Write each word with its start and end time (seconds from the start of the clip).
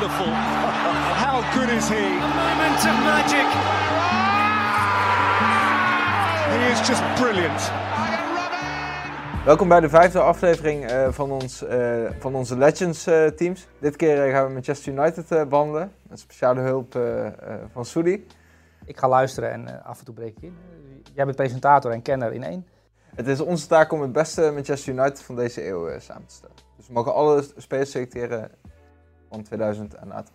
wonderful. 0.00 0.32
How 1.24 1.42
good 1.54 1.68
is 1.68 1.88
he? 1.88 1.96
A 1.96 2.28
moment 2.42 2.80
of 2.90 2.96
magic. 3.12 3.48
He 6.54 6.72
is 6.72 6.88
just 6.88 7.02
brilliant. 7.20 7.70
Welkom 9.44 9.68
bij 9.68 9.80
de 9.80 9.88
vijfde 9.88 10.20
aflevering 10.20 10.84
eh, 10.84 11.08
van, 11.10 11.30
ons, 11.30 11.64
eh, 11.64 12.10
van 12.18 12.34
onze 12.34 12.58
Legends 12.58 13.06
eh, 13.06 13.26
teams. 13.26 13.66
Dit 13.78 13.96
keer 13.96 14.30
gaan 14.30 14.46
we 14.46 14.52
Manchester 14.52 14.92
United 14.92 15.30
eh, 15.30 15.44
behandelen. 15.44 15.92
Met 16.08 16.18
speciale 16.18 16.60
hulp 16.60 16.94
eh, 16.94 17.26
eh, 17.26 17.32
van 17.72 17.84
Soedi. 17.84 18.26
Ik 18.84 18.98
ga 18.98 19.08
luisteren 19.08 19.50
en 19.52 19.84
af 19.84 19.98
en 19.98 20.04
toe 20.04 20.14
breek 20.14 20.36
ik 20.36 20.42
in. 20.42 20.56
Jij 21.14 21.24
bent 21.24 21.36
presentator 21.36 21.90
en 21.90 22.02
kenner 22.02 22.32
in 22.32 22.44
één. 22.44 22.66
Het 23.14 23.26
is 23.26 23.40
onze 23.40 23.66
taak 23.66 23.92
om 23.92 24.00
het 24.00 24.12
beste 24.12 24.50
Manchester 24.54 24.92
United 24.92 25.22
van 25.22 25.36
deze 25.36 25.68
eeuw 25.68 25.88
eh, 25.88 26.00
samen 26.00 26.26
te 26.26 26.34
stellen. 26.34 26.56
Dus 26.76 26.86
we 26.86 26.92
mogen 26.92 27.14
alle 27.14 27.44
spelers 27.56 27.90
selecteren 27.90 28.50
van 29.28 29.42
2000 29.42 29.94
en 29.94 30.08
later. 30.08 30.34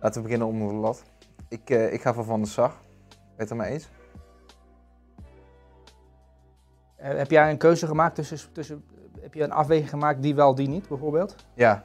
Laten 0.00 0.22
we 0.22 0.28
beginnen 0.28 0.48
onder 0.48 0.68
de 0.68 0.74
lat. 0.74 1.02
Ik, 1.48 1.70
eh, 1.70 1.92
ik 1.92 2.02
ga 2.02 2.14
voor 2.14 2.24
Van 2.24 2.40
der 2.40 2.50
Sar. 2.50 2.68
Ben 3.08 3.18
je 3.36 3.42
het 3.44 3.54
mee 3.54 3.70
eens? 3.70 3.88
Eh, 6.96 7.16
heb 7.16 7.30
jij 7.30 7.50
een 7.50 7.58
keuze 7.58 7.86
gemaakt 7.86 8.14
tussen, 8.14 8.52
tussen... 8.52 8.84
Heb 9.20 9.34
je 9.34 9.42
een 9.42 9.52
afweging 9.52 9.88
gemaakt 9.88 10.22
die 10.22 10.34
wel, 10.34 10.54
die 10.54 10.68
niet, 10.68 10.88
bijvoorbeeld? 10.88 11.36
Ja. 11.54 11.84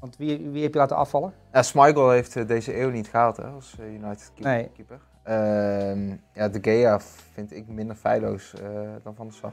Want 0.00 0.16
wie, 0.16 0.50
wie 0.50 0.62
heb 0.62 0.72
je 0.72 0.78
laten 0.78 0.96
afvallen? 0.96 1.32
ja 1.52 1.62
Schmeichel 1.62 2.10
heeft 2.10 2.36
eh, 2.36 2.46
deze 2.46 2.80
eeuw 2.80 2.90
niet 2.90 3.08
gehaald 3.08 3.36
hè, 3.36 3.46
als 3.46 3.76
United 3.80 4.30
keeper. 4.34 4.52
Nee. 4.52 4.70
keeper. 4.74 5.00
Ehm, 5.22 6.16
ja, 6.32 6.48
de 6.48 6.58
Gea 6.62 7.00
vind 7.32 7.52
ik 7.52 7.68
minder 7.68 7.96
feilloos 7.96 8.54
dan 9.02 9.14
Van 9.14 9.26
der 9.26 9.36
Sar. 9.36 9.52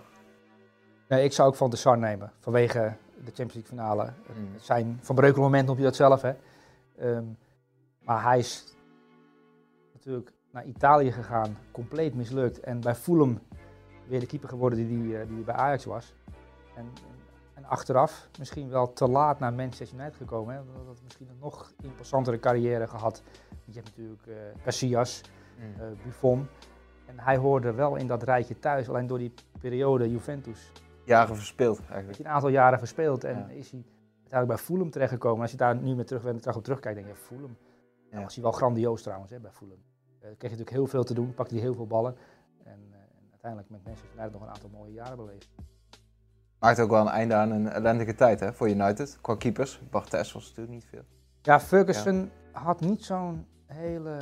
Nee, 1.07 1.23
ik 1.23 1.33
zou 1.33 1.47
ook 1.47 1.55
Van 1.55 1.69
de 1.69 1.75
Sar 1.75 1.97
nemen. 1.97 2.31
Vanwege 2.39 2.93
de 3.25 3.31
Champions 3.31 3.53
League 3.53 3.69
finale. 3.71 4.03
Mm. 4.37 4.53
Het 4.53 4.63
zijn 4.63 4.99
van 5.01 5.15
breukelmomenten 5.15 5.71
op 5.71 5.77
je 5.77 5.83
dat 5.83 5.95
zelf, 5.95 6.21
hè. 6.21 6.33
Ehm, 6.97 7.25
maar 8.03 8.23
hij 8.23 8.39
is 8.39 8.75
natuurlijk 9.93 10.31
naar 10.51 10.65
Italië 10.65 11.11
gegaan. 11.11 11.57
Compleet 11.71 12.15
mislukt. 12.15 12.59
En 12.59 12.79
bij 12.79 12.95
Fulham 12.95 13.39
weer 14.07 14.19
de 14.19 14.25
keeper 14.25 14.49
geworden 14.49 14.79
die, 14.79 14.87
die, 14.87 15.17
eh, 15.17 15.27
die 15.27 15.43
bij 15.43 15.55
Ajax 15.55 15.85
was. 15.85 16.13
En, 16.75 16.85
en 17.53 17.65
achteraf 17.65 18.29
misschien 18.39 18.69
wel 18.69 18.93
te 18.93 19.07
laat 19.07 19.39
naar 19.39 19.53
Manchester 19.53 19.99
United 19.99 20.15
gekomen. 20.17 20.55
Hè. 20.55 20.61
Dat 20.77 20.85
had 20.85 20.99
misschien 21.03 21.29
een 21.29 21.39
nog 21.39 21.73
interessantere 21.81 22.39
carrière 22.39 22.87
gehad. 22.87 23.23
Je 23.65 23.73
hebt 23.73 23.85
natuurlijk 23.85 24.27
eh 24.27 24.63
Casillas, 24.63 25.21
Mm. 25.57 25.81
eh, 25.81 25.87
Buffon. 26.03 26.47
En 27.05 27.19
hij 27.19 27.37
hoorde 27.37 27.73
wel 27.73 27.95
in 27.95 28.07
dat 28.07 28.23
rijtje 28.23 28.59
thuis. 28.59 28.89
Alleen 28.89 29.07
door 29.07 29.17
die 29.17 29.33
periode 29.59 30.11
Juventus 30.11 30.71
Jaren 31.03 31.35
verspeeld 31.35 31.79
eigenlijk. 31.89 32.17
hij 32.17 32.25
een 32.27 32.31
aantal 32.31 32.49
jaren 32.49 32.79
gespeeld. 32.79 33.23
En 33.23 33.37
Ja. 33.37 33.47
is 33.47 33.71
hij 33.71 33.83
uiteindelijk 34.21 34.47
bij 34.47 34.57
Fulham 34.57 34.89
terechtgekomen. 34.91 35.41
Als 35.41 35.51
je 35.51 35.57
daar 35.57 35.75
nu 35.75 35.95
meer 35.95 36.05
terug, 36.05 36.21
terug 36.39 36.55
op 36.55 36.63
terugkijkt, 36.63 36.97
denk 36.97 37.09
je, 37.09 37.15
Fulham. 37.15 37.57
Ja. 38.03 38.09
Nou 38.11 38.23
was 38.23 38.33
hij 38.33 38.43
wel 38.43 38.51
grandioos 38.51 39.01
trouwens 39.01 39.31
hè, 39.31 39.39
bij 39.39 39.51
Fulham. 39.51 39.77
Eh 39.77 40.19
kreeg 40.19 40.35
je 40.37 40.43
natuurlijk 40.57 40.69
heel 40.69 40.87
veel 40.87 41.03
te 41.03 41.13
doen, 41.13 41.33
pakte 41.33 41.53
hij 41.53 41.63
heel 41.63 41.73
veel 41.73 41.87
ballen. 41.87 42.15
En, 42.63 42.79
eh, 42.91 42.97
en 42.97 43.27
uiteindelijk 43.31 43.69
met 43.71 43.83
Manchester 43.83 44.09
United 44.13 44.33
nog 44.33 44.41
een 44.41 44.47
aantal 44.53 44.69
mooie 44.69 44.91
jaren 44.93 45.17
beleefd. 45.17 45.49
Maakt 46.59 46.79
ook 46.79 46.89
wel 46.89 47.01
een 47.01 47.07
einde 47.07 47.33
aan 47.33 47.51
een 47.51 47.67
ellendige 47.69 48.15
tijd 48.15 48.39
hè, 48.39 48.53
voor 48.53 48.69
United. 48.69 49.17
Qua 49.21 49.35
keepers. 49.35 49.81
Bartes 49.89 50.31
was 50.33 50.43
natuurlijk 50.47 50.73
niet 50.73 50.85
veel. 50.85 51.03
Ja, 51.41 51.59
Ferguson 51.59 52.31
had 52.51 52.79
niet 52.81 53.03
zo'n 53.05 53.45
hele 53.65 54.17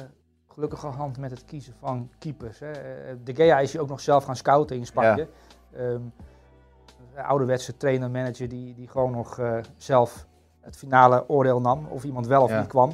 gelukkige 0.47 0.87
hand 0.87 1.17
met 1.17 1.31
het 1.31 1.45
kiezen 1.45 1.73
van 1.79 2.09
keepers. 2.17 2.59
Hè. 2.59 2.71
Eh, 2.71 3.15
De 3.23 3.35
Gea 3.35 3.59
is 3.59 3.73
hij 3.73 3.81
ook 3.81 3.87
nog 3.89 3.99
zelf 3.99 4.23
gaan 4.23 4.35
scouten 4.35 4.75
in 4.75 4.85
Spanje. 4.85 5.27
Ehm, 5.71 6.01
ouderwetse 7.15 7.77
trainer-manager 7.77 8.49
die, 8.49 8.73
die 8.73 8.87
gewoon 8.87 9.11
nog 9.11 9.39
eh, 9.39 9.57
zelf 9.77 10.25
het 10.59 10.77
finale 10.77 11.29
oordeel 11.29 11.61
nam. 11.61 11.85
Of 11.89 12.03
iemand 12.03 12.27
wel 12.27 12.43
of 12.43 12.49
Ja. 12.49 12.59
niet 12.59 12.67
kwam. 12.67 12.93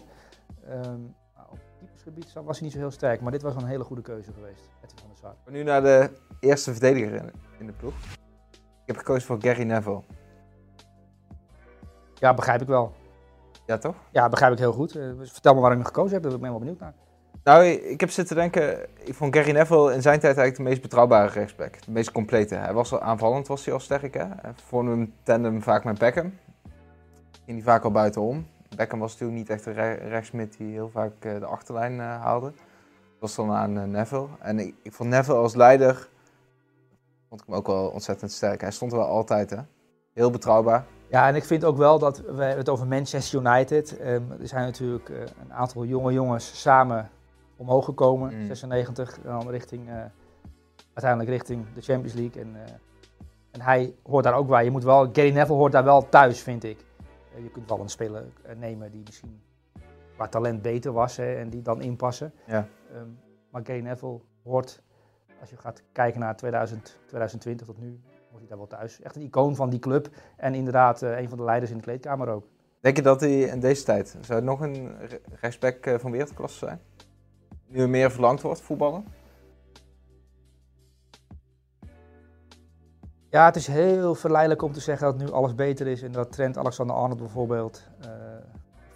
Nou, 0.67 1.47
op 1.49 1.59
keepersgebied 1.79 2.33
was 2.33 2.55
hij 2.57 2.63
niet 2.67 2.71
zo 2.75 2.79
heel 2.81 2.91
sterk. 2.91 3.21
Maar 3.21 3.31
dit 3.31 3.41
was 3.41 3.55
een 3.55 3.65
hele 3.65 3.83
goede 3.83 4.01
keuze 4.01 4.31
geweest. 4.33 4.69
Edwin 4.83 4.97
van 4.99 5.07
der 5.09 5.17
Sar. 5.17 5.53
Nu 5.53 5.63
naar 5.63 5.81
de 5.81 6.11
eerste 6.39 6.71
verdediger 6.71 7.13
in, 7.15 7.31
in 7.59 7.65
de 7.65 7.73
ploeg. 7.73 7.93
Ik 8.51 8.93
heb 8.93 8.97
gekozen 8.97 9.27
voor 9.27 9.37
Gary 9.41 9.63
Neville. 9.63 10.01
Ja, 12.13 12.33
begrijp 12.33 12.61
ik 12.61 12.67
wel. 12.67 12.91
Ja, 13.65 13.77
toch? 13.77 13.95
Ja, 14.11 14.29
begrijp 14.29 14.51
ik 14.53 14.59
heel 14.59 14.73
goed. 14.73 14.95
Eh, 14.95 15.09
vertel 15.21 15.53
me 15.53 15.59
waarom 15.61 15.79
je 15.79 15.85
gekozen 15.85 16.11
hebt. 16.11 16.23
Daar 16.23 16.31
ben 16.39 16.43
ik 16.43 16.49
wel 16.49 16.59
benieuwd 16.59 16.79
naar. 16.79 16.93
Nou, 17.47 17.65
ik 17.65 17.99
heb 17.99 18.09
zitten 18.09 18.35
denken, 18.35 18.85
ik 19.03 19.13
vond 19.13 19.35
Gary 19.35 19.51
Neville 19.51 19.93
in 19.93 20.01
zijn 20.01 20.19
tijd 20.19 20.37
eigenlijk 20.37 20.55
de 20.55 20.63
meest 20.63 20.81
betrouwbare 20.81 21.31
rechtsback. 21.31 21.85
De 21.85 21.91
meest 21.91 22.11
complete. 22.11 22.55
Hij 22.55 22.73
was 22.73 22.91
al 22.91 23.01
aanvallend, 23.01 23.47
was 23.47 23.65
hij 23.65 23.73
al 23.73 23.79
sterk 23.79 24.13
hè. 24.13 24.25
Hij 24.25 24.51
vormde 24.65 24.91
hem 24.91 25.13
tandem 25.23 25.61
vaak 25.61 25.83
met 25.83 25.97
Beckham. 25.97 26.33
Ging 27.45 27.57
hij 27.57 27.61
vaak 27.61 27.83
al 27.83 27.91
buitenom. 27.91 28.47
Beckham 28.75 28.99
was 28.99 29.11
natuurlijk 29.11 29.39
niet 29.39 29.49
echt 29.49 29.65
een 29.65 29.73
re 29.73 29.91
rechtsmid 29.93 30.57
die 30.57 30.71
heel 30.71 30.89
vaak 30.89 31.11
eh, 31.19 31.39
de 31.39 31.45
achterlijn 31.45 31.99
eh, 31.99 32.21
haalde. 32.21 32.45
Dat 32.45 33.19
was 33.19 33.35
dan 33.35 33.51
aan 33.51 33.77
eh, 33.77 33.83
Neville. 33.83 34.27
En 34.39 34.59
ik, 34.59 34.75
vond 34.93 35.09
Neville 35.09 35.37
als 35.37 35.55
leider, 35.55 36.09
vond 37.29 37.41
ik 37.41 37.47
hem 37.47 37.55
ook 37.55 37.67
wel 37.67 37.87
ontzettend 37.87 38.31
sterk. 38.31 38.61
Hij 38.61 38.71
stond 38.71 38.91
er 38.91 38.97
wel 38.97 39.07
altijd 39.07 39.49
hè. 39.49 39.59
Heel 40.13 40.29
betrouwbaar. 40.29 40.85
Ja, 41.09 41.27
en 41.27 41.35
ik 41.35 41.45
vind 41.45 41.65
ook 41.65 41.77
wel 41.77 41.99
dat 41.99 42.17
we 42.17 42.43
het 42.43 42.69
over 42.69 42.87
Manchester 42.87 43.39
United. 43.39 43.97
ehm, 43.97 44.31
er 44.41 44.47
zijn 44.47 44.65
natuurlijk 44.65 45.09
een 45.09 45.53
aantal 45.53 45.85
jonge 45.85 46.13
jongens 46.13 46.61
samen 46.61 47.09
omhoog 47.57 47.85
gekomen. 47.85 48.39
Mm. 48.39 48.45
96, 48.45 49.17
en 49.17 49.29
dan 49.29 49.49
richting, 49.49 49.87
eh, 49.89 49.95
uiteindelijk 50.93 51.29
richting 51.29 51.65
de 51.73 51.81
Champions 51.81 52.13
League. 52.13 52.41
En, 52.41 52.55
eh, 52.55 52.71
en 53.51 53.61
hij 53.61 53.95
hoort 54.03 54.23
daar 54.23 54.33
ook 54.35 54.47
bij. 54.47 54.63
Je 54.63 54.71
moet 54.71 54.83
wel, 54.83 55.09
Gary 55.13 55.31
Neville 55.31 55.57
hoort 55.57 55.71
daar 55.71 55.83
wel 55.83 56.09
thuis, 56.09 56.41
vind 56.41 56.63
ik. 56.63 56.85
Eh, 57.35 57.43
je 57.43 57.49
kunt 57.49 57.69
wel 57.69 57.79
een 57.79 57.89
speler 57.89 58.25
nemen 58.57 58.91
die 58.91 59.01
misschien 59.05 59.41
qua 60.15 60.27
talent 60.27 60.61
beter 60.61 60.91
was 60.91 61.17
hè, 61.17 61.35
en 61.35 61.49
die 61.49 61.61
dan 61.61 61.81
inpassen. 61.81 62.33
Ja. 62.45 62.67
Ehm, 62.93 63.07
maar 63.49 63.61
Gary 63.65 63.81
Neville 63.81 64.19
hoort, 64.43 64.81
als 65.39 65.49
je 65.49 65.57
gaat 65.57 65.83
kijken 65.91 66.19
naar 66.19 66.35
2000, 66.35 66.97
2020 67.05 67.65
tot 67.67 67.77
nu, 67.77 67.99
hoort 68.29 68.39
hij 68.39 68.47
daar 68.47 68.57
wel 68.57 68.67
thuis. 68.67 69.01
Echt 69.01 69.15
een 69.15 69.21
icoon 69.21 69.55
van 69.55 69.69
die 69.69 69.79
club. 69.79 70.09
En 70.37 70.53
inderdaad, 70.53 71.01
een 71.01 71.29
van 71.29 71.37
de 71.37 71.43
leiders 71.43 71.71
in 71.71 71.77
de 71.77 71.83
kleedkamer 71.83 72.27
ook. 72.27 72.47
Denk 72.79 72.95
je 72.95 73.01
dat 73.01 73.19
hij 73.21 73.39
in 73.39 73.59
deze 73.59 73.83
tijd, 73.83 74.17
zou 74.21 74.39
het 74.39 74.47
nog 74.47 74.61
een 74.61 74.97
re- 74.99 75.21
rechtsback 75.39 75.85
eh, 75.85 75.99
van 75.99 76.11
wereldklasse 76.11 76.57
zijn? 76.57 76.81
Nu 77.67 77.79
er 77.79 77.89
meer 77.89 78.11
verlangd 78.11 78.41
wordt, 78.41 78.61
voetballen? 78.61 79.05
Ja, 83.29 83.45
het 83.45 83.55
is 83.55 83.67
heel 83.67 84.15
verleidelijk 84.15 84.61
om 84.61 84.71
te 84.71 84.79
zeggen 84.79 85.07
dat 85.07 85.17
nu 85.17 85.31
alles 85.31 85.55
beter 85.55 85.87
is. 85.87 86.01
En 86.01 86.11
dat 86.11 86.31
Trent 86.31 86.57
Alexander-Arnold 86.57 87.19
bijvoorbeeld 87.19 87.83
eh, 88.01 88.09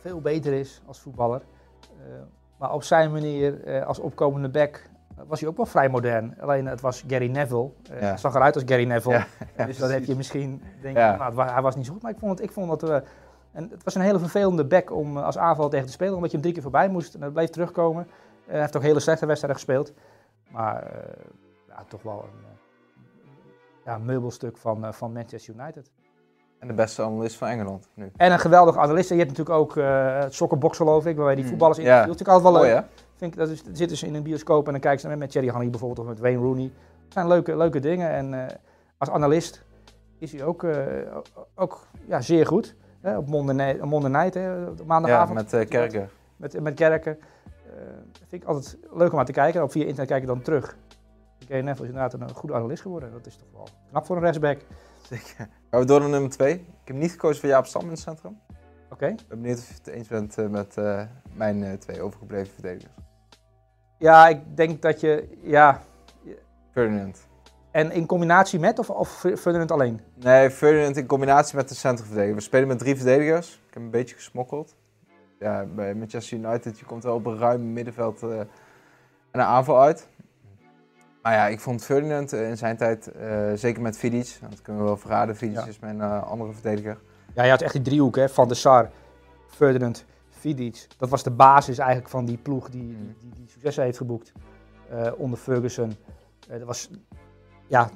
veel 0.02 0.22
beter 0.22 0.54
is 0.54 0.82
als 0.86 1.00
voetballer. 1.00 1.42
Eh, 1.82 2.06
maar 2.58 2.74
op 2.74 2.84
zijn 2.84 3.12
manier, 3.12 3.64
eh, 3.64 3.86
als 3.86 4.00
opkomende 4.00 4.50
back, 4.50 4.90
was 5.28 5.40
hij 5.40 5.50
ook 5.50 5.58
wel 5.58 5.66
vrij 5.66 5.90
modern. 5.90 6.36
Alleen 6.40 6.66
het 6.66 6.82
was 6.82 7.04
Gary 7.08 7.28
Neville. 7.28 7.70
Ja. 7.84 7.94
Hij 7.94 8.18
zag 8.18 8.36
eruit 8.36 8.56
als 8.56 8.64
Gary 8.68 8.86
Neville. 8.86 9.16
Ja, 9.16 9.28
ja, 9.58 9.66
dus 9.66 9.78
dan 9.78 9.90
heb 9.90 10.04
je 10.04 10.16
misschien, 10.16 10.62
denk 10.82 10.98
je, 10.98 11.16
nou, 11.18 11.42
hij 11.42 11.62
was 11.62 11.76
niet 11.76 11.86
zo 11.86 11.94
goed. 11.94 12.02
Maar 12.02 12.12
ik 12.12 12.20
vond, 12.20 12.32
het, 12.32 12.48
ik 12.48 12.54
vond 12.54 12.70
dat 12.70 12.82
we... 12.82 13.04
En 13.52 13.70
het 13.72 13.84
was 13.84 13.96
een 13.96 14.02
hele 14.02 14.20
vervelende 14.20 14.66
back 14.66 14.92
om 14.92 15.18
als 15.18 15.38
aanval 15.38 15.70
tegen 15.70 15.86
te 15.86 15.92
spelen. 15.92 16.16
Omdat 16.16 16.30
je 16.30 16.36
hem 16.38 16.42
drie 16.42 16.54
keer 16.54 16.64
voorbij 16.64 16.90
moest 16.90 17.14
en 17.14 17.20
dat 17.20 17.34
bleef 17.34 17.50
terugkomen. 17.50 18.08
Eh, 18.46 18.52
hij 18.52 18.60
heeft 18.60 18.76
ook 18.76 18.82
hele 18.82 19.00
slechte 19.00 19.26
wedstrijden 19.26 19.60
gespeeld. 19.62 19.94
Maar 20.50 20.84
eh, 20.84 21.14
ja, 21.68 21.84
toch 21.88 22.02
wel 22.02 22.24
een, 22.24 22.44
eh, 22.46 23.86
ja, 23.86 23.98
meubelstuk 23.98 24.58
van, 24.58 24.94
van 24.94 25.12
Manchester 25.14 25.54
United. 25.54 25.92
En 26.60 26.68
de 26.68 26.74
beste 26.74 27.02
analist 27.04 27.36
van 27.36 27.48
Engeland 27.48 27.88
nu. 27.94 28.12
En 28.18 28.32
een 28.32 28.40
geweldige 28.40 28.80
analist. 28.80 29.10
En 29.12 29.16
je 29.18 29.24
hebt 29.24 29.38
natuurlijk 29.38 29.64
ook 29.64 29.78
eh 29.78 30.20
het 30.20 30.34
Sokkerbox 30.34 30.78
geloof 30.78 31.06
ik, 31.06 31.16
waar 31.18 31.30
je 31.30 31.36
die 31.36 31.44
Mm, 31.44 31.50
voetballers 31.50 31.78
ja. 31.80 31.84
interviewt. 31.84 32.08
Dat 32.08 32.22
is 32.22 32.26
natuurlijk 32.28 32.46
altijd 32.48 32.66
wel 32.66 32.76
leuk. 32.76 32.90
Vind 33.16 33.34
ik, 33.34 33.40
dat 33.40 33.50
is, 33.50 33.64
zitten 33.78 33.98
ze 33.98 34.08
in 34.08 34.16
een 34.16 34.24
bioscoop 34.24 34.66
en 34.66 34.72
dan 34.72 34.82
kijken 34.82 35.00
ze 35.02 35.08
met, 35.08 35.18
met 35.18 35.32
Thierry 35.32 35.50
Henry 35.50 35.70
bijvoorbeeld 35.70 36.00
of 36.00 36.14
met 36.14 36.20
Wayne 36.20 36.38
Rooney. 36.40 36.72
Dat 37.04 37.14
zijn 37.14 37.28
leuke, 37.28 37.58
leuke 37.58 37.80
dingen. 37.80 38.10
En 38.10 38.48
als 38.98 39.10
analist 39.10 39.64
is 40.18 40.32
hij 40.32 40.44
ook, 40.44 40.66
ook 41.56 41.88
ja, 42.06 42.22
zeer 42.22 42.48
goed. 42.48 42.76
Hè, 43.02 43.18
op 43.18 43.28
Monday 43.28 44.10
Night, 44.10 44.34
hè, 44.34 44.64
op 44.66 44.78
Ja, 44.78 44.84
maandagavond. 44.86 45.52
met 45.52 45.68
Kerker. 45.68 46.10
met, 46.36 46.60
met 46.60 46.74
Kerken. 46.74 47.20
Eh, 47.72 47.78
vind 48.28 48.42
ik 48.42 48.48
altijd 48.48 48.78
leuk 48.92 49.12
om 49.14 49.20
aan 49.20 49.26
te 49.26 49.32
kijken. 49.32 49.64
Op 49.64 49.72
via 49.72 49.82
internet 49.82 50.08
kijk 50.08 50.22
ik 50.22 50.28
dan 50.28 50.42
terug. 50.42 50.78
Gary 51.48 51.64
Neville 51.64 51.88
is 51.88 51.94
inderdaad 51.94 52.14
een 52.14 52.36
goede 52.36 52.56
analist 52.56 52.82
geworden. 52.82 53.12
Dat 53.12 53.26
is 53.26 53.36
toch 53.36 53.48
wel 53.54 53.68
knap 53.90 54.06
voor 54.06 54.16
een 54.16 54.22
rechtsback. 54.22 54.60
Zeker. 55.10 55.50
Gaan 55.70 55.80
we 55.80 55.86
door 55.86 56.00
naar 56.00 56.10
nummer 56.10 56.30
2. 56.30 56.54
Ik 56.54 56.64
heb 56.84 56.96
niet 56.96 57.12
gekozen 57.12 57.40
voor 57.40 57.50
Jaap 57.50 57.66
Stam 57.66 57.82
in 57.82 57.90
het 57.90 58.00
centrum. 58.00 58.40
Oké. 58.92 59.08
Ik 59.08 59.28
ben 59.28 59.42
benieuwd 59.42 59.58
of 59.58 59.68
je 59.68 59.74
het 59.74 59.88
eens 59.88 60.08
bent 60.08 60.38
eh, 60.38 60.48
met 60.48 60.78
eh, 60.78 61.02
mijn 61.34 61.64
eh, 61.64 61.74
twee 61.74 62.02
overgebleven 62.02 62.54
verdedigers. 62.54 62.94
Ja, 63.98 64.28
ik 64.28 64.58
denk 64.58 64.82
dat 64.82 65.00
je... 65.00 65.38
Ja, 65.42 65.82
Ferdinand. 66.72 67.28
en 67.72 67.92
in 67.92 68.06
combinatie 68.06 68.60
met 68.60 68.80
of, 68.80 68.90
of 68.90 69.10
Ferdinand 69.20 69.72
alleen? 69.72 70.02
Nee, 70.16 70.50
Ferdinand 70.50 70.98
in 70.98 71.06
combinatie 71.06 71.56
met 71.56 71.70
de 71.70 71.76
centrumverdediger. 71.76 72.36
We 72.36 72.42
spelen 72.42 72.68
met 72.68 72.80
drie 72.80 72.96
verdedigers. 72.96 73.62
Ik 73.68 73.74
heb 73.74 73.84
een 73.84 73.92
beetje 73.92 74.16
gesmokkeld. 74.16 74.76
Ja, 75.42 75.66
bij 75.76 75.96
Manchester 75.96 76.38
United, 76.38 76.80
je 76.80 76.86
komt 76.86 77.04
wel 77.04 77.16
op 77.16 77.26
een 77.26 77.38
ruim 77.38 77.74
middenveld 77.74 78.24
eh, 78.24 78.40
en 78.40 78.48
een 79.32 79.42
aanval 79.42 79.82
uit. 79.82 80.08
Maar 81.22 81.34
ja, 81.34 81.48
ik 81.48 81.60
vond 81.60 81.84
Ferdinand 81.84 82.34
eh, 82.34 82.50
in 82.50 82.58
zijn 82.58 82.78
tijd, 82.78 83.08
eh, 83.12 83.52
zeker 83.56 83.82
met 83.82 83.98
Vidic, 83.98 84.38
dat 84.50 84.62
kunnen 84.62 84.82
we 84.82 84.88
wel 84.88 84.98
verraden, 84.98 85.36
Vidic 85.36 85.56
Ja. 85.58 85.66
is 85.66 85.80
mijn 85.80 86.02
andere 86.02 86.52
verdediger. 86.54 86.98
Ja, 87.34 87.44
je 87.44 87.50
had 87.50 87.62
echt 87.62 87.74
die 87.74 87.82
driehoek 87.82 88.16
hè, 88.16 88.30
van 88.30 88.48
de 88.48 88.54
Sar, 88.54 88.90
Ferdinand, 89.48 90.06
Vidic. 90.30 90.88
Dat 90.98 91.10
was 91.10 91.24
de 91.24 91.32
basis 91.32 91.78
eigenlijk 91.78 92.10
van 92.10 92.26
die 92.26 92.38
ploeg 92.38 92.70
die, 92.70 92.82
die, 92.88 92.96
Mhm. 92.96 93.06
die, 93.20 93.34
die 93.36 93.50
successen 93.50 93.84
heeft 93.84 93.98
geboekt 93.98 94.32
onder 95.18 95.40
Ferguson. 95.40 95.94
Dat 96.48 96.62
was, 96.64 96.90
ja, 97.68 97.90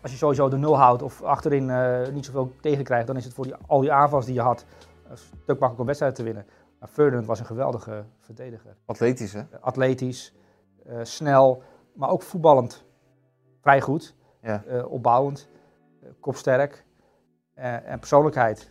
als 0.00 0.10
je 0.10 0.16
sowieso 0.16 0.48
de 0.48 0.56
nul 0.56 0.76
houdt 0.78 1.02
of 1.02 1.22
achterin 1.22 1.70
niet 2.12 2.24
zoveel 2.24 2.52
tegenkrijgt, 2.60 3.06
dan 3.06 3.16
is 3.16 3.24
het 3.24 3.34
voor 3.34 3.44
die, 3.44 3.54
al 3.66 3.80
die 3.80 3.92
aanvals 3.92 4.24
die 4.24 4.34
je 4.34 4.40
had 4.40 4.64
een 5.10 5.16
stuk 5.18 5.32
makkelijker 5.46 5.80
om 5.80 5.86
wedstrijden 5.86 6.18
te 6.18 6.24
winnen. 6.24 6.44
Maar 6.80 6.88
Ferdinand 6.88 7.26
was 7.26 7.38
een 7.40 7.46
geweldige 7.46 8.04
verdediger. 8.20 8.76
Atletisch, 8.84 9.32
hè? 9.32 9.40
Eh, 9.40 9.60
atletisch, 9.60 10.34
eh, 10.86 10.98
snel, 11.02 11.62
maar 11.94 12.10
ook 12.10 12.22
voetballend. 12.22 12.84
Vrij 13.60 13.80
goed, 13.80 14.14
Ja. 14.42 14.64
eh, 14.64 14.92
opbouwend, 14.92 15.48
kopsterk 16.20 16.84
en 17.54 17.98
persoonlijkheid. 17.98 18.70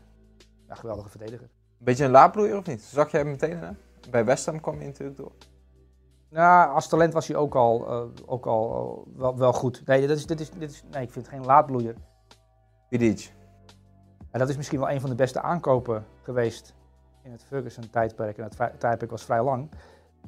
Ja, 0.68 0.76
geweldige 0.76 1.10
verdediger. 1.10 1.50
Beetje 1.78 2.06
een 2.06 2.12
laadbloeier 2.12 2.58
of 2.58 2.66
niet? 2.66 2.82
Zag 2.82 3.12
jij 3.12 3.20
hem 3.22 3.30
meteen 3.30 3.58
hem? 3.58 3.78
Bij 4.12 4.26
West 4.26 4.46
Ham 4.46 4.60
kwam 4.62 4.80
je 4.80 4.86
natuurlijk 4.86 5.18
door. 5.18 5.32
Nou, 6.30 6.74
als 6.74 6.88
talent 6.88 7.14
was 7.14 7.28
hij 7.28 7.38
ook 7.38 7.56
al, 7.56 7.88
ook 8.26 8.46
al 8.46 9.04
wel, 9.16 9.38
wel 9.38 9.54
goed. 9.54 9.86
Nee, 9.86 10.08
dat 10.08 10.18
is, 10.18 10.26
dit 10.26 10.40
is, 10.40 10.52
dit 10.52 10.72
is, 10.72 10.84
nee, 10.92 11.04
ik 11.04 11.12
vind 11.12 11.26
het 11.26 11.36
geen 11.36 11.46
laadbloeier. 11.46 11.96
Vidic. 12.90 13.34
En 14.32 14.40
dat 14.40 14.50
is 14.50 14.58
misschien 14.58 14.80
wel 14.80 14.90
een 14.90 15.02
van 15.02 15.10
de 15.10 15.16
beste 15.16 15.42
aankopen 15.42 16.06
geweest 16.22 16.74
in 17.22 17.32
het 17.32 17.44
Ferguson-tijdperk. 17.44 18.38
En 18.38 18.52
vrij- 18.54 18.74
tijdperk 18.78 19.12
was 19.12 19.24
vrij 19.26 19.44
lang. 19.44 19.70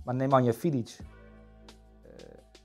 Maar 0.04 0.16
Nemanja 0.16 0.54
Vidic, 0.54 0.98
eh, 2.02 2.10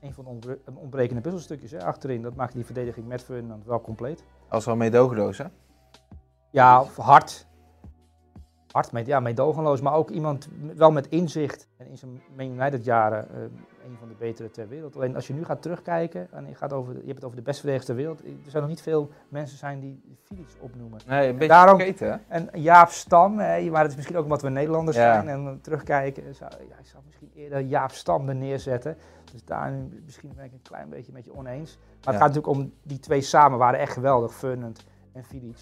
een 0.01 0.13
van 0.13 0.23
de 0.23 0.29
ontbre- 0.29 0.59
ontbrekende 0.73 1.21
puzzelstukjes 1.21 1.71
hè, 1.71 1.83
achterin, 1.85 2.21
dat 2.21 2.35
maakte 2.35 2.55
die 2.55 2.65
verdediging 2.65 3.07
met 3.07 3.23
Ferdinand 3.23 3.65
wel 3.65 3.81
compleet. 3.81 4.23
Als 4.47 4.65
wel 4.65 4.75
meedogenloos, 4.75 5.37
hè? 5.37 5.45
Ja, 6.49 6.83
hard. 6.97 7.47
Hard, 8.71 8.91
met, 8.91 9.05
ja, 9.05 9.19
meedogenloos, 9.19 9.81
maar 9.81 9.93
ook 9.93 10.09
iemand 10.09 10.47
wel 10.75 10.91
met 10.91 11.07
inzicht. 11.07 11.67
En 11.77 11.87
in 11.87 11.97
zijn 11.97 12.21
Man 12.35 12.45
United 12.45 12.83
jaren 12.85 13.29
eh, 13.29 13.41
een 13.85 13.97
van 13.99 14.07
de 14.07 14.13
betere 14.19 14.49
ter 14.49 14.67
wereld. 14.67 14.95
Alleen 14.95 15.15
als 15.15 15.27
je 15.27 15.33
nu 15.33 15.45
gaat 15.45 15.61
terugkijken 15.61 16.27
en 16.31 16.47
je, 16.47 16.55
gaat 16.55 16.73
over, 16.73 16.93
je 16.93 16.99
hebt 17.05 17.15
het 17.15 17.23
over 17.23 17.35
de 17.37 17.43
beste 17.43 17.61
verdedigers 17.61 17.85
ter 17.85 17.95
wereld. 17.95 18.19
Er 18.45 18.51
zijn 18.51 18.61
nog 18.63 18.71
niet 18.71 18.81
veel 18.81 19.09
mensen 19.29 19.57
zijn 19.57 19.79
die 19.79 20.01
Vidic 20.23 20.47
opnoemen. 20.59 20.99
Nee, 21.07 21.27
een 21.27 21.33
beetje 21.33 21.47
Daarom- 21.47 21.77
vergeten, 21.77 22.11
hè? 22.11 22.17
En 22.27 22.49
Jaap 22.61 22.89
Stam, 22.89 23.35
maar 23.35 23.81
het 23.81 23.89
is 23.89 23.95
misschien 23.95 24.17
ook 24.17 24.23
omdat 24.23 24.41
we 24.41 24.49
Nederlanders 24.49 24.97
Ja. 24.97 25.13
zijn 25.13 25.27
en 25.29 25.59
terugkijken. 25.61 26.35
Zou, 26.35 26.51
ja, 26.51 26.77
ik 26.79 26.85
zou 26.87 27.03
misschien 27.05 27.31
eerder 27.35 27.59
Jaap 27.61 27.91
Stam 27.91 28.29
er 28.29 28.35
neerzetten. 28.35 28.97
Dus 29.31 29.43
daar 29.45 29.73
misschien 30.05 30.31
ben 30.35 30.45
ik 30.45 30.51
een 30.53 30.61
klein 30.61 30.89
beetje 30.89 31.11
met 31.11 31.25
je 31.25 31.35
oneens. 31.35 31.77
Maar 31.77 31.87
Ja. 31.89 32.11
het 32.11 32.21
gaat 32.21 32.27
natuurlijk 32.35 32.47
om 32.59 32.73
die 32.83 32.99
twee 32.99 33.21
samen 33.21 33.57
waren 33.57 33.79
echt 33.79 33.93
geweldig, 33.93 34.33
Fernand 34.33 34.85
en 35.13 35.23
Vidic. 35.23 35.57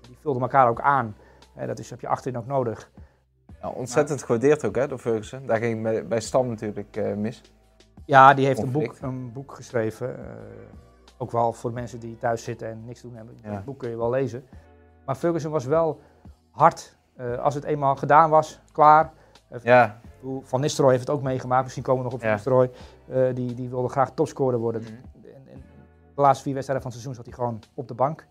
Die 0.00 0.16
vulden 0.20 0.42
elkaar 0.42 0.68
ook 0.68 0.80
aan. 0.80 1.16
Hè, 1.54 1.66
dat 1.66 1.78
is, 1.78 1.90
heb 1.90 2.00
je 2.00 2.08
achterin 2.08 2.38
ook 2.38 2.46
nodig. 2.46 2.90
Ja, 3.60 3.68
ontzettend 3.68 4.22
gewaardeerd 4.22 4.64
ook, 4.64 4.76
hè, 4.76 4.88
door 4.88 4.98
Ferguson. 4.98 5.46
Daar 5.46 5.58
ging 5.58 5.82
bij, 5.82 6.06
bij 6.06 6.20
Stam 6.20 6.48
natuurlijk 6.48 6.96
eh, 6.96 7.14
mis. 7.14 7.42
Ja, 8.04 8.34
die 8.34 8.46
heeft 8.46 8.62
een 8.62 8.72
boek, 8.72 8.96
een 9.00 9.32
boek 9.32 9.54
geschreven. 9.54 10.18
eh, 10.18 10.24
ook 11.16 11.30
wel 11.30 11.52
voor 11.52 11.72
mensen 11.72 12.00
die 12.00 12.18
thuis 12.18 12.44
zitten 12.44 12.68
en 12.68 12.84
niks 12.84 13.00
doen 13.02 13.14
hebben. 13.14 13.34
Ja. 13.42 13.50
Dat 13.54 13.64
boek 13.64 13.78
kun 13.78 13.90
je 13.90 13.96
wel 13.96 14.10
lezen. 14.10 14.44
Maar 15.04 15.14
Ferguson 15.14 15.50
was 15.50 15.64
wel 15.64 16.00
hard. 16.50 16.96
Eh, 17.16 17.38
als 17.38 17.54
het 17.54 17.64
eenmaal 17.64 17.96
gedaan 17.96 18.30
was, 18.30 18.60
klaar. 18.72 19.12
Ja, 19.62 20.00
Van 20.42 20.60
Nistelrooy 20.60 20.92
heeft 20.94 21.06
het 21.06 21.16
ook 21.16 21.22
meegemaakt. 21.22 21.62
Misschien 21.62 21.82
komen 21.82 21.98
we 22.04 22.10
nog 22.10 22.14
op 22.14 22.20
Van 22.20 22.28
Ja. 22.28 22.34
Nistelrooy. 22.34 22.70
Die, 23.34 23.54
die 23.54 23.68
wilde 23.68 23.88
graag 23.88 24.10
topscorer 24.10 24.58
worden. 24.58 24.82
Mhm. 24.82 24.92
En, 24.92 25.52
en 25.52 25.62
de 26.14 26.20
laatste 26.20 26.42
vier 26.44 26.54
wedstrijden 26.54 26.84
van 26.84 26.92
het 26.94 27.02
seizoen 27.02 27.14
zat 27.14 27.24
hij 27.24 27.44
gewoon 27.44 27.62
op 27.74 27.88
de 27.88 27.94
bank. 27.94 28.26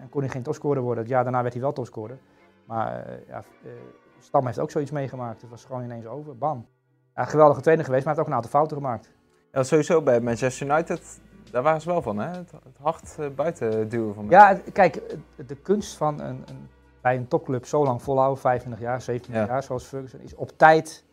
En 0.00 0.08
kon 0.08 0.20
hij 0.20 0.30
geen 0.30 0.42
topscorer 0.42 0.82
worden. 0.82 1.02
Het 1.02 1.12
jaar 1.12 1.22
daarna 1.22 1.40
werd 1.42 1.52
hij 1.52 1.62
wel 1.62 1.72
topscorer. 1.72 2.18
Maar 2.66 3.06
eh, 3.06 3.26
ja, 3.28 3.44
eh, 3.64 3.70
Stam 4.18 4.46
heeft 4.46 4.58
ook 4.58 4.70
zoiets 4.70 4.90
meegemaakt. 4.90 5.40
Het 5.40 5.50
was 5.50 5.64
gewoon 5.64 5.82
ineens 5.84 6.06
over. 6.06 6.36
Bam. 6.38 6.66
Ja, 7.14 7.24
geweldige 7.24 7.60
trainer 7.60 7.84
geweest, 7.84 8.04
maar 8.06 8.14
hij 8.14 8.22
heeft 8.24 8.34
ook 8.34 8.40
een 8.40 8.44
aantal 8.44 8.60
fouten 8.60 8.76
gemaakt. 8.76 9.10
ja, 9.52 9.62
sowieso 9.62 10.02
bij 10.02 10.20
Manchester 10.20 10.66
United, 10.70 11.20
daar 11.50 11.62
waren 11.62 11.80
ze 11.80 11.88
wel 11.88 12.02
van, 12.02 12.18
hè? 12.18 12.28
Het, 12.28 12.50
het 12.50 12.78
hard 12.80 13.16
eh, 13.18 13.26
buiten 13.34 13.88
duwen 13.88 14.14
van 14.14 14.26
Ja, 14.28 14.48
het- 14.48 14.72
kijk, 14.72 15.02
de 15.46 15.54
kunst 15.56 15.96
van 15.96 16.20
een, 16.20 16.42
een, 16.46 16.68
bij 17.00 17.16
een 17.16 17.28
topclub 17.28 17.66
zo 17.66 17.84
lang 17.84 18.02
volhouden, 18.02 18.38
25 18.40 18.80
jaar, 18.86 19.00
27 19.00 19.46
Ja. 19.46 19.52
jaar, 19.54 19.62
zoals 19.62 19.84
Ferguson, 19.84 20.20
is 20.20 20.34
op 20.34 20.50
tijd, 20.56 21.04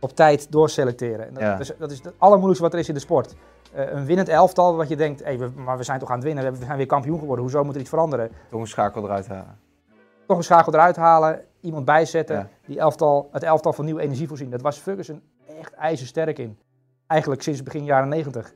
op 0.00 0.10
tijd 0.10 0.52
doorselecteren. 0.52 1.26
En 1.26 1.34
dat, 1.34 1.42
Ja. 1.42 1.50
dat 1.50 1.60
is, 1.60 1.72
dat 1.78 1.90
is 1.90 1.98
het 2.02 2.12
allermoeilijkste 2.18 2.64
wat 2.64 2.72
er 2.74 2.78
is 2.80 2.88
in 2.88 2.94
de 2.94 3.00
sport. 3.00 3.34
Een 3.72 4.04
winnend 4.04 4.28
elftal, 4.28 4.76
wat 4.76 4.88
je 4.88 4.96
denkt, 4.96 5.24
hey, 5.24 5.38
we, 5.38 5.50
maar 5.56 5.76
we 5.76 5.82
zijn 5.82 5.98
toch 5.98 6.08
aan 6.08 6.14
het 6.16 6.24
winnen, 6.24 6.52
we, 6.52 6.64
zijn 6.64 6.76
weer 6.76 6.86
kampioen 6.86 7.18
geworden, 7.18 7.44
hoezo 7.44 7.64
moet 7.64 7.74
er 7.74 7.80
iets 7.80 7.88
veranderen? 7.90 8.30
Toch 8.50 8.60
een 8.60 8.66
schakel 8.66 9.04
eruit 9.04 9.28
halen. 9.28 9.58
Toch 10.28 10.36
een 10.36 10.44
schakel 10.44 10.72
eruit 10.72 10.96
halen, 10.96 11.44
iemand 11.60 11.84
bijzetten, 11.84 12.36
Ja. 12.36 12.48
die 12.66 12.78
elftal, 12.78 13.28
het 13.32 13.42
elftal 13.42 13.72
van 13.72 13.84
nieuwe 13.84 14.00
energie 14.00 14.28
voorzien. 14.28 14.50
Dat 14.50 14.60
was 14.60 14.78
Ferguson 14.78 15.22
echt 15.60 15.72
ijzersterk 15.74 16.38
in. 16.38 16.58
Eigenlijk 17.06 17.42
sinds 17.42 17.62
begin 17.62 17.84
jaren 17.84 18.08
90. 18.08 18.52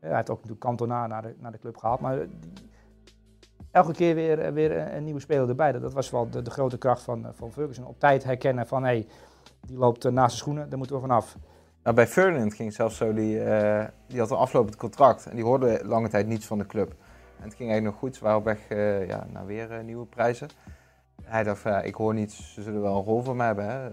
hij 0.00 0.14
heeft 0.14 0.30
ook 0.30 0.36
natuurlijk 0.36 0.60
Cantona 0.64 1.06
naar 1.06 1.22
de, 1.22 1.34
naar 1.38 1.52
de 1.52 1.58
club 1.58 1.76
gehaald, 1.76 2.00
maar 2.00 2.16
die- 2.18 2.28
elke 3.70 3.92
keer 3.92 4.14
weer, 4.14 4.38
eh, 4.40 4.52
weer 4.52 4.94
een, 4.94 5.04
nieuwe 5.04 5.20
speler 5.20 5.48
erbij. 5.48 5.72
Dat, 5.72 5.82
dat 5.82 5.92
was 5.92 6.10
wel 6.10 6.30
de, 6.30 6.42
de 6.42 6.50
grote 6.50 6.78
kracht 6.78 7.02
van, 7.02 7.24
eh, 7.26 7.30
van 7.34 7.52
Ferguson. 7.52 7.86
Op 7.86 7.98
tijd 8.00 8.24
herkennen 8.24 8.66
van, 8.66 8.82
hé, 8.82 8.88
hey, 8.88 9.06
die 9.66 9.76
loopt 9.78 10.04
eh, 10.04 10.12
naast 10.12 10.30
de 10.30 10.36
schoenen, 10.38 10.68
daar 10.68 10.78
moeten 10.78 10.96
we 10.96 11.02
vanaf. 11.02 11.36
Nou, 11.82 11.96
bij 11.96 12.06
Ferdinand 12.06 12.54
ging 12.54 12.68
het 12.68 12.76
zelfs 12.76 12.96
zo, 12.96 13.12
die, 13.12 13.38
die 14.06 14.18
had 14.20 14.30
een 14.30 14.36
aflopend 14.36 14.76
contract. 14.76 15.26
En 15.26 15.34
die 15.36 15.44
hoorde 15.44 15.80
lange 15.84 16.08
tijd 16.08 16.26
niets 16.26 16.46
van 16.46 16.58
de 16.58 16.66
club. 16.66 16.88
En 17.38 17.44
het 17.44 17.54
ging 17.54 17.70
eigenlijk 17.70 17.84
nog 17.84 17.94
goed. 17.98 18.16
Ze 18.16 18.24
waren 18.24 18.38
op 18.38 18.44
weg 18.44 18.68
ja, 19.08 19.26
naar 19.32 19.46
weer 19.46 19.84
nieuwe 19.84 20.06
prijzen. 20.06 20.48
Hij 21.22 21.42
dacht 21.42 21.60
van, 21.60 21.72
ja, 21.72 21.80
ik 21.82 21.94
hoor 21.94 22.14
niets, 22.14 22.54
ze 22.54 22.62
zullen 22.62 22.82
wel 22.82 22.96
een 22.96 23.04
rol 23.04 23.22
voor 23.22 23.36
mij 23.36 23.46
hebben. 23.46 23.70
Hè. 23.70 23.90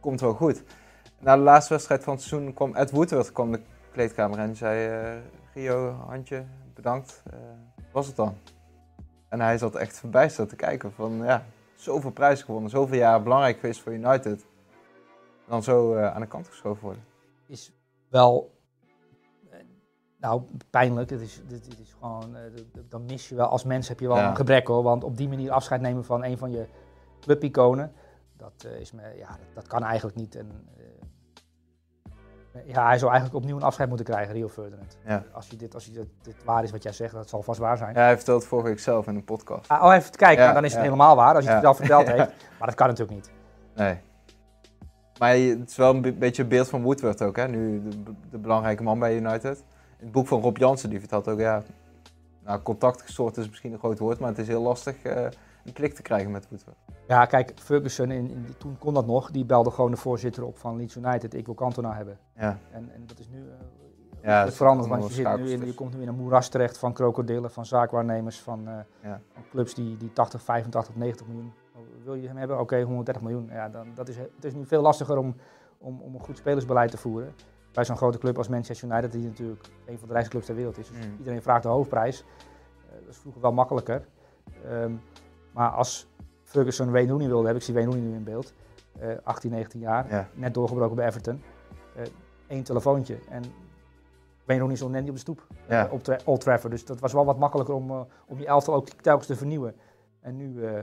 Komt 0.00 0.20
wel 0.20 0.34
goed. 0.34 0.62
Na 1.18 1.36
de 1.36 1.42
laatste 1.42 1.72
wedstrijd 1.72 2.04
van 2.04 2.12
het 2.14 2.22
seizoen 2.22 2.54
kwam 2.54 2.74
Ed 2.74 2.90
Woodward 2.90 3.32
kwam 3.32 3.52
de 3.52 3.60
kleedkamer 3.92 4.38
en 4.38 4.56
zei... 4.56 4.88
eh 4.88 5.40
Rio, 5.54 5.90
handje, 5.90 6.44
bedankt. 6.74 7.22
Eh, 7.30 7.36
was 7.92 8.06
het 8.06 8.16
dan? 8.16 8.36
En 9.28 9.40
hij 9.40 9.58
zat 9.58 9.74
echt 9.74 9.98
verbijsterd 9.98 10.48
te 10.48 10.56
kijken 10.56 10.92
van, 10.92 11.16
ja, 11.16 11.44
zoveel 11.74 12.10
prijzen 12.10 12.44
gewonnen. 12.44 12.70
Zoveel 12.70 12.98
jaar 12.98 13.22
belangrijk 13.22 13.58
geweest 13.58 13.80
voor 13.80 13.92
United. 13.92 14.46
Dan 15.48 15.62
zo 15.62 15.94
eh, 15.94 16.14
aan 16.14 16.20
de 16.20 16.26
kant 16.26 16.48
geschoven 16.48 16.82
worden. 16.82 17.04
Is 17.46 17.72
wel, 18.08 18.50
nou, 20.22 20.42
pijnlijk. 20.70 21.10
Het 21.10 21.20
is, 21.20 21.40
dit, 21.48 21.64
dit 21.70 21.80
is 21.80 21.94
gewoon, 22.00 22.36
eh, 22.36 22.42
dan 22.88 23.04
mis 23.04 23.28
je 23.28 23.34
wel, 23.34 23.46
als 23.46 23.64
mens 23.64 23.88
heb 23.88 24.00
je 24.00 24.06
wel 24.08 24.16
Ja. 24.16 24.28
een 24.30 24.36
gebrek 24.36 24.66
hoor. 24.66 24.82
Want 24.82 25.04
op 25.04 25.16
die 25.16 25.28
manier 25.28 25.50
afscheid 25.50 25.80
nemen 25.80 26.04
van 26.04 26.24
een 26.24 26.38
van 26.38 26.50
je 26.50 26.66
clubiconen, 27.20 27.92
dat, 28.36 28.52
eh, 28.66 28.80
is 28.80 28.92
me, 28.92 29.02
ja, 29.16 29.26
dat, 29.28 29.38
dat 29.54 29.66
kan 29.66 29.82
eigenlijk 29.84 30.16
niet. 30.16 30.34
En, 30.36 30.50
eh, 30.76 32.60
ja, 32.66 32.86
hij 32.86 32.98
zou 32.98 33.10
eigenlijk 33.10 33.42
opnieuw 33.42 33.56
een 33.56 33.62
afscheid 33.62 33.88
moeten 33.88 34.06
krijgen, 34.06 34.34
Rio 34.34 34.48
Ferdinand. 34.48 34.96
Ja. 35.06 35.24
Als, 35.32 35.48
je 35.48 35.56
dit, 35.56 35.74
als 35.74 35.84
je 35.84 35.92
dit, 35.92 36.06
dit 36.22 36.44
waar 36.44 36.62
is 36.62 36.70
wat 36.70 36.82
jij 36.82 36.92
zegt, 36.92 37.14
dat 37.14 37.28
zal 37.28 37.42
vast 37.42 37.58
waar 37.58 37.76
zijn. 37.76 37.94
Ja, 37.94 38.00
hij 38.00 38.16
vertelde 38.16 38.40
het 38.40 38.48
vorige 38.48 38.68
week 38.68 38.78
zelf 38.80 39.06
in 39.06 39.14
een 39.14 39.24
podcast. 39.24 39.68
Ah, 39.68 39.84
oh, 39.84 39.94
even 39.94 40.10
kijken, 40.10 40.38
Ja, 40.38 40.44
maar 40.44 40.54
dan 40.54 40.64
is 40.64 40.72
het 40.72 40.82
helemaal 40.82 41.16
waar, 41.16 41.34
als 41.34 41.44
je 41.44 41.50
het 41.50 41.62
zelf 41.62 41.76
verteld 41.76 42.06
heeft. 42.06 42.30
Maar 42.58 42.66
dat 42.70 42.74
kan 42.76 42.86
natuurlijk 42.88 43.16
niet. 43.16 43.30
Nee. 43.74 44.00
Maar 45.18 45.30
het 45.34 45.70
is 45.70 45.76
wel 45.76 45.94
een 45.94 46.00
be- 46.00 46.12
beetje 46.12 46.42
een 46.42 46.48
beeld 46.48 46.68
van 46.68 46.82
Woodward 46.82 47.22
ook, 47.22 47.36
hè? 47.36 47.48
Nu 47.48 47.82
de, 47.88 48.12
de 48.30 48.38
belangrijke 48.38 48.82
man 48.82 48.98
bij 48.98 49.16
United. 49.16 49.64
Het 50.02 50.12
boek 50.12 50.26
van 50.26 50.40
Rob 50.40 50.56
Jansen, 50.56 50.90
die 50.90 50.98
vertelt 51.00 51.28
ook, 51.28 51.38
ja... 51.38 51.62
Nou, 52.44 52.60
contact 52.62 53.02
gestoord 53.02 53.36
is 53.36 53.48
misschien 53.48 53.72
een 53.72 53.78
groot 53.78 53.98
woord, 53.98 54.18
maar 54.18 54.28
het 54.28 54.38
is 54.38 54.46
heel 54.46 54.62
lastig 54.62 55.02
eh, 55.02 55.22
een 55.64 55.72
klik 55.72 55.94
te 55.94 56.02
krijgen 56.02 56.30
met 56.30 56.48
Woodward. 56.48 56.76
Ja, 57.08 57.24
kijk, 57.24 57.52
Ferguson, 57.56 58.10
in, 58.10 58.30
in- 58.30 58.54
toen 58.58 58.76
kon 58.78 58.94
dat 58.94 59.06
nog, 59.06 59.30
die 59.30 59.44
belde 59.44 59.70
gewoon 59.70 59.90
de 59.90 59.96
voorzitter 59.96 60.44
op 60.44 60.58
van 60.58 60.76
Leeds 60.76 60.96
United, 60.96 61.34
ik 61.34 61.46
wil 61.46 61.54
Cantona 61.54 61.94
hebben. 61.94 62.18
Ja, 62.36 62.58
En, 62.70 62.90
en 62.94 63.02
dat 63.06 63.18
is 63.18 63.28
nu 63.28 63.38
eh, 63.38 63.44
Ja, 64.22 64.36
het 64.38 64.46
het 64.46 64.54
veranderd, 64.56 64.88
want 64.88 65.06
je, 65.08 65.12
zit 65.14 65.36
nu 65.36 65.50
in, 65.50 65.66
je 65.66 65.74
komt 65.74 65.94
nu 65.94 66.02
in 66.02 66.08
een 66.08 66.14
moeras 66.14 66.48
terecht 66.48 66.78
van 66.78 66.92
krokodillen, 66.92 67.50
van 67.50 67.66
zaakwaarnemers, 67.66 68.40
van, 68.40 68.68
eh, 68.68 68.74
Ja. 69.02 69.20
van 69.32 69.42
clubs 69.50 69.74
die, 69.74 69.96
die 69.96 70.12
80, 70.12 70.42
85, 70.42 70.94
90 70.96 71.26
miljoen. 71.26 71.52
Oh, 71.74 71.82
Wil 72.04 72.14
je 72.14 72.26
hem 72.26 72.36
hebben? 72.36 72.60
Oké, 72.60 72.82
130 72.82 73.22
miljoen. 73.22 73.48
Ja, 73.52 73.68
dan, 73.68 73.86
dat 73.94 74.08
is, 74.08 74.16
het 74.16 74.44
is 74.44 74.54
nu 74.54 74.66
veel 74.66 74.82
lastiger 74.82 75.16
om, 75.18 75.34
om, 75.78 76.00
om 76.00 76.14
een 76.14 76.20
goed 76.20 76.36
spelersbeleid 76.36 76.90
te 76.90 76.96
voeren. 76.96 77.34
Bij 77.72 77.84
zo'n 77.84 77.96
grote 77.96 78.18
club 78.18 78.38
als 78.38 78.48
Manchester 78.48 78.88
United, 78.90 79.12
die 79.12 79.22
natuurlijk 79.24 79.60
een 79.86 79.98
van 79.98 80.06
de 80.06 80.12
rijkste 80.12 80.30
clubs 80.32 80.46
ter 80.46 80.54
wereld 80.54 80.78
is. 80.78 80.88
Dus 80.88 80.96
Mm. 81.06 81.14
iedereen 81.18 81.42
vraagt 81.42 81.62
de 81.62 81.68
hoofdprijs. 81.68 82.24
Eh, 82.88 82.94
dat 83.00 83.08
is 83.08 83.16
vroeger 83.16 83.40
wel 83.42 83.52
makkelijker. 83.52 84.06
Ehm, 84.68 84.92
maar 85.52 85.70
als 85.70 86.06
Ferguson 86.42 86.90
Wayne 86.90 87.10
Rooney 87.10 87.26
wilde, 87.28 87.46
heb 87.46 87.56
ik 87.56 87.62
zie 87.62 87.74
Wayne 87.74 87.90
Rooney 87.90 88.06
nu 88.08 88.14
in 88.14 88.24
beeld. 88.24 88.52
Eh 88.98 89.08
18, 89.22 89.50
19 89.50 89.80
jaar 89.80 90.06
ja. 90.10 90.28
net 90.34 90.54
doorgebroken 90.54 90.96
bij 90.96 91.06
Everton. 91.06 91.42
Eén 92.48 92.62
telefoontje 92.62 93.18
en 93.30 93.42
Wayne 94.44 94.60
Rooney 94.60 94.76
stond 94.76 94.92
net 94.92 95.00
niet 95.00 95.10
op 95.10 95.14
de 95.16 95.20
stoep 95.22 95.46
Ja. 95.68 95.86
eh, 95.86 95.92
op 95.92 96.02
Tra- 96.02 96.18
Old 96.24 96.40
Trafford. 96.40 96.72
Dus 96.72 96.84
dat 96.84 97.00
was 97.00 97.12
wel 97.12 97.24
wat 97.24 97.38
makkelijker 97.38 97.74
om, 97.74 97.90
eh, 97.90 98.00
om 98.26 98.38
je 98.38 98.46
elftal 98.46 98.74
ook 98.74 98.88
telkens 98.88 99.26
te 99.26 99.36
vernieuwen. 99.36 99.74
En 100.20 100.36
nu, 100.36 100.64
eh, 100.64 100.82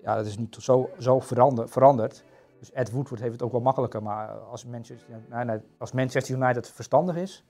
ja, 0.00 0.16
dat 0.16 0.26
is 0.26 0.38
nu 0.38 0.46
zo, 0.50 0.90
zo 0.98 1.20
verander, 1.20 1.68
veranderd. 1.68 2.24
Dus 2.58 2.72
Ed 2.72 2.90
Woodward 2.90 3.20
heeft 3.20 3.32
het 3.32 3.42
ook 3.42 3.52
wel 3.52 3.60
makkelijker. 3.60 4.02
Maar 4.02 4.28
als 4.28 4.64
Manchester, 4.64 5.08
nee, 5.30 5.44
nee, 5.44 5.58
als 5.78 5.92
Manchester 5.92 6.34
United 6.34 6.70
verstandig 6.70 7.16
is, 7.16 7.44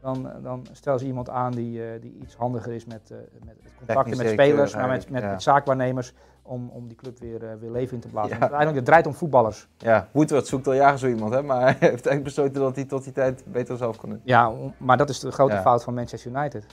dan, 0.00 0.30
dan 0.42 0.66
stellen 0.72 0.98
ze 0.98 1.06
iemand 1.06 1.28
aan 1.28 1.52
die, 1.52 1.84
eh, 1.84 2.00
die 2.00 2.18
iets 2.22 2.36
handiger 2.36 2.72
is 2.72 2.84
met, 2.84 3.10
eh, 3.10 3.18
met 3.44 3.56
het 3.62 3.72
contacten 3.78 4.16
met 4.16 4.28
spelers, 4.28 4.74
maar 4.74 4.82
met, 4.82 4.90
eigenlijk, 4.90 5.10
met, 5.10 5.22
ja. 5.22 5.30
met 5.30 5.42
zaakwaarnemers, 5.42 6.14
om, 6.48 6.70
om 6.70 6.88
die 6.88 6.96
club 6.96 7.18
weer, 7.18 7.44
eh, 7.44 7.54
weer 7.60 7.70
leven 7.70 7.94
in 7.94 8.00
te 8.00 8.08
blazen. 8.08 8.30
Ja. 8.30 8.40
Uiteindelijk, 8.40 8.78
het 8.78 8.86
draait 8.86 9.06
om 9.06 9.14
voetballers. 9.14 9.68
Ja, 9.76 10.08
Woodward 10.12 10.46
zoekt 10.46 10.66
al 10.66 10.72
jaren 10.72 10.98
zo 10.98 11.06
iemand, 11.06 11.34
hè, 11.34 11.42
maar 11.42 11.60
hij 11.62 11.66
heeft 11.72 11.82
eigenlijk 11.82 12.24
besloten 12.24 12.60
dat 12.60 12.74
hij 12.74 12.84
tot 12.84 13.04
die 13.04 13.12
tijd 13.12 13.44
beter 13.46 13.76
zelf 13.76 13.96
kon 13.96 14.10
doen. 14.10 14.20
Ja, 14.24 14.52
maar 14.76 14.96
dat 14.96 15.08
is 15.08 15.20
de 15.20 15.32
grote 15.32 15.54
Ja. 15.54 15.60
fout 15.60 15.84
van 15.84 15.94
Manchester 15.94 16.30
United. 16.30 16.66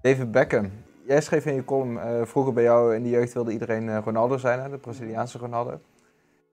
David 0.00 0.30
Beckham. 0.30 0.70
Jij 1.06 1.20
schreef 1.20 1.46
in 1.46 1.54
je 1.54 1.64
column, 1.64 1.98
eh, 1.98 2.22
vroeger 2.22 2.52
bij 2.52 2.62
jou 2.62 2.94
in 2.94 3.02
de 3.02 3.08
jeugd 3.08 3.32
wilde 3.32 3.52
iedereen 3.52 3.88
eh, 3.88 3.98
Ronaldo 4.04 4.36
zijn, 4.36 4.60
hè, 4.60 4.68
de 4.68 4.78
Braziliaanse 4.78 5.38
Ronaldo. 5.38 5.80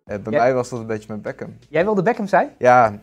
Eh, 0.03 0.17
bij 0.19 0.33
Ja. 0.33 0.39
mij 0.39 0.53
was 0.53 0.69
dat 0.69 0.79
een 0.79 0.85
beetje 0.85 1.11
met 1.11 1.21
Beckham. 1.21 1.57
Jij 1.69 1.83
wilde 1.83 2.01
Beckham 2.01 2.27
zijn? 2.27 2.49
Ja, 2.57 2.93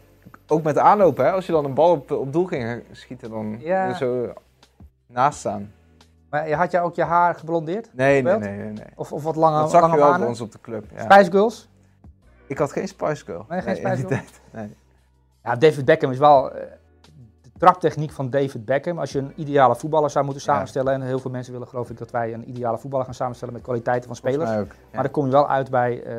ook 0.47 0.62
met 0.62 0.78
aanlopen, 0.78 1.25
hè. 1.25 1.30
Als 1.33 1.47
je 1.47 1.52
dan 1.52 1.64
een 1.64 1.75
bal 1.75 1.90
op, 1.90 2.11
op 2.11 2.33
doel 2.33 2.45
ging 2.45 2.83
schieten, 2.92 3.30
dan 3.30 3.57
Ja. 3.61 3.95
zo 3.95 4.33
naast 5.07 5.38
staan. 5.38 5.73
Maar 6.30 6.49
je- 6.49 6.54
had 6.54 6.71
jij 6.71 6.83
ook 6.83 6.95
je 6.95 7.02
haar 7.04 7.35
geblondeerd? 7.35 7.90
Nee, 7.95 8.23
nee, 8.23 8.38
nee, 8.38 8.57
nee. 8.57 8.73
nee. 8.73 8.85
Of, 8.95 9.12
of 9.12 9.23
wat 9.23 9.37
lange, 9.37 9.59
Dat 9.61 9.71
zag 9.71 9.80
lange 9.80 9.95
je 9.95 10.00
wel 10.00 10.19
bij 10.19 10.26
ons 10.26 10.40
op 10.40 10.52
de 10.52 10.61
club. 10.61 10.85
Ja. 10.95 11.00
Spice 11.02 11.30
Girls? 11.30 11.69
Ik 12.47 12.59
had 12.59 12.73
geen 12.73 12.88
Spice 12.88 13.25
Girl. 13.25 13.45
Nee, 13.49 13.61
geen 13.62 13.76
Spice 13.76 14.07
Girl? 14.07 14.21
Nee. 14.52 14.75
Ja, 15.45 15.57
David 15.57 15.85
Beckham 15.85 16.11
is 16.11 16.19
wel 16.19 16.52
eh, 16.52 16.66
de 17.42 17.50
traptechniek 17.59 18.11
van 18.12 18.30
David 18.30 18.64
Beckham. 18.64 18.99
Als 18.99 19.12
je 19.12 19.19
een 19.19 19.33
ideale 19.37 19.76
voetballer 19.76 20.11
zou 20.11 20.25
moeten 20.25 20.42
Ja. 20.47 20.52
samenstellen, 20.52 20.92
en 20.92 21.02
heel 21.02 21.19
veel 21.19 21.30
mensen 21.30 21.52
willen 21.52 21.69
geloof 21.69 21.90
ik 21.90 21.99
dat 21.99 22.11
wij 22.11 22.35
een 22.35 22.49
ideale 22.49 22.78
voetballer 22.78 23.04
gaan 23.07 23.14
samenstellen 23.14 23.54
met 23.54 23.62
kwaliteiten 23.62 24.07
van 24.07 24.16
spelers. 24.16 24.50
mij 24.50 24.61
ook. 24.61 24.73
Ja. 24.73 24.76
Maar 24.92 25.02
dan 25.02 25.12
kom 25.12 25.25
je 25.25 25.30
wel 25.33 25.49
uit 25.49 25.71
bij 25.71 26.02
eh, 26.02 26.16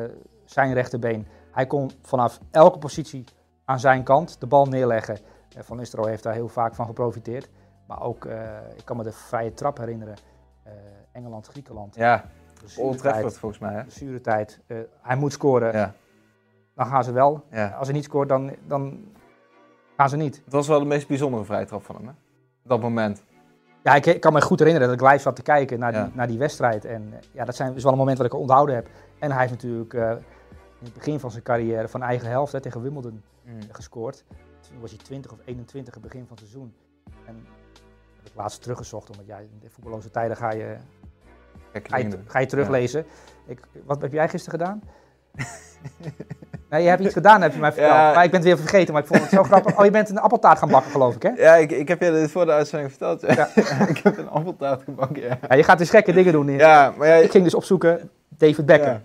zijn 0.52 0.72
rechterbeen. 0.74 1.26
Hij 1.50 1.66
kon 1.66 1.90
vanaf 2.02 2.40
elke 2.50 2.78
positie 2.78 3.24
aan 3.64 3.80
zijn 3.80 4.02
kant 4.02 4.40
de 4.40 4.46
bal 4.46 4.66
neerleggen. 4.66 5.18
Eh, 5.56 5.62
van 5.62 5.76
Nistelrooy 5.76 6.10
heeft 6.10 6.22
daar 6.22 6.34
heel 6.34 6.48
vaak 6.48 6.74
van 6.74 6.86
geprofiteerd. 6.86 7.48
Maar 7.86 8.02
ook, 8.02 8.24
eh, 8.24 8.40
ik 8.76 8.84
kan 8.84 8.96
me 8.96 9.02
de 9.02 9.12
vrije 9.12 9.54
trap 9.54 9.78
herinneren. 9.78 10.14
Eh, 10.62 10.72
Engeland, 11.12 11.46
Griekenland. 11.46 11.94
ja, 11.94 12.24
Trafford 12.96 13.36
volgens 13.38 13.60
mij, 13.60 13.72
hè. 13.74 13.82
blessuretijd. 13.82 14.60
Eh, 14.66 14.76
hij 15.02 15.16
moet 15.16 15.32
scoren, 15.32 15.72
Ja, 15.72 15.92
dan 16.74 16.86
gaan 16.86 17.04
ze 17.04 17.12
wel. 17.12 17.44
ja. 17.50 17.68
Als 17.68 17.86
hij 17.86 17.96
niet 17.96 18.04
scoort, 18.04 18.28
dan, 18.28 18.52
dan 18.66 19.04
gaan 19.96 20.08
ze 20.08 20.16
niet. 20.16 20.42
Het 20.44 20.52
was 20.52 20.68
wel 20.68 20.78
de 20.78 20.84
meest 20.84 21.08
bijzondere 21.08 21.44
vrije 21.44 21.64
trap 21.66 21.84
van 21.84 21.94
hem, 21.96 22.06
hè. 22.06 22.12
Dat 22.62 22.80
moment. 22.80 23.22
Ja, 23.82 23.94
ik, 23.94 24.06
ik 24.06 24.20
kan 24.20 24.32
me 24.32 24.40
goed 24.40 24.58
herinneren 24.58 24.88
dat 24.88 25.00
ik 25.00 25.06
live 25.10 25.22
zat 25.22 25.36
te 25.36 25.42
kijken 25.42 25.78
naar, 25.78 25.92
Ja. 25.92 26.04
die, 26.04 26.12
naar 26.14 26.26
die 26.26 26.38
wedstrijd. 26.38 26.84
En 26.84 27.12
ja, 27.32 27.44
dat 27.44 27.56
zijn, 27.56 27.74
is 27.74 27.82
wel 27.82 27.92
een 27.92 27.98
moment 27.98 28.16
wat 28.18 28.26
ik 28.26 28.34
onthouden 28.34 28.74
heb. 28.74 28.88
En 29.18 29.30
hij 29.30 29.40
heeft 29.40 29.52
natuurlijk 29.62 29.94
in 30.82 30.88
het 30.88 30.94
begin 30.94 31.20
van 31.20 31.30
zijn 31.30 31.42
carrière 31.42 31.88
van 31.88 32.02
eigen 32.02 32.28
helft 32.28 32.52
hè, 32.52 32.60
tegen 32.60 32.82
Wimbledon 32.82 33.22
Mm. 33.44 33.58
gescoord. 33.70 34.24
Toen 34.68 34.80
was 34.80 34.90
hij 34.90 34.98
20 35.02 35.32
of 35.32 35.38
21 35.44 35.94
het 35.94 36.02
begin 36.02 36.20
van 36.26 36.36
het 36.36 36.38
seizoen. 36.38 36.74
En 37.26 37.46
heb 38.16 38.26
ik 38.26 38.32
laatst 38.34 38.62
teruggezocht, 38.62 39.10
omdat 39.10 39.26
jij 39.26 39.42
in 39.42 39.58
de 39.60 39.70
voetballoze 39.70 40.10
tijden 40.10 40.36
ga 40.36 40.52
je, 40.52 40.76
ga 41.72 41.96
je, 41.96 42.18
ga 42.26 42.46
teruglezen. 42.46 43.04
Ik, 43.46 43.60
wat 43.84 44.02
heb 44.02 44.12
jij 44.12 44.28
gisteren 44.28 44.58
gedaan? 44.58 44.82
nee, 46.70 46.82
je 46.82 46.88
hebt 46.88 47.02
iets 47.02 47.12
gedaan, 47.12 47.42
heb 47.42 47.52
je 47.52 47.58
mij 47.60 47.72
verteld. 47.72 47.92
Ja. 47.92 48.12
Maar 48.12 48.24
ik 48.24 48.30
ben 48.30 48.40
het 48.40 48.48
weer 48.48 48.58
vergeten, 48.58 48.92
maar 48.92 49.02
ik 49.02 49.08
vond 49.08 49.20
het 49.20 49.30
zo 49.30 49.42
grappig. 49.42 49.78
Oh, 49.78 49.84
je 49.84 49.90
bent 49.90 50.08
een 50.10 50.18
appeltaart 50.18 50.58
gaan 50.58 50.70
bakken, 50.70 50.90
geloof 50.90 51.14
ik, 51.14 51.22
hè? 51.22 51.30
Ja, 51.30 51.54
ik, 51.54 51.70
ik 51.70 51.88
heb 51.88 52.00
je 52.00 52.10
dit 52.10 52.30
voor 52.30 52.44
de 52.44 52.52
uitzending 52.52 52.90
verteld. 52.90 53.20
Ja. 53.20 53.48
Ja. 53.54 53.86
ik 53.94 53.98
heb 53.98 54.18
een 54.18 54.28
appeltaart 54.28 54.82
gebakken, 54.82 55.22
ja. 55.22 55.54
Je 55.54 55.62
gaat 55.62 55.78
dus 55.78 55.90
gekke 55.90 56.12
dingen 56.12 56.32
doen. 56.32 56.48
Ja, 56.48 56.92
maar 56.96 57.22
Ik 57.22 57.30
ging 57.30 57.44
dus 57.44 57.54
opzoeken 57.54 58.10
David 58.28 58.66
Beckham. 58.66 59.00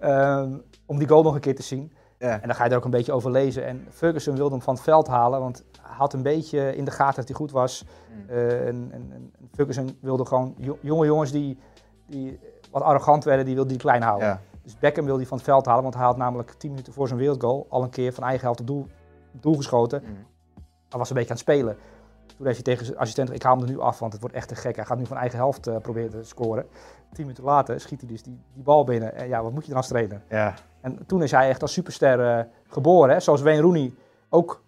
Ehm, 0.00 0.50
om 0.92 0.98
die 0.98 1.08
goal 1.08 1.22
nog 1.22 1.34
een 1.34 1.40
keer 1.40 1.54
te 1.56 1.62
zien. 1.62 1.92
ja. 2.18 2.40
En 2.40 2.46
dan 2.46 2.54
ga 2.54 2.64
je 2.64 2.70
er 2.70 2.76
ook 2.76 2.84
een 2.84 2.90
beetje 2.90 3.12
over 3.12 3.30
lezen. 3.30 3.66
En 3.66 3.86
Ferguson 3.90 4.36
wilde 4.36 4.50
hem 4.50 4.62
van 4.62 4.74
het 4.74 4.82
veld 4.82 5.06
halen, 5.06 5.40
want 5.40 5.64
hij 5.80 5.96
had 5.96 6.12
een 6.12 6.22
beetje 6.22 6.76
in 6.76 6.84
de 6.84 6.90
gaten 6.90 7.16
dat 7.16 7.28
hij 7.28 7.36
goed 7.36 7.50
was. 7.50 7.84
Mm. 8.14 8.28
Eh, 8.28 8.66
en, 8.66 8.88
en, 8.92 9.10
en 9.12 9.32
Ferguson 9.54 9.98
wilde 10.00 10.26
gewoon 10.26 10.54
jo- 10.56 10.78
jonge 10.80 11.06
jongens 11.06 11.32
die, 11.32 11.58
die 12.06 12.38
wat 12.70 12.82
arrogant 12.82 13.24
werden, 13.24 13.44
die 13.44 13.54
wilde 13.54 13.70
hij 13.70 13.78
klein 13.78 14.02
houden. 14.02 14.28
ja. 14.28 14.40
Dus 14.62 14.78
Beckham 14.78 15.04
wilde 15.04 15.20
hij 15.20 15.28
van 15.28 15.36
het 15.36 15.46
veld 15.46 15.66
halen, 15.66 15.82
want 15.82 15.94
hij 15.94 16.04
had 16.04 16.16
namelijk 16.16 16.52
10 16.52 16.70
minuten 16.70 16.92
voor 16.92 17.06
zijn 17.06 17.18
wereldgoal 17.18 17.66
al 17.68 17.82
een 17.82 17.90
keer 17.90 18.12
van 18.12 18.24
eigen 18.24 18.44
helft 18.44 18.60
op 18.60 18.66
doel, 18.66 18.86
doel 19.30 19.56
geschoten. 19.56 20.02
Mm. 20.04 20.16
Hij 20.88 20.98
was 20.98 21.08
een 21.10 21.16
beetje 21.16 21.30
aan 21.30 21.36
het 21.36 21.44
spelen. 21.48 21.76
Toen 22.42 22.50
heeft 22.50 22.66
hij 22.66 22.74
tegen 22.74 22.86
zijn 22.86 22.98
assistent, 22.98 23.32
ik 23.32 23.42
haal 23.42 23.54
hem 23.54 23.64
er 23.64 23.70
nu 23.70 23.80
af, 23.80 23.98
want 23.98 24.12
het 24.12 24.20
wordt 24.20 24.36
echt 24.36 24.48
te 24.48 24.54
gek. 24.54 24.76
Hij 24.76 24.84
gaat 24.84 24.98
nu 24.98 25.06
van 25.06 25.16
eigen 25.16 25.38
helft 25.38 25.66
eh, 25.66 25.76
proberen 25.76 26.10
te 26.10 26.24
scoren. 26.24 26.66
Tien 27.12 27.24
minuten 27.24 27.44
later 27.44 27.80
schiet 27.80 28.00
hij 28.00 28.08
dus 28.10 28.22
die, 28.22 28.40
die 28.54 28.62
bal 28.62 28.84
binnen. 28.84 29.14
En 29.14 29.28
ja, 29.28 29.42
wat 29.42 29.52
moet 29.52 29.62
je 29.62 29.68
dan 29.68 29.76
als 29.76 29.88
trainer? 29.88 30.22
ja. 30.28 30.54
En 30.80 31.06
toen 31.06 31.22
is 31.22 31.30
hij 31.30 31.48
echt 31.48 31.62
als 31.62 31.72
superster 31.72 32.38
eh, 32.38 32.44
geboren. 32.68 33.14
Hè? 33.14 33.20
Zoals 33.20 33.42
Wayne 33.42 33.60
Rooney 33.60 33.92
ook 34.28 34.62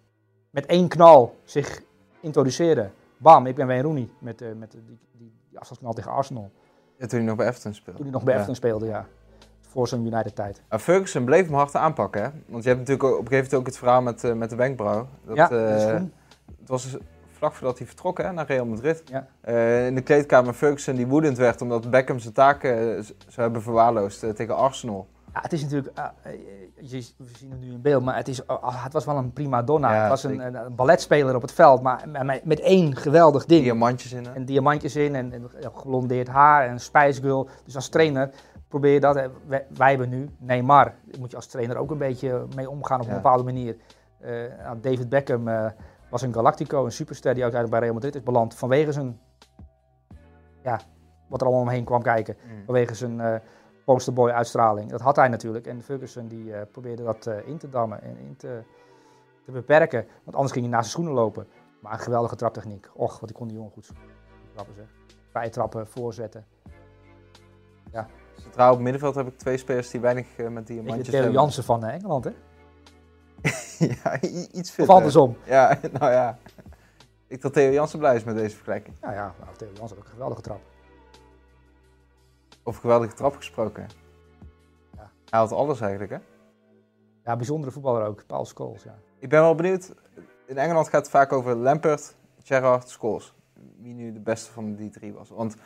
met 0.51 0.67
één 0.67 0.89
knal 0.89 1.35
zich 1.45 1.83
introduceerde. 2.21 2.91
Bam, 3.17 3.47
ik 3.47 3.55
ben 3.55 3.67
Wayne 3.67 3.83
Rooney. 3.83 4.09
Met, 4.19 4.43
eh, 4.43 4.49
met 4.59 4.71
die, 4.71 4.81
die, 4.87 5.33
die 5.49 5.59
afstandsknal 5.59 5.93
tegen 5.93 6.11
Arsenal. 6.11 6.51
Ja, 6.97 7.07
toen 7.07 7.19
hij 7.19 7.29
nog 7.29 7.37
bij 7.37 7.47
Everton 7.47 7.75
speelde. 7.75 7.99
Toen 7.99 8.07
hij 8.07 8.15
nog 8.17 8.25
bij 8.25 8.35
Ja. 8.35 8.41
Everton 8.41 8.57
speelde, 8.57 8.87
ja. 8.87 9.07
Voor 9.61 9.89
zijn 9.89 10.07
United 10.07 10.35
tijd. 10.35 10.63
Maar 10.69 10.79
Ferguson 10.79 11.25
bleef 11.25 11.45
hem 11.47 11.55
hard 11.55 11.75
aanpakken, 11.75 12.23
hè? 12.23 12.29
Want 12.47 12.63
je 12.63 12.69
hebt 12.69 12.81
natuurlijk 12.81 13.03
op 13.03 13.11
een 13.11 13.27
gegeven 13.27 13.37
moment 13.37 13.55
ook 13.55 13.67
het 13.67 13.77
verhaal 13.77 14.03
met, 14.03 14.35
met 14.37 14.51
de 14.51 14.57
wenkbrauw. 14.57 15.07
Dat, 15.25 15.37
ja, 15.37 15.49
dat 15.49 15.81
is 15.81 15.83
het 16.61 16.69
was 16.69 16.97
vlak 17.45 17.55
voordat 17.59 17.79
hij 17.79 17.87
vertrok 17.87 18.19
hè, 18.19 18.33
naar 18.33 18.47
Real 18.47 18.67
Madrid. 18.67 19.03
Ja. 19.05 19.27
Eh, 19.41 19.87
in 19.87 19.95
de 19.95 20.01
kleedkamer 20.01 20.55
Ferguson 20.55 20.95
die 20.95 21.07
woedend 21.07 21.39
werd 21.39 21.61
omdat 21.61 21.91
Beckham 21.91 22.19
zijn 22.19 22.35
taken 22.35 22.97
eh, 22.97 23.03
zou 23.03 23.41
hebben 23.41 23.63
verwaarloosd 23.63 24.23
eh, 24.23 24.31
tegen 24.31 24.57
Arsenal. 24.57 25.07
Ja, 25.33 25.41
het 25.41 25.53
is 25.53 25.63
natuurlijk, 25.63 25.99
ah, 25.99 26.09
je, 26.81 27.07
we 27.17 27.31
zien 27.39 27.51
hem 27.51 27.59
nu 27.59 27.71
in 27.73 27.83
beeld, 27.83 28.05
maar 28.05 28.17
het, 28.17 28.29
is, 28.29 28.47
ah, 28.47 28.85
het 28.85 28.93
was 28.93 29.05
wel 29.05 29.17
een 29.17 29.33
prima 29.33 29.63
donna. 29.63 29.95
Ja, 29.95 30.01
het 30.01 30.09
was 30.09 30.25
een, 30.25 30.31
zeker. 30.31 30.47
een, 30.47 30.55
een 30.55 30.75
balletspeler 30.75 31.35
op 31.35 31.43
het 31.43 31.53
veld, 31.53 31.83
maar 31.83 32.05
met, 32.45 32.61
één 32.61 32.97
geweldig 32.97 33.45
ding. 33.47 33.63
Diamantjes 33.63 34.13
in, 34.13 34.25
hè? 34.25 34.33
En 34.33 34.45
diamantjes 34.45 34.97
in 34.97 35.15
en, 35.15 35.33
en 35.33 35.51
geblondeerd 35.75 36.29
haar 36.29 36.69
en 36.69 36.81
Girl. 37.15 37.49
Dus 37.65 37.75
als 37.77 37.89
trainer 37.89 38.31
probeer 38.69 38.93
je 38.93 39.01
dat. 39.01 39.15
Wij, 39.47 39.67
wij 39.77 39.89
hebben 39.89 40.09
nu 40.09 40.29
Neymar. 40.39 40.85
Daar 40.85 41.21
moet 41.21 41.31
je 41.31 41.37
als 41.37 41.47
trainer 41.47 41.77
ook 41.77 41.91
een 41.91 41.99
beetje 41.99 42.47
mee 42.57 42.71
omgaan 42.71 43.01
op 43.01 43.07
een 43.07 43.13
Ja. 43.13 43.21
bepaalde 43.21 43.45
manier. 43.45 43.77
Nou, 44.63 44.81
David 44.81 45.09
Beckham 45.09 45.49
was 46.15 46.23
een 46.23 46.33
Galactico, 46.33 46.85
een 46.85 46.93
superster 46.93 47.35
die 47.35 47.43
uiteindelijk 47.43 47.71
bij 47.71 47.81
Real 47.81 48.01
Madrid 48.01 48.15
is 48.15 48.23
beland 48.23 48.55
vanwege 48.55 48.93
zijn, 48.93 49.21
ja, 50.63 50.81
wat 51.29 51.41
er 51.41 51.47
allemaal 51.47 51.65
omheen 51.65 51.85
kwam 51.85 52.03
kijken. 52.03 52.37
Mm. 52.45 52.65
Vanwege 52.65 52.95
zijn 52.95 53.21
eh 53.21 53.35
posterboy 53.85 54.31
uitstraling. 54.31 54.91
Dat 54.91 55.01
had 55.01 55.17
hij 55.17 55.29
natuurlijk. 55.29 55.67
En 55.67 55.83
Ferguson 55.83 56.29
die 56.29 56.55
eh, 56.55 56.67
probeerde 56.73 57.03
dat 57.03 57.27
eh, 57.27 57.49
in 57.49 57.59
te 57.59 57.69
dammen 57.69 58.03
en 58.03 58.17
in 58.19 58.37
te, 58.37 58.63
te 59.45 59.51
beperken. 59.51 60.07
Want 60.25 60.37
anders 60.37 60.53
ging 60.53 60.65
hij 60.65 60.75
naast 60.75 60.91
zijn 60.91 61.03
schoenen 61.03 61.25
lopen. 61.25 61.47
Maar 61.81 61.93
een 61.93 61.99
geweldige 61.99 62.37
traptechniek. 62.37 62.91
Och, 62.95 63.21
wat 63.21 63.33
kon 63.33 63.49
die 63.49 63.57
jongen 63.57 63.73
goed 63.73 63.91
trappen 64.55 64.75
zeg. 64.75 64.87
Vrije 65.31 65.51
trappen, 65.51 65.87
voorzetten. 65.87 66.45
Centraal 68.37 68.75
op 68.75 68.81
middenveld 68.81 69.15
heb 69.15 69.27
ik 69.27 69.39
twee 69.39 69.57
spelers 69.57 69.91
die 69.91 70.01
weinig 70.01 70.37
met 70.37 70.59
Ik 70.59 70.67
diamantjes 70.67 71.09
Theo 71.09 71.17
hebben. 71.17 71.41
Jansen 71.41 71.65
van 71.65 71.85
Engeland 71.85 72.25
hè? 72.25 72.31
ja, 74.03 74.21
iets 74.23 74.69
Of 74.69 74.75
fitter. 74.75 74.95
andersom. 74.95 75.37
Ja, 75.45 75.79
nou 75.99 76.13
ja. 76.13 76.39
Ik 77.27 77.41
dat 77.41 77.53
Theo 77.53 77.71
Jansen 77.71 77.99
blij 77.99 78.17
is 78.17 78.25
met 78.25 78.37
deze 78.37 78.55
vergelijking. 78.55 78.97
Nou 79.01 79.15
ja, 79.15 79.35
nou, 79.41 79.57
Theo 79.57 79.69
Jansen 79.75 79.97
ook 79.97 80.05
een 80.05 80.11
geweldige 80.11 80.41
trap. 80.41 80.61
Over 82.63 82.81
geweldige 82.81 83.15
trap 83.15 83.37
gesproken. 83.37 83.87
Ja. 84.97 85.11
Hij 85.31 85.39
had 85.41 85.53
alles 85.53 85.81
eigenlijk, 85.81 86.11
hè? 86.11 86.19
Ja, 87.25 87.37
bijzondere 87.37 87.73
voetballer 87.73 88.07
ook. 88.07 88.27
Paul 88.27 88.45
Scholes, 88.45 88.83
ja. 88.83 88.95
Ik 89.19 89.29
ben 89.29 89.41
wel 89.41 89.55
benieuwd. 89.55 89.95
In 90.47 90.59
Engeland 90.59 90.89
gaat 90.89 91.01
het 91.01 91.11
vaak 91.11 91.33
over 91.33 91.57
Lampert, 91.57 92.17
Gerrard, 92.43 92.89
Scholes. 92.89 93.35
Wie 93.79 93.95
nu 93.95 94.13
de 94.13 94.21
beste 94.21 94.53
van 94.53 94.75
die 94.75 94.91
drie 94.91 95.13
was. 95.13 95.29
Want 95.29 95.57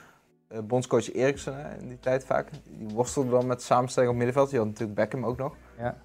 eh, 0.48 0.58
bondscoach 0.60 1.12
Eriksen 1.12 1.80
in 1.80 1.88
die 1.88 1.98
tijd 1.98 2.24
vaak, 2.24 2.50
die 2.64 2.88
worstelde 2.88 3.30
dan 3.30 3.46
met 3.46 3.62
samenstelling 3.62 4.10
op 4.10 4.16
middenveld. 4.16 4.50
Die 4.50 4.58
had 4.58 4.68
natuurlijk 4.68 4.98
Beckham 4.98 5.26
ook 5.26 5.36
nog. 5.36 5.56
Ja. 5.78 5.96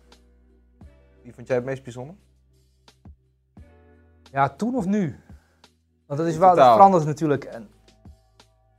Wie 1.24 1.34
vond 1.34 1.48
jij 1.48 1.56
het 1.56 1.66
meest 1.66 1.84
bijzonder? 1.84 2.16
Ja, 4.32 4.50
toen 4.50 4.76
of 4.76 4.86
nu? 4.86 5.20
Want 6.08 6.20
dat 6.20 6.30
is 6.30 6.38
wel, 6.38 6.56
dat 6.56 6.74
verandert 6.74 7.06
natuurlijk. 7.06 7.44
En- 7.44 7.70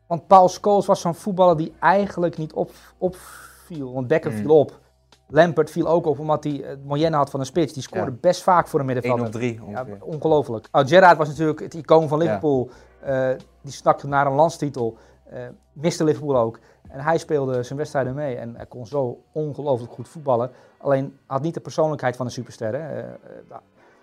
Want 0.06 0.26
Paul 0.26 0.48
Scholes 0.48 0.86
was 0.86 1.00
zo'n 1.00 1.14
voetballer 1.14 1.56
die 1.56 1.72
eigenlijk 1.80 2.36
niet 2.36 2.52
op, 2.52 2.70
opviel. 2.98 3.92
Want 3.92 4.06
Beckham 4.08 4.32
Mm. 4.32 4.38
viel 4.38 4.58
op. 4.58 4.80
Lampert 5.28 5.70
viel 5.70 5.88
ook 5.88 6.06
op 6.06 6.18
omdat 6.18 6.44
hij 6.44 6.52
het 6.52 6.84
moyenne 6.84 7.16
had 7.16 7.30
van 7.30 7.40
een 7.40 7.46
spits. 7.46 7.72
Die 7.72 7.82
scoorde 7.82 8.10
Ja. 8.10 8.16
best 8.20 8.42
vaak 8.42 8.68
voor 8.68 8.80
een 8.80 8.86
1 8.88 8.94
middenvelder. 8.94 9.26
op 9.26 9.32
3 9.32 9.60
Ja, 9.68 9.86
ongelooflijk. 10.00 10.68
Oh, 10.72 10.86
Gerrard 10.86 11.18
was 11.18 11.28
natuurlijk 11.28 11.60
het 11.60 11.74
icoon 11.74 12.08
van 12.08 12.18
Ja. 12.18 12.24
Liverpool. 12.24 12.70
Eh, 13.00 13.30
die 13.62 13.72
snakte 13.72 14.06
naar 14.06 14.26
een 14.26 14.32
landstitel. 14.32 14.96
Eh 15.24 15.46
miste 15.72 16.04
Liverpool 16.04 16.36
ook. 16.36 16.58
En 16.88 17.00
hij 17.00 17.18
speelde 17.18 17.62
zijn 17.62 17.78
wedstrijden 17.78 18.14
mee. 18.14 18.36
En 18.36 18.56
hij 18.56 18.66
kon 18.66 18.86
zo 18.86 19.22
ongelooflijk 19.32 19.92
goed 19.92 20.08
voetballen. 20.08 20.50
Alleen 20.78 21.18
had 21.26 21.42
niet 21.42 21.54
de 21.54 21.60
persoonlijkheid 21.60 22.16
van 22.16 22.26
een 22.26 22.32
superster. 22.32 22.72
Hè. 22.74 22.78
Eh, 22.78 23.08
eh, 23.08 23.56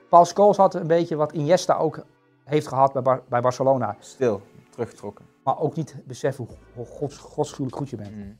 Paul 0.09 0.25
Scholes 0.25 0.57
had 0.57 0.73
een 0.73 0.87
beetje 0.87 1.15
wat 1.15 1.31
Iniesta 1.31 1.77
ook 1.77 2.03
heeft 2.43 2.67
gehad 2.67 2.93
bij, 2.93 3.01
Bar- 3.01 3.23
bij 3.29 3.41
Barcelona. 3.41 3.95
Stil, 3.99 4.41
teruggetrokken. 4.69 5.25
Maar 5.43 5.59
ook 5.59 5.75
niet 5.75 5.95
besef 6.05 6.37
hoe, 6.37 6.47
hoe 6.75 6.85
gods, 6.85 7.17
godschuwelijk 7.17 7.75
goed 7.77 7.89
je 7.89 7.95
bent. 7.95 8.15
Mm. 8.15 8.37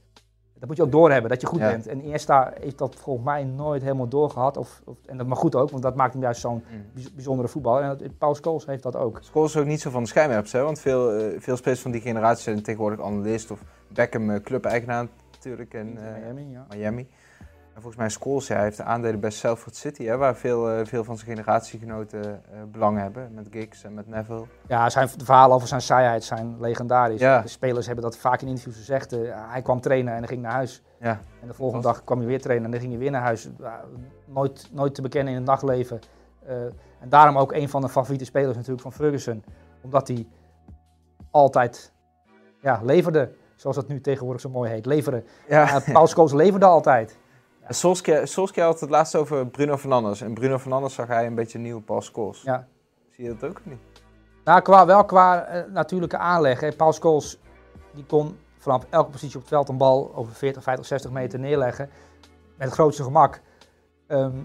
Dat 0.61 0.69
moet 0.69 0.77
je 0.79 0.85
ook 0.85 0.91
doorhebben, 0.91 1.29
dat 1.29 1.41
je 1.41 1.47
goed 1.47 1.59
Ja. 1.59 1.69
bent. 1.69 1.87
En 1.87 2.01
Iniesta 2.03 2.53
heeft 2.59 2.77
dat 2.77 2.95
volgens 2.95 3.25
mij 3.25 3.43
nooit 3.43 3.81
helemaal 3.81 4.07
doorgehad. 4.07 4.57
Of, 4.57 4.81
of, 4.85 4.97
en 5.05 5.17
dat 5.17 5.27
maar 5.27 5.37
goed 5.37 5.55
ook, 5.55 5.69
want 5.69 5.83
dat 5.83 5.95
maakt 5.95 6.13
hem 6.13 6.21
juist 6.21 6.41
zo'n 6.41 6.63
Mm. 6.71 6.85
bijz- 6.93 7.11
bijzondere 7.13 7.47
voetballer. 7.47 7.83
En 8.01 8.17
Paul 8.17 8.35
Scholes 8.35 8.65
heeft 8.65 8.83
dat 8.83 8.95
ook. 8.95 9.17
Scholes 9.21 9.55
is 9.55 9.61
ook 9.61 9.67
niet 9.67 9.81
zo 9.81 9.89
van 9.89 10.01
de 10.03 10.09
schijnwerpers, 10.09 10.51
hè? 10.51 10.61
want 10.63 10.79
veel, 10.79 11.11
eh, 11.11 11.39
veel 11.39 11.57
spelers 11.57 11.81
van 11.81 11.91
die 11.91 12.01
generatie 12.01 12.43
zijn 12.43 12.61
tegenwoordig 12.63 13.01
analist 13.05 13.51
of 13.51 13.59
Beckham 13.87 14.29
eh, 14.29 14.41
club-eigenaar 14.41 15.07
natuurlijk 15.31 15.73
in 15.73 15.97
eh, 15.97 16.03
Miami, 16.23 16.51
ja. 16.51 16.65
Miami. 16.69 17.07
En 17.81 17.87
volgens 17.87 18.05
mij 18.05 18.19
Scholes, 18.21 18.47
hij 18.47 18.63
heeft 18.63 18.77
de 18.77 18.83
aandelen 18.83 19.19
bij 19.19 19.29
Salford 19.29 19.75
City, 19.75 20.03
hè, 20.03 20.17
waar 20.17 20.35
veel, 20.35 20.69
eh, 20.69 20.85
veel 20.85 21.03
van 21.03 21.17
zijn 21.17 21.29
generatiegenoten 21.29 22.23
eh 22.23 22.61
belang 22.71 22.97
hebben, 22.97 23.33
met 23.33 23.47
Giggs 23.51 23.83
en 23.83 23.93
met 23.93 24.07
Neville. 24.07 24.43
Ja, 24.67 24.89
zijn 24.89 25.09
de 25.17 25.25
verhalen 25.25 25.55
over 25.55 25.67
zijn 25.67 25.81
saaiheid 25.81 26.23
zijn 26.23 26.55
legendarisch. 26.59 27.19
Ja. 27.19 27.41
De 27.41 27.47
spelers 27.47 27.85
hebben 27.85 28.03
dat 28.03 28.17
vaak 28.17 28.41
in 28.41 28.47
interviews 28.47 28.75
gezegd. 28.75 29.13
Eh, 29.13 29.19
hij 29.33 29.61
kwam 29.61 29.81
trainen 29.81 30.13
en 30.13 30.19
dan 30.19 30.27
ging 30.27 30.41
naar 30.41 30.51
huis. 30.51 30.81
Ja, 30.99 31.19
En 31.41 31.47
de 31.47 31.53
volgende 31.53 31.83
dag 31.83 32.03
kwam 32.03 32.17
hij 32.17 32.27
weer 32.27 32.41
trainen 32.41 32.65
en 32.65 32.71
dan 32.71 32.79
ging 32.79 32.91
hij 32.91 33.01
weer 33.01 33.11
naar 33.11 33.21
huis. 33.21 33.49
Nooit, 34.25 34.69
nooit 34.71 34.95
te 34.95 35.01
bekennen 35.01 35.33
in 35.33 35.39
het 35.39 35.47
nachtleven. 35.47 35.99
En 36.99 37.09
daarom 37.09 37.37
ook 37.37 37.53
een 37.53 37.69
van 37.69 37.81
de 37.81 37.89
favoriete 37.89 38.25
spelers 38.25 38.55
natuurlijk 38.55 38.81
van 38.81 38.93
Ferguson. 38.93 39.43
Omdat 39.81 40.07
hij 40.07 40.27
altijd 41.31 41.91
ja, 42.61 42.79
leverde. 42.83 43.31
Zoals 43.55 43.75
dat 43.75 43.87
nu 43.87 44.01
tegenwoordig 44.01 44.41
zo 44.41 44.49
mooi 44.49 44.71
heet. 44.71 44.85
Leveren. 44.85 45.25
ja. 45.47 45.75
Uh, 45.75 45.93
Paul 45.93 46.07
Scholes 46.07 46.33
leverde 46.33 46.65
altijd. 46.65 47.19
En 47.61 47.75
Solskjaer, 47.75 48.27
Solskjaer 48.27 48.65
had 48.65 48.79
het 48.79 48.89
laatst 48.89 49.15
over 49.15 49.47
Bruno 49.47 49.77
Fernandes. 49.77 50.21
En 50.21 50.33
Bruno 50.33 50.57
Fernandes 50.57 50.93
zag 50.93 51.07
hij 51.07 51.25
een 51.25 51.35
beetje 51.35 51.57
een 51.57 51.63
nieuwe 51.63 51.81
Paul 51.81 52.01
Scholes. 52.01 52.41
Ja. 52.41 52.67
Zie 53.11 53.23
je 53.23 53.35
dat 53.35 53.49
ook 53.49 53.57
of 53.57 53.65
niet? 53.65 53.79
Nou, 54.43 54.61
qua, 54.61 54.85
wel 54.85 55.05
qua 55.05 55.43
eh, 55.43 55.71
natuurlijke 55.71 56.17
aanleg. 56.17 56.59
Hè. 56.59 56.71
Paul 56.71 56.93
Scholes 56.93 57.39
die 57.93 58.05
kon 58.05 58.37
vanaf 58.57 58.85
elke 58.89 59.09
positie 59.09 59.35
op 59.35 59.41
het 59.41 59.49
veld 59.49 59.69
een 59.69 59.77
bal 59.77 60.11
over 60.15 60.33
40, 60.33 60.63
50, 60.63 60.85
60 60.85 61.11
meter 61.11 61.39
neerleggen. 61.39 61.89
Met 62.57 62.67
het 62.67 62.73
grootste 62.73 63.03
gemak. 63.03 63.41
Ehm, 64.07 64.37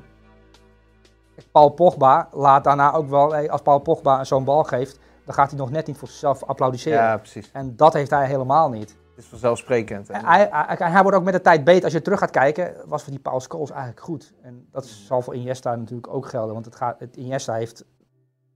Paul 1.53 1.69
Pogba 1.69 2.29
laat 2.33 2.65
daarna 2.65 2.93
ook 2.93 3.09
wel, 3.09 3.33
hey, 3.33 3.51
als 3.51 3.63
Paul 3.63 3.79
Pogba 3.79 4.25
zo'n 4.25 4.45
bal 4.45 4.65
geeft, 4.65 4.99
dan 5.25 5.35
gaat 5.35 5.51
hij 5.51 5.59
nog 5.59 5.71
net 5.71 5.87
niet 5.87 5.99
voor 5.99 6.09
zichzelf 6.09 6.45
applaudisseren. 6.45 6.99
Ja, 6.99 7.17
precies. 7.17 7.51
En 7.53 7.77
dat 7.77 7.93
heeft 7.93 8.11
hij 8.11 8.27
helemaal 8.27 8.69
niet. 8.69 8.97
Het 9.17 9.25
is 9.25 9.31
vanzelfsprekend. 9.31 10.11
En, 10.11 10.25
Hij, 10.25 10.49
hij, 10.51 10.91
hij 10.91 11.03
wordt 11.03 11.17
ook 11.17 11.25
met 11.25 11.33
de 11.33 11.41
tijd 11.41 11.65
beter. 11.65 11.85
Als 11.85 11.93
je 11.93 12.03
terug 12.03 12.19
gaat 12.19 12.31
kijken, 12.31 12.75
was 12.87 13.03
voor 13.03 13.13
die 13.13 13.21
Paul 13.21 13.41
Scholes 13.41 13.71
eigenlijk 13.71 14.01
goed. 14.01 14.35
En 14.43 14.69
dat 14.71 14.87
zal 14.87 15.23
voor 15.23 15.35
Iniesta 15.35 15.75
natuurlijk 15.75 16.09
ook 16.09 16.29
gelden. 16.29 16.55
Want 16.55 16.65
het 16.65 16.77
gaat, 16.77 17.01
het 17.01 17.17
Iniesta 17.17 17.55
heeft 17.55 17.85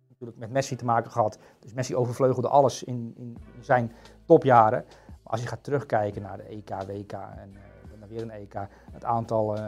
natuurlijk 0.09 0.39
met 0.39 0.51
Messi 0.51 0.77
te 0.77 0.85
maken 0.85 1.11
gehad. 1.11 1.39
Dus 1.59 1.73
Messi 1.73 1.97
overvleugelde 1.97 2.49
alles 2.49 2.83
in, 2.83 3.13
in, 3.17 3.37
in 3.57 3.65
zijn 3.65 3.93
topjaren. 4.25 4.85
Maar 5.07 5.33
als 5.33 5.41
je 5.41 5.47
gaat 5.47 5.65
terugkijken 5.65 6.23
naar 6.23 6.37
de 6.37 6.43
EK, 6.43 6.69
WK 6.69 7.13
en 7.13 7.55
eh, 7.55 8.01
dan 8.01 8.09
weer 8.09 8.23
een 8.23 8.31
EK. 8.31 8.55
Het 8.93 9.05
aantal 9.05 9.57
eh, 9.57 9.65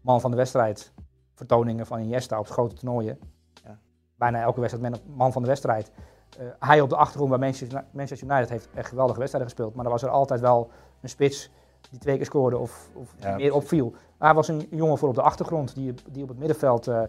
man 0.00 0.20
van 0.20 0.30
de 0.30 0.36
wedstrijd 0.36 0.92
vertoningen 1.34 1.86
van 1.86 2.00
Iniesta 2.00 2.38
op 2.38 2.48
grote 2.48 2.74
toernooien. 2.74 3.18
Ja. 3.64 3.78
Bijna 4.14 4.40
elke 4.40 4.60
wedstrijd 4.60 5.06
man 5.16 5.32
van 5.32 5.42
de 5.42 5.48
wedstrijd. 5.48 5.90
Eh, 6.38 6.46
hij 6.58 6.80
op 6.80 6.88
de 6.88 6.96
achtergrond 6.96 7.30
bij 7.30 7.38
Manchester, 7.38 7.84
Manchester 7.90 8.28
United 8.30 8.48
heeft 8.50 8.68
echt 8.74 8.88
geweldige 8.88 9.18
wedstrijden 9.18 9.50
gespeeld. 9.50 9.74
Maar 9.74 9.84
er 9.84 9.90
was 9.90 10.02
er 10.02 10.08
altijd 10.08 10.40
wel 10.40 10.70
een 11.00 11.08
spits 11.08 11.50
die 11.90 11.98
twee 11.98 12.16
keer 12.16 12.24
scoorde 12.24 12.58
of, 12.58 12.88
of 12.94 13.14
Ja, 13.18 13.26
meer 13.28 13.34
precies. 13.36 13.52
opviel. 13.52 13.94
Hij 14.18 14.34
was 14.34 14.48
een 14.48 14.66
jongen 14.70 14.98
voor 14.98 15.08
op 15.08 15.14
de 15.14 15.22
achtergrond 15.22 15.74
die, 15.74 15.94
die 16.10 16.22
op 16.22 16.28
het 16.28 16.38
middenveld 16.38 16.86
eh, 16.86 17.02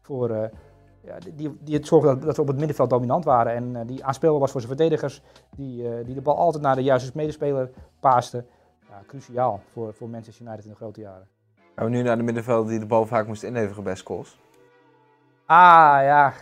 voor, 0.00 0.30
eh, 0.30 0.48
ja, 1.00 1.18
die- 1.34 1.56
die, 1.60 1.74
het 1.74 1.86
zorgde 1.86 2.08
dat, 2.08 2.22
dat 2.22 2.34
ze 2.34 2.40
op 2.40 2.46
het 2.46 2.56
middenveld 2.56 2.90
dominant 2.90 3.24
waren. 3.24 3.52
En 3.52 3.86
die 3.86 4.04
aanspeelbaar 4.04 4.40
was 4.40 4.50
voor 4.50 4.60
zijn 4.60 4.76
verdedigers. 4.76 5.22
Die, 5.56 6.04
die 6.04 6.14
de 6.14 6.20
bal 6.20 6.36
altijd 6.36 6.62
naar 6.62 6.74
de 6.76 6.82
juiste 6.82 7.10
medespeler 7.14 7.70
paaste. 8.00 8.44
Ja, 8.88 9.00
cruciaal 9.06 9.60
voor, 9.72 9.94
voor 9.94 10.08
Manchester 10.08 10.46
United 10.46 10.64
in 10.64 10.70
de 10.70 10.76
grote 10.76 11.00
jaren. 11.00 11.28
Gaan 11.74 11.84
we 11.84 11.90
nu 11.90 12.02
naar 12.02 12.16
de 12.16 12.22
middenvelder 12.22 12.70
die 12.70 12.78
de 12.78 12.86
bal 12.86 13.06
vaak 13.06 13.26
moest 13.26 13.42
inleveren 13.42 13.84
bij 13.84 13.94
Scholes. 13.94 14.38
Ah 15.46 15.98
ja, 16.02 16.32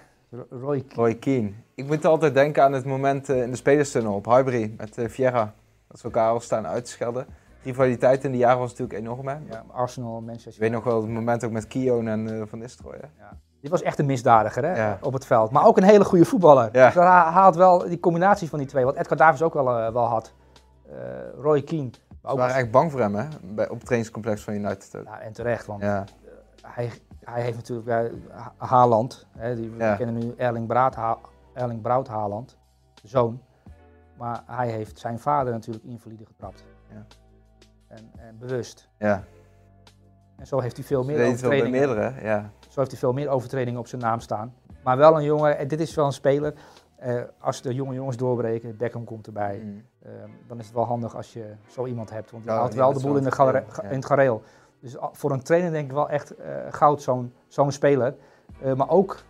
Roy 0.51 0.81
Keane. 0.81 0.95
Roy 0.95 1.15
Keane. 1.15 1.51
Ik 1.75 1.87
moet 1.87 2.05
altijd 2.05 2.35
denken 2.35 2.62
aan 2.62 2.73
het 2.73 2.85
moment 2.85 3.29
eh, 3.29 3.43
in 3.43 3.51
de 3.51 3.57
spelerstunnel 3.57 4.15
op 4.15 4.25
Highbury 4.25 4.75
met 4.77 4.99
eh 4.99 5.09
Vieira. 5.09 5.55
Dat 5.89 5.99
ze 5.99 6.05
elkaar 6.05 6.31
al 6.31 6.41
staan 6.41 6.67
uit 6.67 6.85
te 6.85 6.91
schelden. 6.91 7.27
Rivaliteit 7.62 8.25
in 8.25 8.31
die 8.31 8.41
jaren 8.41 8.59
was 8.59 8.71
natuurlijk 8.71 8.99
enorm. 8.99 9.29
Hè? 9.29 9.35
Ja, 9.51 9.65
Arsenal, 9.73 10.21
Manchester 10.21 10.53
Ik 10.53 10.59
weet 10.61 10.71
nog 10.71 10.85
wel 10.85 11.01
het 11.03 11.11
moment 11.11 11.45
ook 11.45 11.51
met 11.51 11.67
Kion 11.67 12.09
en 12.09 12.41
eh, 12.41 12.43
Van 12.47 12.59
Nistelrooy. 12.59 12.97
hè? 13.01 13.27
Die 13.61 13.71
was 13.71 13.83
echt 13.83 13.99
een 13.99 14.07
misdadiger 14.07 14.64
hè, 14.64 14.77
Ja. 14.77 14.99
op 15.03 15.12
het 15.12 15.27
veld. 15.27 15.51
Maar 15.51 15.66
ook 15.66 15.77
een 15.77 15.83
hele 15.83 16.05
goede 16.05 16.25
voetballer. 16.25 16.68
Ja. 16.73 16.85
Dus 16.87 16.95
hij 16.95 17.05
haalt 17.05 17.57
wel 17.57 17.79
die 17.79 18.01
combinatie 18.01 18.49
van 18.49 18.59
die 18.59 18.68
twee. 18.68 18.85
Wat 18.85 18.97
Edgar 18.97 19.16
Davids 19.16 19.42
ook 19.42 19.55
wel, 19.55 19.64
wel 19.92 20.05
had. 20.05 20.33
Roy 21.38 21.62
Keane. 21.62 21.90
Maar 22.23 22.31
Ze 22.33 22.37
waren 22.38 22.55
echt 22.55 22.71
bang 22.71 22.90
voor 22.90 23.01
hem 23.01 23.14
hè? 23.14 23.25
Bij, 23.42 23.64
op 23.68 23.75
het 23.77 23.85
trainingscomplex 23.85 24.42
van 24.42 24.55
United 24.55 24.97
ook. 24.99 25.05
ja, 25.05 25.21
en 25.21 25.33
terecht, 25.33 25.66
want 25.66 25.83
Ja, 25.83 26.05
hij, 26.75 26.91
hij 27.25 27.43
heeft 27.43 27.57
natuurlijk 27.57 27.87
bij 27.87 28.13
Ha- 28.31 28.53
Haaland. 28.57 29.27
Hè, 29.37 29.57
die, 29.57 29.71
we 29.71 29.95
kennen 29.97 30.15
nu 30.15 30.35
Erling 30.37 30.67
Braut, 30.67 30.95
Ha- 30.95 31.19
Erling 31.53 31.83
Braut 31.83 32.09
Haaland. 32.09 32.57
Zoon. 33.03 33.41
Maar 34.17 34.43
hij 34.47 34.69
heeft 34.71 34.99
zijn 34.99 35.19
vader 35.19 35.53
natuurlijk 35.53 35.85
invalide 35.85 36.27
getrapt. 36.27 36.65
Ja. 36.93 37.05
En, 37.89 38.11
en 38.17 38.39
bewust. 38.39 38.89
ja. 38.99 39.25
En 40.37 40.47
zo 40.47 40.61
heeft 40.61 40.77
hij 40.77 40.85
veel 40.85 41.05
meer 41.05 41.27
overtredingen. 41.27 41.71
meerdere. 41.71 42.13
Ja. 42.23 42.51
Zo 42.69 42.79
heeft 42.79 42.91
hij 42.91 43.01
veel 43.01 43.13
meer 43.13 43.29
overtredingen 43.29 43.81
op 43.81 43.87
zijn 43.87 44.01
naam 44.01 44.21
staan. 44.21 44.55
Maar 44.85 44.97
wel 44.97 45.17
een 45.17 45.25
jongen, 45.25 45.59
en 45.59 45.69
dit 45.69 45.81
is 45.81 45.95
wel 45.95 46.07
een 46.07 46.13
speler. 46.13 46.55
eh, 46.97 47.21
als 47.39 47.63
de 47.63 47.75
jonge 47.75 47.95
jongens 47.95 48.17
doorbreken, 48.17 48.77
Beckham 48.77 49.05
komt 49.05 49.27
erbij. 49.27 49.61
Mm. 49.65 49.83
eh, 50.03 50.13
dan 50.47 50.59
is 50.59 50.67
het 50.67 50.75
wel 50.75 50.85
handig 50.85 51.17
als 51.17 51.33
je 51.33 51.55
zo 51.69 51.87
iemand 51.87 52.11
hebt. 52.11 52.31
Want 52.31 52.43
die 52.43 52.53
Ja, 52.53 52.59
houdt 52.59 52.75
wel 52.75 52.93
de 52.93 53.01
boel 53.01 53.17
in, 53.17 53.23
de 53.25 53.63
in 53.83 53.95
het 53.97 54.05
gareel. 54.07 54.43
Dus 54.83 54.97
voor 55.12 55.31
een 55.31 55.42
trainer 55.42 55.71
denk 55.73 55.87
ik 55.87 55.92
wel 55.92 56.09
echt 56.09 56.35
eh, 56.37 56.55
goud, 56.71 57.03
zo'n 57.03 57.33
zo'n 57.49 57.73
speler. 57.73 58.14
Eh, 58.62 58.75
maar 58.75 58.90
ook 58.90 59.23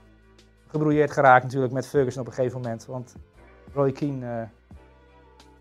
gebrouilleerd 0.66 1.10
geraakt 1.10 1.44
natuurlijk 1.44 1.72
met 1.72 1.86
Ferguson 1.86 2.20
op 2.20 2.26
een 2.26 2.32
gegeven 2.32 2.60
moment. 2.60 2.86
Want 2.86 3.14
Roy 3.72 3.92
Keane 3.92 4.48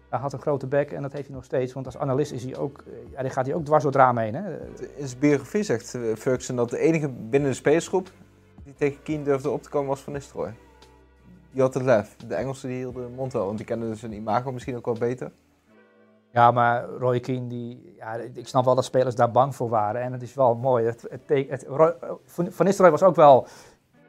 eh, 0.10 0.22
had 0.22 0.34
een 0.34 0.42
grote 0.42 0.68
bek 0.68 0.92
en 0.92 1.02
dat 1.02 1.14
heeft 1.14 1.26
hij 1.26 1.36
nog 1.36 1.44
steeds. 1.46 1.74
Want 1.74 1.86
als 1.86 1.98
analist 1.98 2.32
is 2.32 2.44
hij 2.44 2.58
ook, 2.58 2.84
ja, 3.12 3.30
gaat 3.30 3.46
hij 3.46 3.56
ook 3.56 3.66
dwars 3.66 3.84
door 3.84 3.92
het 3.92 4.02
raam 4.02 4.18
heen. 4.18 4.36
Hè? 4.36 4.60
In 4.96 5.08
zijn 5.08 5.20
biografie 5.20 5.64
zegt 5.64 5.98
Ferguson 6.18 6.56
dat 6.56 6.70
de 6.70 6.80
enige 6.80 7.10
binnen 7.10 7.50
de 7.50 7.56
spelersgroep 7.56 8.12
die 8.64 8.74
tegen 8.74 9.04
Keane 9.04 9.24
durfde 9.24 9.50
op 9.50 9.64
te 9.64 9.70
komen 9.70 9.90
was 9.90 10.02
Van 10.02 10.14
Nistelrooy. 10.14 10.54
Die 11.52 11.62
had 11.62 11.74
het 11.74 11.84
lef. 11.84 12.16
De 12.28 12.36
Engelsen 12.36 12.70
die 12.70 12.78
hielden 12.78 13.04
hun 13.04 13.14
mond 13.14 13.34
wel, 13.34 13.46
want 13.46 13.58
die 13.58 13.66
kenden 13.66 13.96
zijn 13.96 14.14
imago 14.14 14.52
misschien 14.52 14.76
ook 14.76 14.86
wel 14.86 14.98
beter. 15.00 15.32
Ja, 16.34 16.52
maar 16.52 16.86
Roy 16.86 17.20
Keane, 17.20 17.48
die, 17.48 17.94
ja, 17.98 18.14
ik 18.34 18.48
snap 18.48 18.66
wel 18.66 18.76
dat 18.76 18.86
spelers 18.86 19.16
daar 19.16 19.32
bang 19.32 19.56
voor 19.56 19.70
waren. 19.70 20.02
En 20.02 20.12
het 20.12 20.22
is 20.22 20.34
wel 20.34 20.56
mooi. 20.56 20.86
Het, 20.86 21.06
het, 21.10 21.28
teken- 21.28 21.52
het, 21.52 21.66
Roy- 21.68 21.96
Van 22.26 22.66
Nistelrooy 22.66 22.92
was 22.92 23.04
ook 23.04 23.16
wel, 23.16 23.48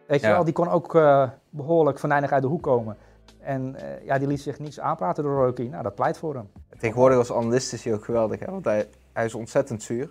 weet 0.07 0.21
je 0.21 0.27
Ja. 0.27 0.33
wel, 0.33 0.45
die 0.45 0.53
kon 0.53 0.69
ook 0.69 0.95
eh, 0.95 1.29
behoorlijk 1.51 1.99
venijnig 1.99 2.33
uit 2.33 2.43
de 2.43 2.49
hoek 2.49 2.63
komen. 2.63 2.97
En 3.41 3.75
eh, 3.77 4.05
ja, 4.05 4.19
die 4.19 4.29
liet 4.29 4.41
zich 4.41 4.59
niets 4.59 4.81
aanpraten 4.81 5.23
door 5.25 5.35
Roy 5.35 5.53
Keane. 5.53 5.71
Nou, 5.71 5.83
dat 5.83 5.95
pleit 5.95 6.19
voor 6.19 6.35
hem. 6.35 6.49
Tegenwoordig 6.79 7.19
als 7.19 7.33
analist 7.33 7.73
is 7.73 7.85
hij 7.85 7.95
ook 7.95 8.05
geweldig, 8.05 8.41
hè? 8.41 8.47
want 8.51 8.65
hij, 8.65 8.89
hij 9.13 9.25
is 9.25 9.35
ontzettend 9.35 9.83
zuur. 9.83 10.11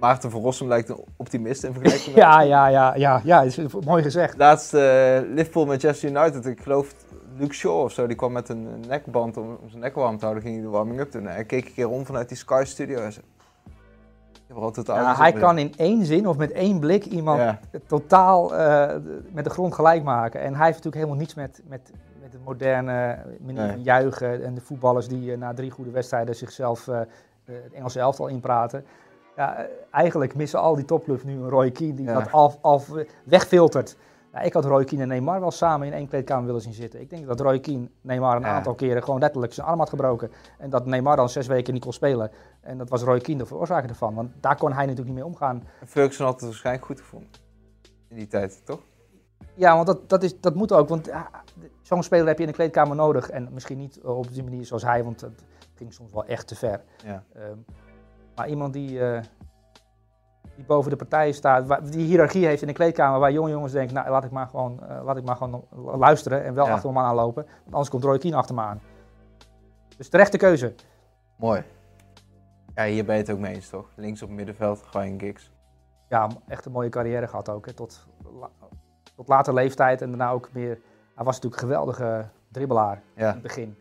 Maarten 0.00 0.30
van 0.30 0.40
Rossum 0.40 0.68
lijkt 0.68 0.88
een 0.88 1.04
optimist 1.16 1.64
in 1.64 1.72
vergelijking 1.72 2.06
met... 2.14 2.24
Ja, 2.24 2.40
ja, 2.40 2.66
ja, 2.66 2.94
ja, 2.94 3.20
ja, 3.24 3.42
is 3.42 3.58
mooi 3.84 4.02
gezegd. 4.02 4.36
Laatst 4.36 4.74
eh, 4.74 5.18
Liverpool 5.26 5.66
Manchester 5.66 6.08
United, 6.10 6.46
ik 6.46 6.60
geloof 6.62 6.94
Luke 7.36 7.54
Shaw 7.54 7.80
of 7.80 7.92
zo, 7.92 8.06
die 8.06 8.16
kwam 8.16 8.32
met 8.32 8.48
een 8.48 8.80
nekband 8.88 9.36
om, 9.36 9.46
om 9.62 9.68
zijn 9.68 9.80
nek 9.82 9.94
warm 9.94 10.16
te 10.18 10.22
houden, 10.24 10.42
ging 10.42 10.54
hij 10.54 10.64
de 10.64 10.70
warming-up 10.70 11.12
doen. 11.12 11.26
En 11.26 11.32
hij 11.34 11.44
keek 11.44 11.66
een 11.66 11.72
keer 11.72 11.88
om 11.88 12.06
vanuit 12.06 12.28
die 12.28 12.36
Sky 12.36 12.62
Studio 12.66 12.98
en 13.00 13.12
zei, 13.12 13.24
ik 14.32 14.42
heb 14.46 14.56
altijd 14.56 14.86
Ja, 14.86 15.16
hij 15.16 15.32
kan 15.32 15.58
in 15.58 15.72
één 15.76 16.04
zin 16.04 16.28
of 16.28 16.36
met 16.36 16.52
één 16.52 16.78
blik 16.80 17.04
iemand 17.04 17.38
Ja, 17.40 17.60
totaal 17.86 18.56
eh, 18.56 18.96
met 19.32 19.44
de 19.44 19.50
grond 19.50 19.74
gelijk 19.74 20.02
maken. 20.02 20.40
En 20.40 20.54
hij 20.54 20.66
heeft 20.66 20.84
natuurlijk 20.84 20.94
helemaal 20.94 21.16
niets 21.16 21.34
met, 21.34 21.62
met, 21.68 21.90
met 22.20 22.32
de 22.32 22.38
moderne 22.44 23.18
manier 23.40 23.62
Nee. 23.62 23.70
van 23.70 23.82
juichen 23.82 24.44
en 24.44 24.54
de 24.54 24.60
voetballers 24.60 25.08
die 25.08 25.32
eh, 25.32 25.38
na 25.38 25.54
drie 25.54 25.70
goede 25.70 25.90
wedstrijden 25.90 26.34
zichzelf 26.36 26.88
eh, 26.88 27.00
het 27.44 27.72
Engelse 27.72 27.98
elftal 28.00 28.26
inpraten. 28.26 28.84
Ja, 29.36 29.66
eigenlijk 29.90 30.34
missen 30.34 30.60
al 30.60 30.74
die 30.74 30.84
topclubs 30.84 31.24
nu 31.24 31.32
een 31.32 31.48
Roy 31.48 31.70
Keane 31.70 31.94
die 31.94 32.04
Ja. 32.06 32.14
dat 32.14 32.32
al, 32.32 32.58
al 32.60 32.82
wegfiltert. 33.24 33.96
Ja, 34.32 34.40
ik 34.40 34.52
had 34.52 34.64
Roy 34.64 34.84
Keane 34.84 35.02
en 35.02 35.08
Neymar 35.08 35.40
wel 35.40 35.50
samen 35.50 35.86
in 35.86 35.92
één 35.92 36.08
kleedkamer 36.08 36.46
willen 36.46 36.60
zien 36.60 36.72
zitten. 36.72 37.00
Ik 37.00 37.10
denk 37.10 37.26
dat 37.26 37.40
Roy 37.40 37.60
Keane 37.60 37.88
Neymar 38.00 38.36
een 38.36 38.42
Ja. 38.42 38.48
aantal 38.48 38.74
keren 38.74 39.02
gewoon 39.02 39.20
letterlijk 39.20 39.52
zijn 39.52 39.66
arm 39.66 39.78
had 39.78 39.88
gebroken. 39.88 40.30
En 40.58 40.70
dat 40.70 40.86
Neymar 40.86 41.16
dan 41.16 41.28
zes 41.28 41.46
weken 41.46 41.72
niet 41.72 41.82
kon 41.82 41.92
spelen. 41.92 42.30
En 42.60 42.78
dat 42.78 42.88
was 42.88 43.02
Roy 43.02 43.20
Keane 43.20 43.38
de 43.38 43.46
veroorzaker 43.46 43.88
ervan. 43.88 44.14
Want 44.14 44.30
daar 44.40 44.56
kon 44.56 44.72
hij 44.72 44.80
natuurlijk 44.86 45.06
niet 45.14 45.16
mee 45.16 45.26
omgaan. 45.32 45.62
Ferguson 45.86 46.26
had 46.26 46.34
het 46.34 46.44
waarschijnlijk 46.44 46.84
goed 46.86 47.00
gevonden. 47.00 47.28
In 48.08 48.16
die 48.16 48.26
tijd, 48.26 48.62
toch? 48.64 48.80
Ja, 49.54 49.74
want 49.74 49.86
dat, 49.86 50.08
dat, 50.08 50.22
is, 50.22 50.40
dat 50.40 50.54
moet 50.54 50.72
ook. 50.72 50.88
Want 50.88 51.06
ja, 51.06 51.30
zo'n 51.82 52.02
speler 52.02 52.26
heb 52.26 52.36
je 52.36 52.42
in 52.44 52.48
de 52.50 52.54
kleedkamer 52.56 52.96
nodig. 52.96 53.30
En 53.30 53.48
misschien 53.52 53.78
niet 53.78 54.00
eh, 54.00 54.18
op 54.18 54.32
die 54.32 54.42
manier 54.42 54.64
zoals 54.66 54.82
hij, 54.82 55.04
want 55.04 55.20
het 55.20 55.44
ging 55.74 55.92
soms 55.92 56.12
wel 56.12 56.24
echt 56.24 56.46
te 56.46 56.54
ver. 56.54 56.80
Ja. 57.04 57.24
Ehm, 57.34 57.56
maar 58.36 58.48
iemand 58.48 58.72
die, 58.72 59.00
eh, 59.00 59.20
die 60.56 60.64
boven 60.64 60.90
de 60.90 60.96
partijen 60.96 61.34
staat, 61.34 61.66
waar- 61.66 61.90
die 61.90 62.06
hiërarchie 62.06 62.46
heeft 62.46 62.60
in 62.62 62.66
de 62.68 62.74
kleedkamer, 62.74 63.20
waar 63.20 63.32
jonge 63.32 63.50
jongens 63.50 63.72
denken, 63.72 63.94
nou 63.94 64.10
laat 64.10 64.24
ik 64.24 64.30
maar 64.30 64.46
gewoon, 64.48 64.82
eh, 64.88 65.04
laat 65.04 65.16
ik 65.16 65.24
maar 65.24 65.36
gewoon 65.36 65.64
luisteren 65.98 66.44
en 66.44 66.54
wel 66.54 66.66
Ja. 66.66 66.72
achter 66.72 66.92
me 66.92 66.98
aanlopen. 67.00 67.44
Want 67.44 67.70
anders 67.70 67.88
komt 67.90 68.04
Roy 68.04 68.18
Keane 68.18 68.36
achter 68.36 68.54
me 68.54 68.60
aan. 68.60 68.80
Dus 69.96 70.08
terechte 70.08 70.36
keuze. 70.36 70.74
Mooi. 71.36 71.62
Ja, 72.74 72.84
hier 72.84 73.04
ben 73.04 73.14
je 73.14 73.20
het 73.20 73.30
ook 73.30 73.38
mee 73.38 73.54
eens, 73.54 73.68
toch? 73.68 73.88
Links 73.94 74.22
op 74.22 74.30
middenveld, 74.30 74.84
Ryan 74.92 75.20
Giggs. 75.20 75.52
Ja, 76.08 76.28
echt 76.48 76.64
een 76.66 76.72
mooie 76.72 76.88
carrière 76.88 77.28
gehad 77.28 77.48
ook. 77.48 77.66
Hè. 77.66 77.72
Tot, 77.72 78.06
la- 78.40 78.50
tot 79.16 79.28
later 79.28 79.54
leeftijd 79.54 80.02
en 80.02 80.08
daarna 80.08 80.30
ook 80.30 80.48
meer... 80.52 80.78
Hij 81.14 81.24
was 81.24 81.34
natuurlijk 81.34 81.62
een 81.62 81.68
geweldige 81.68 82.28
dribbelaar 82.50 83.02
in 83.14 83.24
Ja. 83.24 83.32
het 83.32 83.42
begin. 83.42 83.76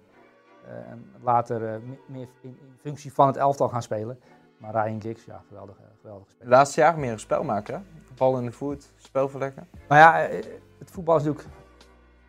Eh, 0.68 0.92
en 0.92 1.06
later 1.22 1.66
eh, 1.74 1.80
me- 1.86 1.98
meer 2.08 2.28
in, 2.42 2.58
in 2.62 2.78
functie 2.82 3.14
van 3.14 3.28
het 3.28 3.38
elftal 3.38 3.70
gaan 3.70 3.82
spelen. 3.82 4.20
Maar 4.62 4.72
Ryan 4.86 5.02
Giggs, 5.02 5.26
ja, 5.26 5.44
geweldige, 5.48 5.80
geweldige 6.02 6.28
De 6.28 6.34
speler. 6.34 6.52
laatste 6.54 6.82
jaren 6.82 7.00
meer 7.00 7.12
een 7.12 7.20
spelmaker, 7.20 7.74
hè? 7.74 7.80
Bal 8.18 8.38
in 8.38 8.46
de 8.46 8.52
voet, 8.52 8.92
spel 8.98 9.30
verleggen. 9.30 9.68
Maar 9.88 9.98
ja, 10.00 10.28
eh, 10.28 10.44
het 10.80 10.92
voetbal 10.92 11.16
is 11.18 11.24
natuurlijk 11.24 11.50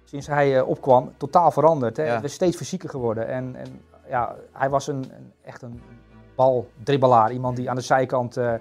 sinds 0.04 0.26
hij 0.26 0.58
eh, 0.58 0.68
opkwam 0.68 1.12
totaal 1.16 1.50
veranderd. 1.50 1.96
Hè. 1.96 2.04
Ja. 2.04 2.14
Het 2.14 2.24
is 2.24 2.32
steeds 2.32 2.56
fysieker 2.56 2.88
geworden. 2.88 3.26
En, 3.26 3.56
en 3.56 3.80
ja, 4.08 4.36
hij 4.52 4.70
was 4.70 4.86
een, 4.86 4.96
een, 5.16 5.32
echt 5.42 5.62
een 5.62 5.80
baldribbelaar. 6.36 7.32
Iemand 7.32 7.56
die 7.56 7.70
aan 7.70 7.76
de 7.76 7.82
zijkant 7.82 8.36
eh, 8.36 8.52
er 8.52 8.60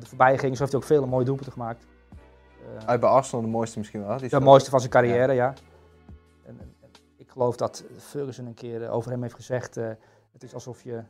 voorbij 0.00 0.38
ging. 0.38 0.52
Zo 0.56 0.60
heeft 0.60 0.72
hij 0.72 0.80
ook 0.80 0.86
vele 0.86 1.06
mooie 1.06 1.24
doelpunten 1.24 1.52
gemaakt. 1.52 1.86
Eh, 2.78 2.86
Uit 2.88 3.00
bij 3.00 3.10
Arsenal 3.10 3.44
de 3.44 3.50
mooiste 3.50 3.78
misschien 3.78 4.00
wel. 4.00 4.08
Die 4.10 4.18
het 4.18 4.26
speelt- 4.26 4.42
mooiste 4.44 4.70
van 4.70 4.78
zijn 4.80 4.92
carrière, 4.92 5.32
ja. 5.32 5.54
En, 6.44 6.58
en- 6.60 6.74
en 6.80 6.88
ik 7.16 7.30
geloof 7.30 7.56
dat 7.56 7.84
Ferguson 7.98 8.46
een 8.46 8.54
keer 8.54 8.82
eh, 8.84 8.94
over 8.94 9.10
hem 9.10 9.22
heeft 9.22 9.34
gezegd... 9.34 9.76
eh, 9.76 9.88
het 10.32 10.42
is 10.42 10.54
alsof 10.54 10.82
je 10.82 11.02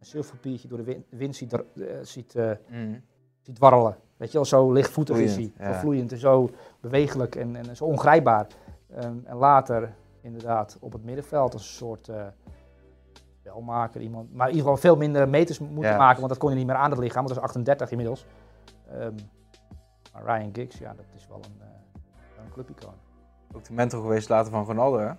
een 0.00 0.06
zilverpapiertje 0.06 0.68
door 0.68 0.78
de 0.78 0.84
win- 0.84 1.04
wind 1.08 1.36
ziet, 1.36 1.52
eh, 1.52 1.62
ziet, 2.02 2.34
eh, 2.34 2.50
Mm. 2.68 3.02
ziet 3.42 3.54
dwarrelen. 3.54 3.96
Weet 4.16 4.28
je 4.28 4.34
wel, 4.34 4.44
zo 4.46 4.72
lichtvoetig 4.72 5.16
is 5.16 5.34
hij. 5.36 5.52
Ja. 5.58 5.74
vloeiend 5.74 6.12
en 6.12 6.18
zo 6.18 6.50
bewegelijk 6.80 7.34
en, 7.36 7.56
en 7.56 7.76
zo 7.76 7.84
ongrijpbaar. 7.84 8.46
Ehm, 8.94 9.16
en 9.24 9.36
later 9.36 9.94
inderdaad 10.20 10.76
op 10.80 10.92
het 10.92 11.04
middenveld 11.04 11.52
als 11.52 11.62
een 11.62 11.74
soort 11.74 12.08
eh 12.08 12.26
spelmaker. 13.40 14.00
Iemand, 14.00 14.34
maar 14.34 14.48
in 14.48 14.54
ieder 14.54 14.68
geval 14.70 14.76
veel 14.90 14.96
minder 14.96 15.28
meters 15.28 15.58
moeten 15.58 15.90
Ja. 15.92 15.96
maken, 15.96 16.16
want 16.18 16.28
dat 16.28 16.38
kon 16.38 16.50
je 16.50 16.56
niet 16.56 16.66
meer 16.66 16.74
aan 16.76 16.90
het 16.90 16.98
lichaam. 16.98 17.22
Want 17.24 17.28
dat 17.28 17.36
is 17.36 17.42
38 17.44 17.90
inmiddels. 17.90 18.26
Ehm, 18.90 19.12
maar 20.12 20.22
Ryan 20.24 20.50
Giggs, 20.54 20.78
ja, 20.78 20.94
dat 20.94 21.04
is 21.14 21.26
wel 21.28 21.36
een, 21.36 21.60
eh 21.60 21.66
wel 22.36 22.44
een 22.44 22.52
clubicoon. 22.52 22.94
Ook 23.54 23.64
de 23.64 23.72
mentor 23.72 24.00
geweest 24.02 24.28
later 24.28 24.52
van 24.52 24.64
Ronaldo, 24.64 24.98
hè? 24.98 25.10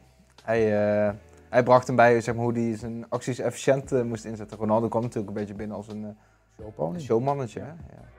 Hij, 0.44 0.62
eh, 1.08 1.14
hij 1.50 1.64
bracht 1.64 1.88
hem 1.88 1.96
bij 1.96 2.22
zeg 2.22 2.36
maar, 2.36 2.44
hoe 2.44 2.54
hij 2.54 2.78
zijn 2.78 3.10
acties 3.10 3.40
efficiënt 3.40 3.92
eh, 3.92 4.02
moest 4.02 4.26
inzetten. 4.26 4.58
Ronaldo 4.58 4.88
kwam 4.88 5.02
natuurlijk 5.02 5.28
een 5.30 5.40
beetje 5.40 5.54
binnen 5.54 5.78
als 5.78 5.88
een 5.88 6.18
Showpony. 6.60 7.00
showmannetje, 7.00 7.60
hè? 7.60 7.68
Ja. 7.68 8.10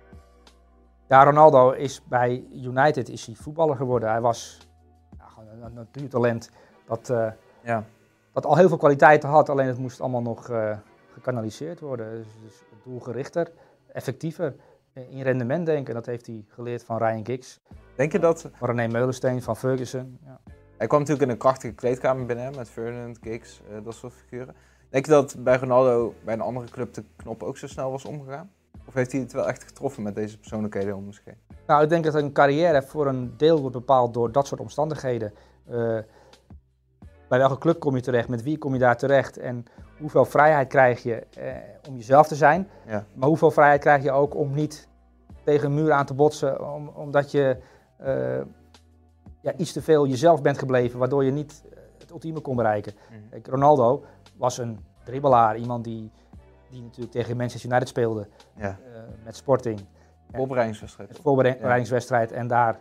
Ja, 1.10 1.24
Ronaldo 1.24 1.70
is 1.70 2.02
bij 2.08 2.44
United 2.52 3.08
is 3.08 3.26
hij 3.26 3.34
voetballer 3.34 3.76
geworden. 3.76 4.08
Hij 4.10 4.20
was 4.20 4.68
ja, 5.18 5.24
gewoon 5.26 5.48
een, 5.48 5.62
een 5.62 5.72
natuurtalent 5.72 6.50
dat, 6.86 7.10
eh, 7.10 7.30
ja. 7.62 7.84
dat 8.32 8.46
al 8.46 8.56
heel 8.56 8.68
veel 8.68 8.76
kwaliteiten 8.76 9.28
had, 9.28 9.48
alleen 9.48 9.66
het 9.66 9.78
moest 9.78 10.00
allemaal 10.00 10.22
nog 10.22 10.48
eh, 10.48 10.76
gekanaliseerd 11.12 11.80
worden. 11.80 12.12
Dus, 12.12 12.26
dus 12.42 12.62
doelgerichter, 12.84 13.52
effectiever, 13.92 14.54
in 14.92 15.22
rendement 15.22 15.66
denken. 15.66 15.94
Dat 15.94 16.06
heeft 16.06 16.26
hij 16.26 16.44
geleerd 16.48 16.84
van 16.84 16.98
Ryan 16.98 17.26
Giggs, 17.26 17.60
Denk 17.94 18.12
je 18.12 18.18
dat... 18.18 18.48
van 18.52 18.68
René 18.68 18.88
Meulensteen, 18.88 19.42
van 19.42 19.56
Ferguson. 19.56 20.18
Ja. 20.24 20.40
Hij 20.80 20.88
kwam 20.88 21.00
natuurlijk 21.00 21.26
in 21.26 21.34
een 21.34 21.40
krachtige 21.40 21.74
kleedkamer 21.74 22.26
binnen, 22.26 22.56
met 22.56 22.68
Ferdinand, 22.68 23.18
Giggs, 23.22 23.60
eh, 23.70 23.84
dat 23.84 23.94
soort 23.94 24.12
figuren. 24.12 24.54
Denk 24.88 25.04
je 25.04 25.10
dat 25.10 25.36
bij 25.38 25.56
Ronaldo 25.56 26.14
bij 26.24 26.34
een 26.34 26.40
andere 26.40 26.70
club 26.70 26.94
de 26.94 27.04
knop 27.16 27.42
ook 27.42 27.58
zo 27.58 27.66
snel 27.66 27.90
was 27.90 28.04
omgegaan? 28.04 28.50
Of 28.86 28.94
heeft 28.94 29.12
hij 29.12 29.20
het 29.20 29.32
wel 29.32 29.48
echt 29.48 29.64
getroffen 29.64 30.02
met 30.02 30.14
deze 30.14 30.38
persoonlijkheden 30.38 30.96
om 30.96 31.08
heen? 31.24 31.34
Nou, 31.66 31.82
ik 31.82 31.88
denk 31.88 32.04
dat 32.04 32.14
een 32.14 32.32
carrière 32.32 32.82
voor 32.82 33.06
een 33.06 33.34
deel 33.36 33.60
wordt 33.60 33.76
bepaald 33.76 34.14
door 34.14 34.32
dat 34.32 34.46
soort 34.46 34.60
omstandigheden. 34.60 35.32
Eh, 35.66 35.98
bij 37.28 37.38
welke 37.38 37.58
club 37.58 37.80
kom 37.80 37.94
je 37.94 38.02
terecht, 38.02 38.28
met 38.28 38.42
wie 38.42 38.58
kom 38.58 38.72
je 38.72 38.78
daar 38.78 38.96
terecht 38.96 39.36
en 39.36 39.64
hoeveel 39.98 40.24
vrijheid 40.24 40.68
krijg 40.68 41.02
je 41.02 41.26
eh, 41.36 41.56
om 41.88 41.96
jezelf 41.96 42.28
te 42.28 42.34
zijn. 42.34 42.68
Ja. 42.86 43.04
Maar 43.14 43.28
hoeveel 43.28 43.50
vrijheid 43.50 43.80
krijg 43.80 44.02
je 44.02 44.12
ook 44.12 44.34
om 44.34 44.54
niet 44.54 44.88
tegen 45.44 45.66
een 45.66 45.74
muur 45.74 45.92
aan 45.92 46.06
te 46.06 46.14
botsen, 46.14 46.72
om, 46.72 46.88
omdat 46.88 47.30
je 47.30 47.56
ja, 49.40 49.52
iets 49.56 49.72
te 49.72 49.82
veel 49.82 50.06
jezelf 50.06 50.42
bent 50.42 50.58
gebleven, 50.58 50.98
waardoor 50.98 51.24
je 51.24 51.30
niet 51.30 51.62
eh, 51.70 51.78
het 51.98 52.10
ultieme 52.10 52.40
kon 52.40 52.56
bereiken. 52.56 52.92
Kijk, 53.30 53.46
Ronaldo 53.46 54.04
was 54.36 54.58
een 54.58 54.84
dribbelaar, 55.04 55.56
iemand 55.56 55.84
die, 55.84 56.10
die 56.70 56.82
natuurlijk 56.82 57.12
tegen 57.12 57.36
Manchester 57.36 57.70
United 57.70 57.88
speelde 57.88 58.28
Ja, 58.56 58.68
eh, 58.68 59.02
met 59.24 59.36
Sporting. 59.36 59.80
voorbereidingswedstrijd. 61.22 62.32
En 62.32 62.46
daar 62.46 62.80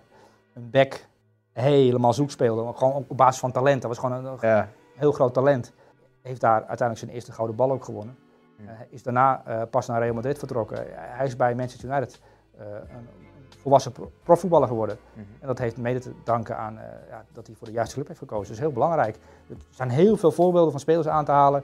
een 0.54 0.70
back 0.70 1.08
helemaal 1.54 2.14
zoek 2.14 2.32
speelde. 2.32 2.74
Gewoon 2.74 3.06
op 3.08 3.18
basis 3.18 3.40
van 3.40 3.52
talent. 3.52 3.82
Dat 3.82 3.90
was 3.96 4.00
gewoon 4.00 4.26
een, 4.26 4.38
Ja, 4.42 4.70
heel 4.96 5.12
groot 5.12 5.34
talent. 5.34 5.74
Heeft 6.22 6.42
daar 6.42 6.58
uiteindelijk 6.58 7.00
zijn 7.00 7.12
eerste 7.12 7.32
gouden 7.32 7.56
bal 7.56 7.72
ook 7.72 7.84
gewonnen. 7.84 8.18
Ja. 8.58 8.64
Hij 8.66 8.88
is 8.90 9.04
daarna 9.04 9.46
eh, 9.46 9.62
pas 9.70 9.88
naar 9.88 10.02
Real 10.02 10.14
Madrid 10.14 10.38
vertrokken. 10.38 10.86
Hij 10.96 11.26
is 11.26 11.36
bij 11.36 11.56
Manchester 11.56 11.90
United 11.90 12.22
eh, 12.58 12.66
een 12.68 13.08
volwassen 13.70 13.92
pro- 13.92 14.12
profvoetballer 14.24 14.68
geworden. 14.68 14.98
Mhm. 15.14 15.26
En 15.40 15.48
dat 15.48 15.58
heeft 15.58 15.78
mede 15.78 16.00
te 16.00 16.12
danken 16.24 16.58
aan 16.58 16.78
eh, 16.78 17.10
ja, 17.10 17.26
dat 17.32 17.48
hij 17.48 17.56
voor 17.56 17.68
de 17.68 17.74
juiste 17.74 17.94
club 17.96 18.08
heeft 18.08 18.20
gekozen. 18.20 18.44
Dat 18.44 18.54
is 18.54 18.60
heel 18.60 18.72
belangrijk. 18.72 19.16
Er 19.50 19.56
zijn 19.70 19.90
heel 19.90 20.18
veel 20.18 20.32
voorbeelden 20.32 20.72
van 20.72 20.80
spelers 20.80 21.08
aan 21.08 21.26
te 21.26 21.32
halen 21.32 21.64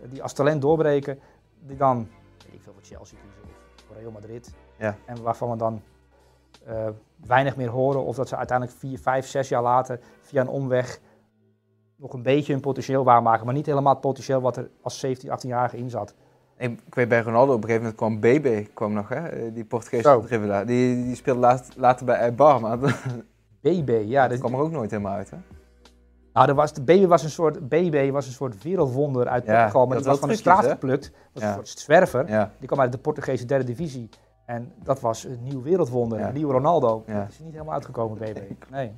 eh, 0.00 0.10
die 0.10 0.22
als 0.22 0.32
talent 0.32 0.62
doorbreken. 0.62 1.18
Die 1.60 1.76
dan, 1.76 2.08
weet 2.44 2.54
ik 2.54 2.62
veel, 2.62 2.72
voor 2.72 2.82
Chelsea 2.82 3.18
kiezen 3.18 3.42
of 3.42 3.84
voor 3.86 3.96
Real 3.96 4.10
Madrid. 4.10 4.54
Ja. 4.78 4.96
En 5.04 5.22
waarvan 5.22 5.50
we 5.50 5.56
dan 5.56 5.82
eh, 6.64 6.88
weinig 7.26 7.56
meer 7.56 7.68
horen. 7.70 8.04
Of 8.04 8.16
dat 8.16 8.28
ze 8.28 8.36
uiteindelijk 8.36 8.78
vier, 8.78 8.98
vijf, 8.98 9.26
zes 9.26 9.48
jaar 9.48 9.62
later 9.62 10.00
via 10.20 10.40
een 10.40 10.48
omweg 10.48 11.00
nog 11.96 12.12
een 12.12 12.22
beetje 12.22 12.52
hun 12.52 12.62
potentieel 12.62 13.04
waarmaken. 13.04 13.44
Maar 13.44 13.54
niet 13.54 13.66
helemaal 13.66 13.92
het 13.92 14.00
potentieel 14.00 14.40
wat 14.40 14.56
er 14.56 14.70
als 14.82 14.98
17, 14.98 15.30
18-jarige 15.30 15.76
in 15.76 15.90
zat. 15.90 16.14
Ik 16.58 16.94
weet 16.94 17.08
bij 17.08 17.20
Ronaldo 17.20 17.52
op 17.54 17.62
een 17.64 17.68
gegeven 17.68 17.94
moment 17.96 17.96
kwam 17.96 18.20
BB, 18.20 18.66
kwam 18.74 18.92
nog, 18.92 19.08
hè? 19.08 19.26
eh, 19.28 19.54
die 19.54 19.64
Portugese 19.64 20.20
dribbelaar. 20.26 20.66
Die, 20.66 21.04
die 21.04 21.14
speelde 21.14 21.40
laat, 21.40 21.68
later 21.76 22.06
bij 22.06 22.34
dat, 22.34 22.80
BB, 23.60 24.02
ja. 24.06 24.28
Dat, 24.28 24.38
kwam 24.38 24.54
er 24.54 24.60
ook 24.60 24.70
nooit 24.70 24.90
helemaal 24.90 25.12
uit, 25.14 25.30
hè? 25.30 25.36
nou, 26.32 26.48
er 26.48 26.54
was, 26.54 26.72
de 26.72 26.82
BB 26.82 27.06
was 27.06 27.22
een 27.22 27.30
soort, 27.30 27.68
BB 27.68 28.10
was 28.10 28.26
een 28.26 28.32
soort 28.32 28.62
wereldwonder 28.62 29.28
uit 29.28 29.44
Ja, 29.46 29.56
Portugal. 29.56 29.86
Maar 29.86 29.94
dat 29.94 30.02
die 30.02 30.12
was 30.12 30.20
van 30.20 30.28
de 30.28 30.36
straat 30.36 30.66
geplukt. 30.66 31.12
was 31.32 31.42
Ja. 31.42 31.48
een 31.48 31.54
soort 31.54 31.68
zwerver. 31.68 32.28
Ja, 32.28 32.52
Die 32.58 32.66
kwam 32.66 32.80
uit 32.80 32.92
de 32.92 32.98
Portugese 32.98 33.44
derde 33.44 33.64
divisie. 33.64 34.08
En 34.46 34.72
dat 34.82 35.00
was 35.00 35.24
een 35.24 35.42
nieuw 35.42 35.62
wereldwonder, 35.62 36.20
een 36.20 36.34
nieuwe 36.34 36.52
Ronaldo. 36.52 37.04
Dat 37.06 37.28
is 37.28 37.38
niet 37.38 37.52
helemaal 37.52 37.74
uitgekomen, 37.74 38.18
BB. 38.18 38.38
Nee. 38.70 38.92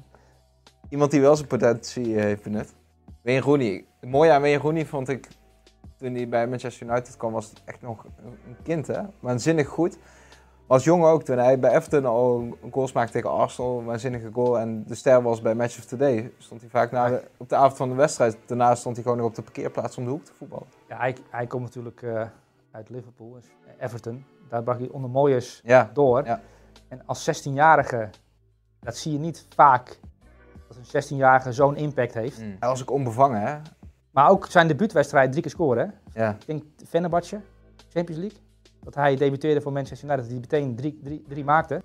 iemand 0.88 1.10
die 1.10 1.20
wel 1.20 1.36
zijn 1.36 1.48
potentie 1.48 2.16
eh, 2.16 2.22
heeft 2.22 2.42
benut. 2.42 2.74
Wayne 3.22 3.40
Rooney. 3.40 3.84
Het 4.00 4.10
mooie 4.10 4.30
aan 4.32 4.40
Wayne 4.40 4.58
Rooney 4.58 4.86
vond 4.86 5.08
ik, 5.08 5.28
toen 5.96 6.14
hij 6.14 6.28
bij 6.28 6.46
Manchester 6.46 6.86
United 6.86 7.16
kwam, 7.16 7.32
was 7.32 7.48
het 7.50 7.62
echt 7.64 7.82
nog 7.82 8.04
een 8.24 8.56
kind, 8.62 8.86
hè? 8.86 9.00
Waanzinnig 9.20 9.68
goed. 9.68 9.98
Als 10.66 10.84
jongen 10.84 11.08
ook, 11.08 11.22
toen 11.22 11.38
hij 11.38 11.58
bij 11.58 11.70
Everton 11.70 12.04
al 12.04 12.38
een 12.62 12.72
goal 12.72 12.88
maakte 12.94 13.12
tegen 13.12 13.30
Arsenal, 13.30 13.78
een 13.78 13.84
waanzinnige 13.84 14.30
goal. 14.32 14.58
En 14.58 14.84
de 14.86 14.94
ster 14.94 15.22
was 15.22 15.40
bij 15.40 15.54
Match 15.54 15.78
of 15.78 15.84
Today, 15.84 16.32
stond 16.38 16.60
hij 16.60 16.70
vaak 16.70 16.90
na 16.90 17.08
de, 17.08 17.22
op 17.36 17.48
de 17.48 17.56
avond 17.56 17.76
van 17.76 17.88
de 17.88 17.94
wedstrijd. 17.94 18.38
Daarna 18.46 18.74
stond 18.74 18.94
hij 18.94 19.04
gewoon 19.04 19.18
nog 19.18 19.28
op 19.28 19.34
de 19.34 19.42
parkeerplaats 19.42 19.96
om 19.96 20.04
de 20.04 20.10
hoek 20.10 20.24
te 20.24 20.32
voetballen. 20.32 20.66
Ja, 20.88 20.96
hij, 20.96 21.16
hij 21.30 21.46
komt 21.46 21.62
natuurlijk 21.62 22.02
eh, 22.02 22.22
uit 22.70 22.90
Liverpool, 22.90 23.32
dus 23.32 23.46
Everton. 23.78 24.24
Daar 24.48 24.62
brak 24.62 24.78
hij 24.78 24.88
onder 24.88 25.10
mooiers 25.10 25.60
Ja, 25.64 25.90
door. 25.92 26.24
Ja. 26.24 26.40
En 26.88 27.02
als 27.06 27.30
16-jarige, 27.30 28.10
dat 28.80 28.96
zie 28.96 29.12
je 29.12 29.18
niet 29.18 29.46
vaak, 29.54 30.00
dat 30.68 30.76
een 30.76 31.16
16-jarige 31.16 31.52
zo'n 31.52 31.76
impact 31.76 32.14
heeft. 32.14 32.36
hij 32.36 32.68
was 32.68 32.82
ook 32.82 32.90
onbevangen, 32.90 33.40
hè? 33.40 33.58
Maar 34.16 34.30
ook 34.30 34.46
zijn 34.46 34.68
debuutwedstrijd 34.68 35.30
drie 35.30 35.42
keer 35.42 35.50
scoren. 35.50 35.94
Hè? 36.12 36.20
Ja, 36.24 36.30
Ik 36.30 36.46
denk 36.46 36.62
Fenerbahce, 36.88 37.40
Champions 37.88 38.20
League. 38.20 38.38
Dat 38.80 38.94
hij 38.94 39.16
debuteerde 39.16 39.60
voor 39.60 39.72
Manchester 39.72 40.08
United, 40.08 40.24
dat 40.30 40.32
hij 40.32 40.40
meteen 40.40 40.76
drie, 40.76 41.00
drie, 41.02 41.24
drie 41.28 41.44
maakte. 41.44 41.82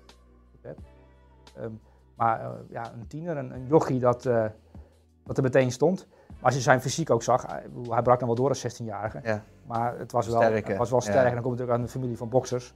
Ehm, 0.62 1.70
maar 2.16 2.40
eh, 2.40 2.50
ja, 2.68 2.92
een 2.92 3.06
tiener, 3.06 3.36
een, 3.36 3.50
een 3.54 3.66
jochie 3.66 3.98
dat, 4.00 4.26
eh, 4.26 4.44
dat 5.24 5.36
er 5.36 5.42
meteen 5.42 5.72
stond. 5.72 6.06
Maar 6.28 6.44
als 6.44 6.54
je 6.54 6.60
zijn 6.60 6.80
fysiek 6.80 7.10
ook 7.10 7.22
zag, 7.22 7.46
hij, 7.46 8.02
brak 8.02 8.18
dan 8.18 8.28
wel 8.28 8.34
door 8.36 8.48
als 8.48 8.60
16-jarige. 8.80 9.20
ja. 9.22 9.42
Maar 9.66 9.98
het 9.98 10.12
was 10.12 10.26
wel, 10.26 10.42
Sterk, 10.42 10.68
het 10.68 10.76
was 10.76 10.90
wel 10.90 11.00
sterk 11.00 11.16
Ja. 11.22 11.26
en 11.26 11.34
dan 11.34 11.42
komt 11.42 11.60
ook 11.60 11.68
aan 11.70 11.82
de 11.82 11.88
familie 11.88 12.16
van 12.16 12.28
boxers. 12.28 12.74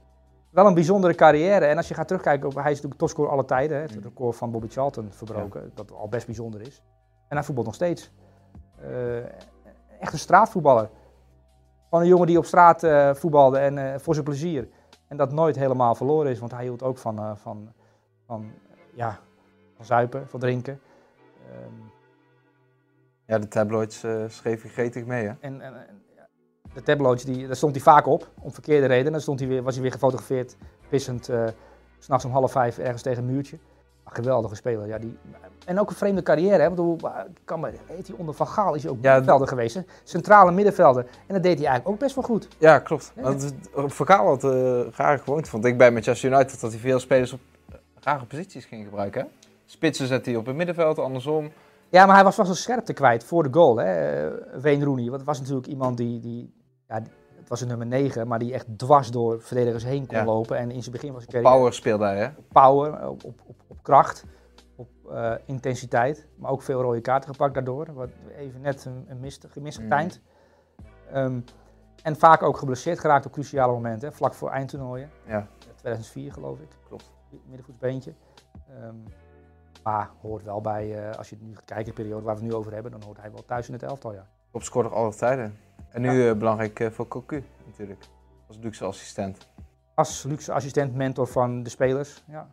Wel 0.49 0.65
een 0.67 0.73
bijzondere 0.73 1.15
carrière. 1.15 1.65
En 1.65 1.77
als 1.77 1.87
je 1.87 1.93
gaat 1.93 2.07
terugkijken, 2.07 2.47
op, 2.49 2.53
hij 2.55 2.63
is 2.63 2.69
natuurlijk 2.75 2.99
topscorer 2.99 3.31
alle 3.31 3.45
tijden. 3.45 3.77
Hè, 3.77 3.83
het 3.83 3.95
Mm. 3.95 4.01
record 4.03 4.35
van 4.35 4.51
Bobby 4.51 4.67
Charlton 4.67 5.11
verbroken, 5.11 5.71
dat 5.73 5.91
al 5.91 6.07
best 6.07 6.25
bijzonder 6.25 6.61
is. 6.61 6.83
En 7.27 7.35
hij 7.35 7.43
voetbalt 7.45 7.65
nog 7.67 7.75
steeds. 7.75 8.11
Eh, 8.81 9.17
echt 9.99 10.13
een 10.13 10.19
straatvoetballer. 10.19 10.89
Gewoon 11.83 12.03
een 12.03 12.09
jongen 12.09 12.27
die 12.27 12.37
op 12.37 12.45
straat 12.45 12.83
eh, 12.83 13.13
voetbalde 13.13 13.57
en 13.57 13.77
eh, 13.77 13.99
voor 13.99 14.13
zijn 14.13 14.25
plezier. 14.25 14.67
En 15.07 15.17
dat 15.17 15.31
nooit 15.31 15.55
helemaal 15.55 15.95
verloren 15.95 16.31
is, 16.31 16.39
want 16.39 16.51
hij 16.51 16.63
hield 16.63 16.83
ook 16.83 16.97
van, 16.97 17.37
van, 17.37 17.73
van, 18.25 18.51
ja, 18.93 19.19
van 19.75 19.85
zuipen, 19.85 20.27
van 20.27 20.39
drinken. 20.39 20.79
Ehm, 21.51 21.73
ja 23.25 23.39
de 23.39 23.47
tabloids 23.47 24.05
schreef 24.27 24.61
hij 24.61 24.71
gretig 24.71 25.05
mee, 25.05 25.27
hè? 25.27 25.33
En, 25.39 25.61
en, 25.61 25.73
de 26.73 26.83
tabloids, 26.83 27.23
die, 27.23 27.47
daar 27.47 27.55
stond 27.55 27.75
hij 27.75 27.83
vaak 27.83 28.05
op, 28.05 28.29
om 28.41 28.51
verkeerde 28.51 28.85
redenen. 28.85 29.11
Dan 29.11 29.21
stond 29.21 29.39
hij 29.39 29.47
weer, 29.47 29.63
was 29.63 29.73
hij 29.73 29.83
weer 29.83 29.91
gefotografeerd, 29.91 30.57
pissend, 30.89 31.25
's 31.25 32.05
s'nachts 32.05 32.25
om 32.25 32.31
half 32.31 32.51
vijf 32.51 32.77
ergens 32.77 33.01
tegen 33.01 33.23
een 33.23 33.33
muurtje. 33.33 33.57
Geweldige 34.09 34.55
speler. 34.55 34.87
Ja, 34.87 34.97
die, 34.97 35.17
en 35.65 35.79
ook 35.79 35.89
een 35.89 35.95
vreemde 35.95 36.23
carrière. 36.23 36.61
Hè? 36.61 36.75
Want 36.75 36.77
hoe, 36.79 37.11
kan 37.45 37.59
maar, 37.59 37.71
heet 37.85 38.07
hij 38.07 38.15
onder 38.17 38.35
Van 38.35 38.47
Gaal 38.47 38.73
is 38.75 38.83
hij 38.83 38.91
ook 38.91 38.97
Ja, 39.01 39.09
middenvelder 39.09 39.47
geweest. 39.47 39.75
Hè? 39.75 39.81
Centrale 40.03 40.51
middenvelder. 40.51 41.03
En 41.03 41.33
dat 41.33 41.43
deed 41.43 41.57
hij 41.57 41.67
eigenlijk 41.67 41.87
ook 41.87 41.99
best 41.99 42.15
wel 42.15 42.23
goed. 42.23 42.47
Ja, 42.57 42.79
klopt. 42.79 43.11
Ja. 43.15 43.21
Want 43.21 43.41
het- 43.41 43.53
Vergaal 43.93 44.25
had 44.27 44.43
uh, 44.43 44.51
rare 44.91 45.17
gewoonte, 45.17 45.49
vond 45.49 45.65
ik 45.65 45.77
bij 45.77 45.91
Manchester 45.91 46.31
United, 46.31 46.61
dat 46.61 46.71
hij 46.71 46.79
veel 46.79 46.99
spelers 46.99 47.33
op 47.33 47.39
eh, 47.69 47.75
rare 47.99 48.25
posities 48.25 48.65
ging 48.65 48.83
gebruiken. 48.85 49.21
hè. 49.21 49.27
Spitsen 49.65 50.07
zet 50.07 50.25
hij 50.25 50.35
op 50.35 50.45
het 50.45 50.55
middenveld, 50.55 50.99
andersom. 50.99 51.51
Ja, 51.89 52.05
maar 52.05 52.15
hij 52.15 52.23
was 52.23 52.35
wel 52.35 52.45
zijn 52.45 52.57
scherpte 52.57 52.93
kwijt 52.93 53.23
voor 53.23 53.43
de 53.43 53.49
goal. 53.53 53.77
Hè? 53.77 53.85
eh, 54.27 54.61
Wayne 54.61 54.85
Rooney. 54.85 55.03
Want 55.05 55.15
het 55.17 55.25
was 55.25 55.39
natuurlijk 55.39 55.67
iemand 55.67 55.97
die, 55.97 56.19
die, 56.19 56.53
ja, 56.87 56.99
die- 56.99 57.11
het 57.49 57.59
was 57.59 57.61
een 57.61 57.67
nummer 57.77 57.87
9, 57.87 58.27
maar 58.27 58.39
die 58.39 58.53
echt 58.53 58.77
dwars 58.77 59.11
door 59.11 59.41
verdedigers 59.41 59.83
heen 59.83 60.05
kon 60.05 60.17
Ja. 60.17 60.25
lopen. 60.25 60.57
En 60.57 60.71
in 60.71 60.79
zijn 60.81 60.91
begin 60.91 61.13
was 61.13 61.25
carrière 61.25 61.53
Power 61.55 61.73
speelde 61.73 62.05
hij, 62.05 62.17
hè? 62.17 62.29
power, 62.51 63.07
op, 63.09 63.23
op, 63.23 63.41
op, 63.45 63.55
op 63.67 63.83
kracht, 63.83 64.23
op 64.75 64.89
eh, 65.11 65.33
intensiteit. 65.45 66.27
Maar 66.35 66.51
ook 66.51 66.61
veel 66.61 66.81
rode 66.81 67.01
kaarten 67.01 67.29
gepakt 67.31 67.53
daardoor. 67.53 67.93
Wat 67.93 68.09
even 68.37 68.61
net 68.61 68.85
een, 68.85 69.05
een 69.07 69.19
mist, 69.19 69.47
misgetijnd. 69.59 70.21
Ehm, 71.11 71.39
en 72.03 72.15
vaak 72.15 72.43
ook 72.43 72.57
geblesseerd 72.57 72.99
geraakt 72.99 73.25
op 73.25 73.31
cruciale 73.31 73.73
momenten. 73.73 74.09
hè, 74.09 74.15
Vlak 74.15 74.33
voor 74.33 74.49
eindtoernooien. 74.49 75.09
Ja. 75.25 75.47
2004 75.75 76.33
geloof 76.33 76.59
ik. 76.59 76.69
Klopt. 76.87 77.11
Middenvoetsbeentje. 77.45 78.13
Ehm, 78.69 78.95
maar 79.83 80.09
hoort 80.21 80.43
wel 80.43 80.61
bij, 80.61 81.09
eh, 81.09 81.17
als 81.17 81.29
je 81.29 81.37
nu 81.39 81.55
gaat 81.55 81.65
kijken, 81.65 81.85
de 81.85 82.01
periode 82.01 82.23
waar 82.25 82.35
we 82.35 82.41
het 82.41 82.49
nu 82.51 82.55
over 82.57 82.73
hebben, 82.73 82.91
dan 82.91 83.01
hoort 83.03 83.21
hij 83.21 83.31
wel 83.31 83.45
thuis 83.45 83.67
in 83.67 83.73
het 83.73 83.83
elftal, 83.83 84.13
ja. 84.13 84.27
Topscorer 84.51 84.93
aller 84.93 85.15
tijden. 85.15 85.57
En 85.89 86.01
nu 86.01 86.29
eh, 86.29 86.35
belangrijk 86.35 86.79
eh, 86.79 86.91
voor 86.91 87.07
Cocu, 87.07 87.43
natuurlijk. 87.65 88.05
Als 88.47 88.57
luxe 88.57 88.85
assistent. 88.85 89.47
Als 89.93 90.23
luxe 90.23 90.51
assistent, 90.53 90.95
mentor 90.95 91.27
van 91.27 91.63
de 91.63 91.69
spelers. 91.69 92.23
Ja. 92.27 92.49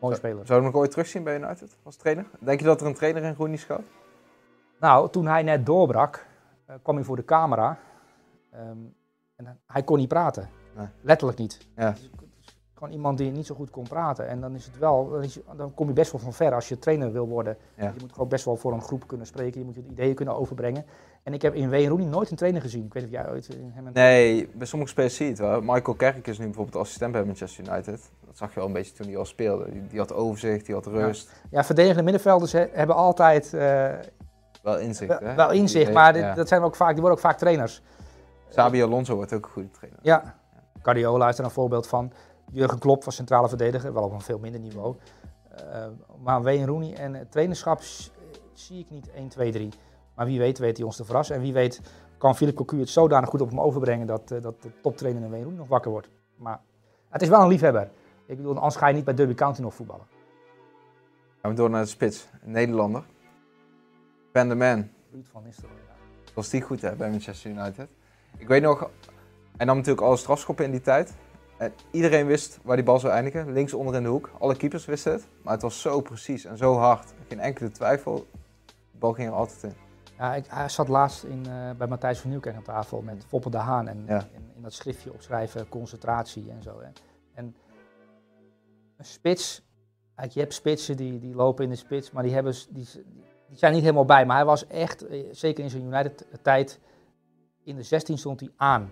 Mooie 0.00 0.14
speler. 0.14 0.46
Zou 0.46 0.58
je 0.58 0.64
hem 0.64 0.72
nog 0.72 0.74
ooit 0.74 0.90
terugzien 0.90 1.24
bij 1.24 1.36
United 1.36 1.76
als 1.82 1.96
trainer? 1.96 2.26
Denk 2.40 2.60
je 2.60 2.66
dat 2.66 2.80
er 2.80 2.86
een 2.86 2.94
trainer 2.94 3.22
in 3.22 3.34
Rooney 3.34 3.56
schuilt? 3.56 3.86
Nou, 4.80 5.10
toen 5.10 5.26
hij 5.26 5.42
net 5.42 5.66
doorbrak, 5.66 6.26
eh, 6.66 6.74
kwam 6.82 6.96
hij 6.96 7.04
voor 7.04 7.16
de 7.16 7.24
camera. 7.24 7.78
Ehm, 8.50 8.78
en 9.36 9.60
hij 9.66 9.82
kon 9.82 9.98
niet 9.98 10.08
praten. 10.08 10.48
Nee. 10.76 10.86
Letterlijk 11.00 11.38
niet. 11.38 11.66
Ja. 11.76 11.90
Dus 11.90 12.10
gewoon 12.80 12.94
iemand 12.94 13.18
die 13.18 13.30
niet 13.30 13.46
zo 13.46 13.54
goed 13.54 13.70
kon 13.70 13.84
praten. 13.88 14.28
En 14.28 14.40
dan 14.40 14.54
is 14.54 14.64
het 14.66 14.78
wel, 14.78 15.08
dan, 15.10 15.22
is 15.22 15.34
je- 15.34 15.42
dan 15.56 15.74
kom 15.74 15.86
je 15.86 15.92
best 15.92 16.12
wel 16.12 16.20
van 16.20 16.32
ver 16.32 16.54
als 16.54 16.68
je 16.68 16.78
trainer 16.78 17.12
wil 17.12 17.26
worden. 17.28 17.56
Ja. 17.74 17.84
Je 17.84 18.00
moet 18.00 18.12
gewoon 18.12 18.28
best 18.28 18.44
wel 18.44 18.56
voor 18.56 18.72
een 18.72 18.82
groep 18.82 19.06
kunnen 19.06 19.26
spreken. 19.26 19.60
Je 19.60 19.66
moet 19.66 19.74
je 19.74 19.84
ideeën 19.90 20.14
kunnen 20.14 20.36
overbrengen. 20.36 20.84
En 21.22 21.32
ik 21.34 21.42
heb 21.42 21.54
in 21.54 21.70
Wayne 21.70 21.88
Rooney 21.88 22.06
nooit 22.06 22.30
een 22.30 22.36
trainer 22.36 22.60
gezien. 22.60 22.84
Ik 22.84 22.92
weet 22.92 23.02
niet 23.02 23.12
of 23.14 23.20
jij 23.20 23.30
ooit 23.30 23.48
in 23.48 23.70
hem 23.74 23.86
en 23.86 23.92
Nee, 23.92 24.48
bij 24.54 24.66
sommige 24.66 24.90
spelers 24.90 25.14
zie 25.16 25.24
je 25.24 25.30
het 25.30 25.40
wel. 25.40 25.60
Michael 25.60 25.96
Kerk 25.96 26.26
is 26.26 26.38
nu 26.38 26.44
bijvoorbeeld 26.44 26.76
assistent 26.76 27.12
bij 27.12 27.24
Manchester 27.24 27.64
United. 27.68 28.10
Dat 28.26 28.36
zag 28.36 28.48
je 28.48 28.54
wel 28.58 28.66
een 28.66 28.72
beetje 28.72 28.92
toen 28.92 29.06
hij 29.06 29.16
al 29.16 29.24
speelde. 29.24 29.70
Die, 29.70 29.86
die 29.86 29.98
had 29.98 30.12
overzicht, 30.12 30.66
die 30.66 30.74
had 30.74 30.86
rust. 30.86 31.32
Ja, 31.50 31.64
verdedigende 31.64 32.02
middenvelders 32.02 32.52
he- 32.52 32.68
hebben 32.72 32.96
altijd 32.96 33.54
eh, 33.54 33.88
Wel 34.62 34.78
inzicht, 34.78 35.18
hè? 35.20 35.34
wel 35.34 35.50
inzicht, 35.50 35.84
Die- 35.86 35.94
maar 35.94 36.12
dit- 36.12 36.22
ja. 36.22 36.34
dat 36.34 36.48
zijn 36.48 36.62
ook 36.62 36.76
vaak, 36.76 36.90
die 36.92 37.00
worden 37.00 37.18
ook 37.18 37.24
vaak 37.24 37.38
trainers. 37.38 37.82
Xabi 38.48 38.82
Alonso 38.82 39.14
wordt 39.14 39.32
ook 39.32 39.44
een 39.44 39.50
goede 39.50 39.70
trainer. 39.70 40.00
Ja, 40.02 40.34
Guardiola 40.82 41.28
is 41.28 41.38
er 41.38 41.44
een 41.44 41.50
voorbeeld 41.50 41.86
van. 41.86 42.12
Jurgen 42.52 42.78
Klopp 42.78 43.04
was 43.04 43.14
centrale 43.14 43.48
verdediger, 43.48 43.92
wel 43.92 44.02
op 44.02 44.12
een 44.12 44.20
veel 44.20 44.38
minder 44.38 44.60
niveau. 44.60 44.96
Eh, 45.50 45.86
maar 46.22 46.42
Wayne 46.42 46.66
Rooney 46.66 46.94
en 46.94 47.14
het 47.14 47.30
trainerschap 47.32 47.80
zie 48.52 48.78
ik 48.78 48.90
niet 48.90 49.10
1, 49.10 49.28
2, 49.28 49.52
3. 49.52 49.68
Maar 50.14 50.26
wie 50.26 50.38
weet 50.38 50.58
weet 50.58 50.76
hij 50.76 50.86
ons 50.86 50.96
te 50.96 51.04
verrassen. 51.04 51.36
En 51.36 51.42
wie 51.42 51.52
weet 51.52 51.80
kan 52.18 52.36
Philip 52.36 52.56
Cocu 52.56 52.78
het 52.78 52.88
zodanig 52.88 53.28
goed 53.28 53.40
op 53.40 53.48
hem 53.48 53.60
overbrengen 53.60 54.06
dat, 54.06 54.30
eh, 54.30 54.42
dat 54.42 54.62
de 54.62 54.70
toptrainer 54.82 55.22
in 55.22 55.28
Wayne 55.30 55.44
Rooney 55.44 55.58
nog 55.58 55.68
wakker 55.68 55.90
wordt. 55.90 56.08
Maar 56.36 56.60
het 57.08 57.22
is 57.22 57.28
wel 57.28 57.40
een 57.40 57.48
liefhebber. 57.48 57.90
Ik 58.26 58.36
bedoel, 58.36 58.54
anders 58.54 58.76
ga 58.76 58.88
je 58.88 58.94
niet 58.94 59.04
bij 59.04 59.14
Derby 59.14 59.34
County 59.34 59.60
nog 59.60 59.74
voetballen. 59.74 60.06
Gaan 61.40 61.50
we 61.50 61.56
door 61.56 61.70
naar 61.70 61.82
de 61.82 61.88
spits. 61.88 62.28
Een 62.42 62.50
Nederlander. 62.50 63.04
Van 64.32 64.48
de 64.48 64.54
Man. 64.54 64.90
Ruud 65.12 65.26
van 65.26 65.42
Nistelrooy. 65.42 65.78
ja. 65.88 65.94
Was 66.34 66.48
die 66.48 66.62
goed 66.62 66.80
hè, 66.80 66.96
bij 66.96 67.10
Manchester 67.10 67.50
United. 67.50 67.88
Ik 68.36 68.48
weet 68.48 68.62
nog, 68.62 68.90
hij 69.56 69.66
nam 69.66 69.76
natuurlijk 69.76 70.06
alle 70.06 70.16
strafschoppen 70.16 70.64
in 70.64 70.70
die 70.70 70.80
tijd. 70.80 71.14
En 71.60 71.72
iedereen 71.90 72.26
wist 72.26 72.58
waar 72.62 72.76
die 72.76 72.84
bal 72.84 72.98
zou 72.98 73.12
eindigen. 73.12 73.52
Links 73.52 73.74
onder 73.74 73.94
in 73.94 74.02
de 74.02 74.08
hoek. 74.08 74.30
Alle 74.38 74.56
keepers 74.56 74.84
wisten 74.84 75.12
het. 75.12 75.26
Maar 75.42 75.52
het 75.52 75.62
was 75.62 75.80
zo 75.80 76.00
precies 76.00 76.44
en 76.44 76.56
zo 76.56 76.74
hard. 76.76 77.12
Geen 77.28 77.40
enkele 77.40 77.70
twijfel. 77.70 78.26
De 78.66 78.98
bal 78.98 79.12
ging 79.12 79.28
er 79.28 79.34
altijd 79.34 79.62
in. 79.62 79.74
Ja, 80.18 80.34
ik, 80.34 80.44
hij 80.48 80.68
zat 80.68 80.88
laatst 80.88 81.24
in, 81.24 81.46
eh, 81.46 81.70
bij 81.70 81.86
Matthijs 81.86 82.18
van 82.18 82.30
Nieuwkerk 82.30 82.56
aan 82.56 82.62
tafel 82.62 83.02
met 83.02 83.24
Foppe 83.28 83.50
de 83.50 83.56
Haan. 83.56 83.88
En 83.88 84.04
Ja. 84.06 84.18
in, 84.32 84.50
in 84.56 84.62
dat 84.62 84.72
schriftje 84.72 85.12
opschrijven 85.12 85.68
concentratie 85.68 86.50
en 86.50 86.62
zo. 86.62 86.80
Hè. 86.80 86.88
En 87.34 87.56
een 88.96 89.04
spits, 89.04 89.62
je 90.30 90.40
hebt 90.40 90.54
spitsen 90.54 90.96
die, 90.96 91.18
die 91.18 91.34
lopen 91.34 91.64
in 91.64 91.70
de 91.70 91.76
spits, 91.76 92.10
maar 92.10 92.22
die, 92.22 92.32
hebben, 92.32 92.54
die, 92.70 92.88
die 93.48 93.58
zijn 93.58 93.72
niet 93.72 93.82
helemaal 93.82 94.04
bij. 94.04 94.26
Maar 94.26 94.36
hij 94.36 94.44
was 94.44 94.66
echt, 94.66 95.06
eh, 95.06 95.24
zeker 95.30 95.64
in 95.64 95.70
zijn 95.70 95.82
United-tijd, 95.82 96.80
in 97.64 97.76
de 97.76 97.82
16 97.82 98.18
stond 98.18 98.40
hij 98.40 98.50
aan. 98.56 98.90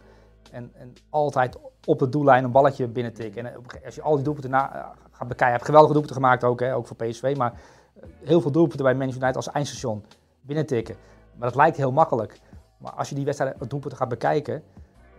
En, 0.50 0.70
en 0.74 0.92
altijd 1.10 1.58
op 1.86 1.98
de 1.98 2.08
doellijn 2.08 2.44
een 2.44 2.50
balletje 2.52 2.88
binnen 2.88 3.12
tikken. 3.12 3.46
En 3.46 3.52
ge- 3.66 3.80
als 3.84 3.94
je 3.94 4.02
al 4.02 4.14
die 4.14 4.24
doelpunten 4.24 4.52
eh, 4.52 4.60
gaat 5.10 5.28
bekijken, 5.28 5.50
heeft 5.52 5.64
geweldige 5.64 5.92
doelpunten 5.92 6.22
gemaakt 6.22 6.44
ook, 6.44 6.60
hè, 6.60 6.74
ook 6.74 6.86
voor 6.86 6.96
PSV. 6.96 7.34
Maar 7.36 7.52
eh, 7.52 8.02
heel 8.24 8.40
veel 8.40 8.50
doelpunten 8.50 8.84
bij 8.84 8.94
Manchester 8.94 9.22
United 9.22 9.44
als 9.44 9.54
eindstation 9.54 10.04
binnen 10.40 10.66
tikken. 10.66 10.96
Maar 11.34 11.48
dat 11.48 11.56
lijkt 11.56 11.76
heel 11.76 11.92
makkelijk. 11.92 12.40
Maar 12.78 12.92
als 12.92 13.08
je 13.08 13.14
die 13.14 13.24
wedstrijd 13.24 13.58
het 13.58 13.70
doelpunten 13.70 13.98
gaat 13.98 14.08
bekijken, 14.08 14.62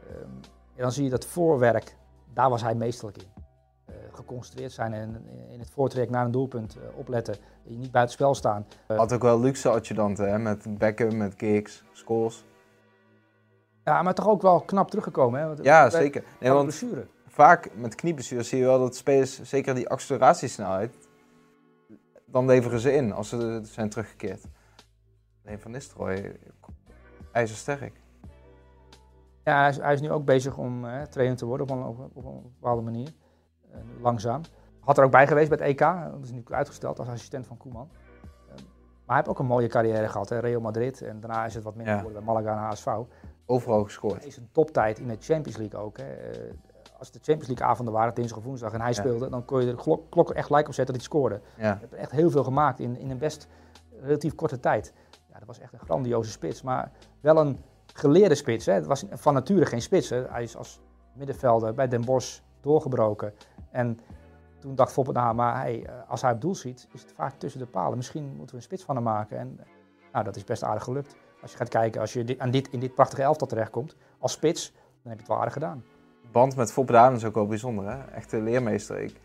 ehm, 0.10 0.28
dan 0.76 0.92
zie 0.92 1.04
je 1.04 1.10
dat 1.10 1.26
voorwerk, 1.26 1.96
daar 2.34 2.50
was 2.50 2.62
hij 2.62 2.76
meesterlijk 2.76 3.18
in. 3.18 3.28
Eh, 3.86 3.96
geconcentreerd 4.14 4.72
zijn 4.72 4.94
en 4.94 5.26
in 5.52 5.60
het 5.60 5.70
voortrek 5.70 6.10
naar 6.10 6.26
een 6.26 6.32
doelpunt 6.32 6.76
eh, 6.76 6.98
opletten. 6.98 7.36
Niet 7.64 7.92
buiten 7.92 8.14
spel 8.16 8.36
staan. 8.36 8.66
Had 8.88 9.14
ook 9.14 9.22
wel 9.22 9.40
luxe 9.40 9.70
adjudanten 9.70 10.30
hè. 10.30 10.40
Met 10.40 10.78
Beckham, 10.78 11.18
met 11.18 11.34
Giggs, 11.38 11.84
Scholes. 11.92 12.46
Ja, 13.90 14.02
maar 14.02 14.14
toch 14.14 14.28
ook 14.28 14.42
wel 14.42 14.62
knap 14.62 14.90
teruggekomen. 14.90 15.40
Hè? 15.40 15.48
Want- 15.48 15.64
Ja, 15.64 15.90
zeker. 15.90 16.22
Nee, 16.22 16.50
van 16.50 16.52
want 16.58 16.64
blessure. 16.80 17.08
vaak 17.28 17.70
met 17.76 17.96
knieblessures 17.96 18.50
zie 18.50 18.60
je 18.60 18.66
wel 18.66 18.80
dat 18.80 18.96
spelers, 18.96 19.42
zeker 19.42 19.76
die 19.76 19.90
acceleratiesnelheid, 19.90 20.96
dan 22.26 22.46
leveren 22.46 22.80
ze 22.80 22.94
in 22.94 23.12
als 23.14 23.30
ze 23.30 23.60
zijn 23.64 23.90
teruggekeerd. 23.90 24.44
Alleen 25.46 25.60
Van 25.60 25.72
Nistelrooy, 25.72 26.40
ijzersterk. 27.32 28.02
Ja, 29.44 29.60
hij 29.60 29.70
is, 29.70 29.78
hij 29.78 29.94
is 29.94 30.02
nu 30.02 30.12
ook 30.12 30.26
bezig 30.26 30.58
om 30.58 30.86
eh, 30.86 31.02
trainer 31.02 31.38
te 31.38 31.46
worden 31.46 31.70
op 31.70 31.76
een, 31.78 31.84
op 31.84 31.98
een- 32.00 32.12
op 32.14 32.26
een 32.26 32.42
bepaalde 32.60 32.82
manier. 32.82 33.10
Eh, 33.72 33.78
langzaam. 34.02 34.42
Had 34.80 34.98
er 34.98 35.04
ook 35.04 35.12
bij 35.12 35.28
geweest 35.28 35.50
bij 35.50 35.58
het 35.58 35.68
EK. 35.68 35.80
Dat 36.12 36.24
is 36.24 36.32
nu 36.32 36.44
uitgesteld 36.50 37.00
als 37.00 37.08
assistent 37.08 37.48
van 37.48 37.58
Koeman. 37.58 37.90
Eh, 37.92 38.28
maar 38.56 38.58
hij 39.06 39.16
heeft 39.16 39.28
ook 39.30 39.40
een 39.40 39.46
mooie 39.46 39.68
carrière 39.68 40.10
gehad. 40.10 40.30
Hè? 40.30 40.40
Real 40.40 40.62
Madrid. 40.62 41.02
En 41.02 41.20
daarna 41.20 41.46
is 41.46 41.54
het 41.54 41.64
wat 41.64 41.76
minder 41.76 41.94
Ja. 41.94 42.00
geworden 42.00 42.24
bij 42.26 42.34
Malaga 42.34 42.52
en 42.52 42.58
HSV. 42.68 42.88
Overal 43.50 43.84
gescoord. 43.84 44.18
Hij 44.18 44.28
is 44.28 44.38
een 44.38 44.50
toptijd 44.52 45.00
in 45.00 45.08
de 45.08 45.18
Champions 45.20 45.58
League 45.58 45.80
ook. 45.80 45.98
Hè. 45.98 46.04
Eh, 46.14 46.52
Als 46.98 47.12
de 47.12 47.20
Champions 47.22 47.48
League 47.48 47.68
avonden 47.68 47.94
waren, 47.94 48.14
dinsdag 48.14 48.38
of 48.38 48.44
woensdag, 48.44 48.74
en 48.74 48.80
hij 48.80 48.88
Ja. 48.90 48.94
speelde, 48.96 49.30
dan 49.30 49.46
kon 49.46 49.60
je 49.60 49.66
de 49.66 49.76
klok, 49.76 50.10
klok 50.10 50.32
echt 50.32 50.46
gelijk 50.46 50.68
op 50.68 50.74
zetten 50.74 50.94
dat 50.96 51.04
hij 51.04 51.14
scoorde. 51.14 51.42
Ja. 51.58 51.64
Hij 51.64 51.78
heeft 51.80 51.94
echt 51.94 52.12
heel 52.12 52.30
veel 52.30 52.44
gemaakt 52.44 52.80
in, 52.80 52.98
in 52.98 53.10
een 53.10 53.18
best 53.18 53.48
relatief 54.02 54.36
korte 54.36 54.60
tijd. 54.60 54.94
Ja, 55.32 55.38
dat 55.38 55.48
was 55.48 55.60
echt 55.60 55.74
een 55.74 55.80
grandioze 55.80 56.32
spits, 56.32 56.62
maar 56.62 56.92
wel 57.22 57.38
een 57.38 57.60
geleerde 57.94 58.36
spits. 58.36 58.66
Hè. 58.66 58.74
Het 58.74 58.86
was 58.86 59.06
van 59.10 59.34
nature 59.34 59.66
geen 59.66 59.82
spits. 59.82 60.10
Hè. 60.10 60.24
Hij 60.30 60.44
is 60.44 60.58
als 60.58 60.80
middenvelder 61.14 61.74
bij 61.74 61.88
Den 61.88 62.06
Bosch 62.06 62.40
doorgebroken. 62.62 63.34
En 63.72 64.00
toen 64.60 64.76
dacht 64.76 64.92
Foppen, 64.92 65.14
nou, 65.14 65.36
maar 65.36 65.66
eh, 65.66 65.82
als 66.08 66.22
hij 66.22 66.32
op 66.32 66.42
doel 66.42 66.56
ziet, 66.56 66.88
is 66.94 67.02
het 67.02 67.12
vaak 67.12 67.34
tussen 67.38 67.60
de 67.60 67.68
palen. 67.68 67.98
Misschien 67.98 68.24
moeten 68.28 68.48
we 68.50 68.56
een 68.56 68.62
spits 68.62 68.84
van 68.84 68.96
hem 68.96 69.04
maken. 69.04 69.38
En 69.38 69.58
eh, 69.60 69.66
nou, 70.12 70.26
dat 70.26 70.36
is 70.36 70.44
best 70.44 70.64
aardig 70.64 70.84
gelukt. 70.84 71.16
Als 71.42 71.52
je 71.52 71.58
gaat 71.58 71.70
kijken, 71.70 72.02
als 72.02 72.14
je 72.14 72.36
aan 72.38 72.52
dit, 72.52 72.70
in 72.72 72.80
dit 72.80 72.94
prachtige 72.96 73.22
elftal 73.22 73.48
terechtkomt, 73.48 73.96
als 74.20 74.32
spits, 74.32 74.72
dan 74.72 74.82
heb 75.12 75.14
je 75.14 75.20
het 75.20 75.28
wel 75.28 75.38
aardig 75.38 75.54
gedaan. 75.54 75.84
band 76.32 76.56
met 76.56 76.72
Foppe 76.72 76.92
Daan 76.92 77.16
is 77.16 77.26
ook 77.26 77.36
wel 77.36 77.48
bijzonder, 77.48 77.86
hè? 77.92 78.12
Echt 78.12 78.32
een 78.32 78.44
leermeester. 78.44 79.00
Ik, 79.02 79.16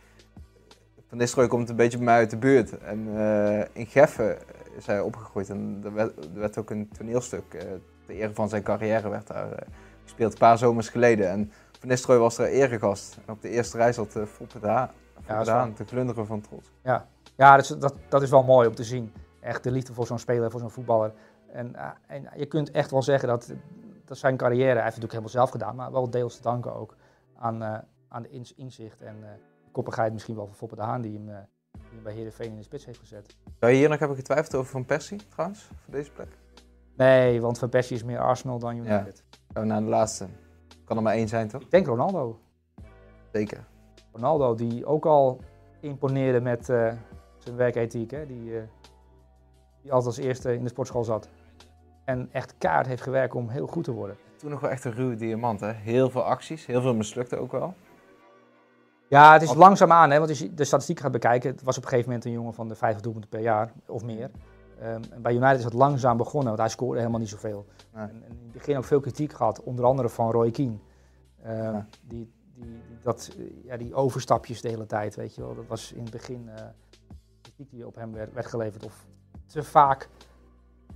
van 1.09 1.19
Nistelrooy 1.19 1.49
komt 1.49 1.69
een 1.69 1.77
beetje 1.77 1.97
bij 1.97 2.07
mij 2.07 2.17
uit 2.17 2.31
de 2.31 2.37
buurt. 2.37 2.79
En 2.79 3.17
eh, 3.17 3.65
in 3.73 3.87
Geffen 3.87 4.39
is 4.77 4.87
hij 4.87 5.01
opgegroeid. 5.01 5.51
En 5.51 5.81
er 5.85 5.95
werd, 5.95 6.25
er 6.25 6.41
werd 6.41 6.59
ook 6.59 6.71
een 6.71 6.89
toneelstuk, 6.97 7.55
eh 7.55 7.63
ter 8.07 8.15
ere 8.15 8.35
van 8.35 8.49
zijn 8.49 8.63
carrière, 8.63 9.09
werd 9.09 9.27
daar 9.27 9.53
eh, 9.53 9.69
gespeeld. 10.03 10.33
Een 10.33 10.39
paar 10.39 10.59
zomers 10.59 10.89
geleden. 10.89 11.29
En 11.31 11.53
Van 11.79 11.89
Nistelrooy 11.89 12.19
was 12.19 12.39
er 12.39 12.47
eregast. 12.47 13.19
En 13.27 13.33
op 13.33 13.43
de 13.43 13.49
eerste 13.49 13.77
rij 13.77 13.93
zat 13.93 14.17
uh, 14.17 14.23
wel- 14.61 15.73
te 15.73 15.85
glunderen 15.85 16.27
van 16.27 16.41
trots. 16.41 16.71
Ja, 16.83 17.07
ja 17.37 17.57
dat, 17.57 17.65
is, 17.65 17.77
dat, 17.79 17.95
dat 18.09 18.23
is 18.23 18.31
wel 18.31 18.43
mooi 18.43 18.69
om 18.69 18.75
te 18.75 18.85
zien. 18.85 19.13
Echt 19.41 19.63
de 19.63 19.71
liefde 19.71 19.93
voor 19.93 20.07
zo'n 20.07 20.19
speler, 20.19 20.51
voor 20.51 20.61
zo'n 20.61 20.71
voetballer. 20.71 21.13
En, 21.55 21.75
eh, 21.75 21.91
en 22.07 22.29
je 22.37 22.47
kunt 22.47 22.71
echt 22.71 22.91
wel 22.91 23.03
zeggen 23.03 23.29
dat, 23.29 23.53
dat 24.05 24.19
zijn 24.19 24.37
carrière, 24.37 24.75
hij 24.75 24.83
heeft 24.83 24.95
het 24.95 25.03
natuurlijk 25.03 25.13
helemaal 25.13 25.31
zelf 25.31 25.51
gedaan, 25.51 25.77
maar 25.77 25.93
wel 25.93 26.11
deels 26.11 26.37
te 26.37 26.43
danken 26.43 26.75
ook 26.75 26.97
aan, 27.37 27.63
eh, 27.63 27.79
aan 28.09 28.23
de 28.23 28.53
inzicht 28.57 29.03
en 29.03 29.17
eh, 29.23 29.29
koppigheid 29.73 30.13
misschien 30.13 30.35
wel 30.35 30.47
van 30.47 30.55
Foppe 30.55 30.75
de 30.75 30.83
Haan 30.83 31.01
die 31.01 31.13
hem, 31.13 31.27
die 31.73 31.95
hem 31.95 32.03
bij 32.03 32.13
Heerenveen 32.13 32.51
in 32.51 32.57
de 32.57 32.63
spits 32.63 32.85
heeft 32.85 32.99
gezet. 32.99 33.37
Zou 33.59 33.73
je 33.73 33.79
hier 33.79 33.89
nog 33.89 33.99
hebben 33.99 34.17
getwijfeld 34.17 34.55
over 34.55 34.71
Van 34.71 34.85
Persie, 34.85 35.21
trouwens, 35.29 35.63
voor 35.63 35.95
deze 35.95 36.11
plek? 36.11 36.39
Nee, 36.97 37.41
want 37.41 37.59
Van 37.59 37.69
Persie 37.69 37.97
is 37.97 38.05
meer 38.05 38.19
Arsenal 38.19 38.59
dan 38.59 38.77
United. 38.77 39.25
Gaan 39.53 39.63
we 39.63 39.69
naar 39.69 39.81
de 39.81 39.87
laatste. 39.87 40.27
Kan 40.85 40.97
er 40.97 41.03
maar 41.03 41.15
één 41.15 41.29
zijn, 41.29 41.49
toch? 41.49 41.63
Ik 41.63 41.71
denk 41.71 41.87
Ronaldo. 41.87 42.41
Zeker. 43.33 43.65
Ronaldo 44.13 44.55
die 44.55 44.87
ook 44.87 45.07
al 45.07 45.41
imponeerde 45.81 46.41
met, 46.41 46.65
zijn 46.65 47.57
werkethiek, 47.57 48.11
hè, 48.11 48.27
die, 48.27 48.53
die 49.83 49.93
altijd 49.93 50.17
als 50.17 50.25
eerste 50.27 50.55
in 50.55 50.63
de 50.63 50.69
sportschool 50.69 51.05
zat. 51.05 51.29
En 52.05 52.29
echt 52.33 52.55
kaart 52.59 52.87
heeft 52.87 53.03
gewerkt 53.03 53.35
om 53.35 53.49
heel 53.49 53.67
goed 53.67 53.85
te 53.85 53.93
worden. 53.93 54.17
Toen 54.37 54.51
nog 54.51 54.61
wel 54.61 54.71
echt 54.71 54.85
een 54.85 54.93
ruwe 54.93 55.15
diamant, 55.15 55.61
hè? 55.61 55.73
Heel 55.73 56.11
veel 56.11 56.23
acties, 56.25 56.67
heel 56.67 56.81
veel 56.81 56.95
mislukte 56.95 57.37
ook 57.37 57.53
wel. 57.53 57.75
Ja, 59.09 59.33
het 59.33 59.43
is 59.43 59.55
langzaamaan, 59.55 60.11
hè, 60.11 60.17
want 60.19 60.31
als 60.31 60.39
je 60.39 60.55
de 60.55 60.65
statistieken 60.65 61.05
gaat 61.05 61.13
bekijken, 61.13 61.51
het 61.51 61.63
was 61.63 61.77
op 61.77 61.83
een 61.83 61.89
gegeven 61.89 62.11
moment 62.11 62.27
een 62.29 62.33
jongen 62.33 62.55
van 62.55 62.69
de 62.69 62.75
50 62.75 63.03
doelpunten 63.03 63.31
per 63.31 63.41
jaar 63.41 63.73
of 63.87 64.05
meer. 64.05 64.31
Ehm, 64.81 65.01
bij 65.19 65.35
United 65.35 65.59
is 65.59 65.65
het 65.65 65.73
langzaam 65.73 66.17
begonnen, 66.17 66.47
want 66.49 66.59
hij 66.59 66.69
scoorde 66.69 66.99
helemaal 66.99 67.21
niet 67.21 67.29
zoveel. 67.29 67.67
Nee. 67.95 68.03
En, 68.05 68.11
en 68.11 68.31
in 68.31 68.43
het 68.43 68.53
begin 68.53 68.77
ook 68.77 68.85
veel 68.85 69.01
kritiek 69.01 69.33
gehad, 69.33 69.63
onder 69.63 69.85
andere 69.85 70.09
van 70.09 70.31
Roy 70.31 70.51
Keane. 70.51 70.77
Ehm, 71.43 71.55
Ja. 71.63 71.87
die, 72.03 72.33
die, 72.55 72.81
dat, 73.03 73.37
ja, 73.65 73.77
die 73.77 73.95
overstapjes 73.95 74.61
de 74.61 74.69
hele 74.69 74.87
tijd, 74.87 75.15
weet 75.17 75.35
je 75.35 75.41
wel. 75.41 75.55
Dat 75.55 75.67
was 75.67 75.93
in 75.93 76.03
het 76.03 76.11
begin 76.11 76.49
eh 76.49 76.65
kritiek 77.43 77.71
die 77.71 77.87
op 77.87 77.95
hem 77.95 78.13
werd, 78.13 78.33
werd 78.33 78.47
geleverd. 78.47 78.85
Of 78.85 79.07
te 79.47 79.63
vaak 79.63 80.09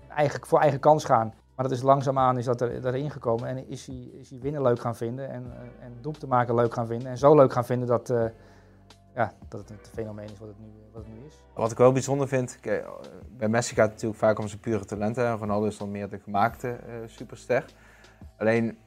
eigenlijk 0.09 0.47
voor 0.47 0.61
eigen 0.61 0.81
kans 0.81 1.05
gaan. 1.05 1.35
Maar 1.55 1.69
dat 1.69 1.77
is 1.77 1.83
langzaamaan 1.83 2.39
is 2.39 2.45
dat 2.45 2.61
er, 2.61 2.87
erin 2.87 3.11
gekomen 3.11 3.49
en 3.49 3.69
is 3.69 3.87
hij, 3.87 3.97
is 3.97 4.31
hij 4.31 4.39
winnen 4.39 4.63
leuk 4.63 4.81
gaan 4.81 4.97
vinden 4.97 5.31
en, 5.31 5.53
eh, 5.81 5.85
en 5.85 6.13
te 6.19 6.27
maken 6.27 6.55
leuk 6.55 6.75
gaan 6.75 6.87
vinden. 6.87 7.09
En 7.09 7.19
zo 7.19 7.35
leuk 7.35 7.53
gaan 7.53 7.65
vinden 7.65 7.89
dat, 7.89 8.11
eh, 8.11 8.25
ja, 9.15 9.33
dat 9.49 9.61
het 9.61 9.71
een 9.71 9.79
fenomeen 9.95 10.29
is 10.33 10.39
wat 10.39 10.49
het 10.49 10.59
nu, 10.59 10.67
wat 10.93 11.05
het 11.05 11.13
nu 11.15 11.27
is. 11.27 11.43
Wat 11.55 11.71
ik 11.71 11.79
wel 11.79 11.93
bijzonder 11.93 12.29
vind, 12.29 12.59
eh, 12.63 12.73
bij 13.37 13.49
Messi 13.49 13.75
gaat 13.75 13.85
het 13.85 13.93
natuurlijk 13.93 14.21
vaak 14.21 14.39
om 14.39 14.49
zijn 14.49 14.61
pure 14.61 14.85
talenten. 14.85 15.27
En 15.27 15.37
Ronaldo 15.37 15.67
is 15.67 15.79
dan 15.79 15.91
meer 15.91 16.09
de 16.09 16.19
gemaakte 16.19 16.69
eh, 16.69 16.95
superster. 17.07 17.65
Alleen 18.37 18.79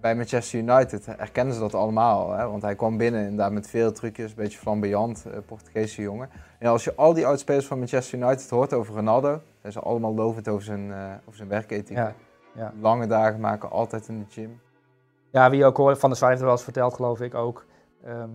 bij 0.00 0.14
Manchester 0.14 0.58
United 0.58 1.06
herkennen 1.06 1.54
ze 1.54 1.60
dat 1.60 1.74
allemaal. 1.74 2.32
Hè? 2.32 2.48
Want 2.48 2.62
hij 2.62 2.74
kwam 2.74 2.96
binnen 2.96 3.20
inderdaad 3.20 3.52
met 3.52 3.68
veel 3.68 3.92
trucjes, 3.92 4.30
een 4.30 4.36
beetje 4.36 4.58
flamboyant, 4.58 5.26
eh, 5.26 5.38
Portugese 5.46 6.02
jongen. 6.02 6.28
En 6.58 6.68
als 6.68 6.84
je 6.84 6.94
al 6.94 7.12
die 7.12 7.26
oudspelers 7.26 7.66
van 7.66 7.78
Manchester 7.78 8.18
United 8.18 8.50
hoort 8.50 8.72
over 8.72 8.94
Ronaldo, 8.94 9.40
zijn 9.60 9.72
ze 9.72 9.80
allemaal 9.80 10.14
lovend 10.14 10.48
over 10.48 10.64
zijn, 10.64 10.92
eh 10.92 11.10
over 11.24 11.36
zijn 11.36 11.48
werkethiek. 11.48 11.96
Ja, 11.96 12.14
ja. 12.54 12.72
Lange 12.80 13.06
dagen 13.06 13.40
maken, 13.40 13.70
altijd 13.70 14.08
in 14.08 14.18
de 14.18 14.24
gym. 14.28 14.60
Ja, 15.30 15.50
wie 15.50 15.64
ook 15.64 15.76
hoorde, 15.76 15.96
Van 15.96 16.10
der 16.10 16.26
heeft 16.26 16.38
er 16.38 16.44
wel 16.44 16.54
eens 16.54 16.64
verteld, 16.64 16.94
geloof 16.94 17.20
ik 17.20 17.34
ook. 17.34 17.64
Ehm, 18.04 18.30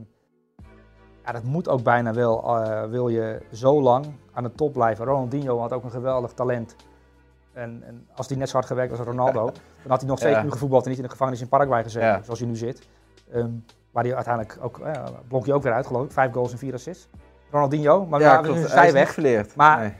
ja, 1.25 1.31
dat 1.31 1.43
moet 1.43 1.69
ook 1.69 1.84
bijna 1.84 2.13
wel, 2.13 2.57
eh, 2.57 2.89
wil 2.89 3.07
je 3.07 3.41
zo 3.51 3.81
lang 3.81 4.05
aan 4.34 4.43
de 4.43 4.51
top 4.51 4.73
blijven. 4.73 5.05
Ronaldinho 5.05 5.60
had 5.60 5.73
ook 5.73 5.84
een 5.84 5.91
geweldig 5.91 6.31
talent. 6.31 6.75
En, 7.53 7.84
en 7.86 8.07
als 8.15 8.27
hij 8.27 8.38
net 8.38 8.47
zo 8.49 8.53
hard 8.53 8.65
gewerkt 8.65 8.89
was 8.89 8.99
als 8.99 9.07
Ronaldo, 9.07 9.45
dan 9.81 9.91
had 9.91 9.99
hij 9.99 10.10
nog 10.10 10.17
steeds 10.17 10.36
Ja. 10.36 10.43
nu 10.43 10.51
gevoetbald 10.51 10.84
en 10.84 10.89
niet 10.89 10.97
in 10.97 11.03
de 11.05 11.12
gevangenis 11.12 11.41
in 11.41 11.47
Paraguay 11.47 11.84
gezeten, 11.84 12.23
zoals 12.23 12.39
hij 12.39 12.47
nu 12.47 12.55
zit. 12.55 12.88
Ehm, 13.31 13.49
waar 13.91 14.03
hij 14.03 14.15
uiteindelijk 14.15 14.57
ook, 14.62 14.79
uh, 14.79 15.03
blonk 15.27 15.45
hij 15.45 15.55
ook 15.55 15.63
weer 15.63 15.73
uit, 15.73 15.88
geloof 15.88 16.05
ik. 16.05 16.12
Vijf 16.12 16.31
goals 16.34 16.51
en 16.51 16.57
vier 16.57 16.73
assists. 16.73 17.10
Ronaldinho, 17.51 18.05
maar 18.05 18.19
ja, 18.19 18.37
klopt. 18.37 18.57
is 18.57 18.63
Hij 18.63 18.71
zij 18.71 18.85
is 18.87 18.91
weg. 18.93 19.03
niet 19.03 19.13
verleerd. 19.13 19.55
Maar- 19.55 19.79
Nee. 19.79 19.93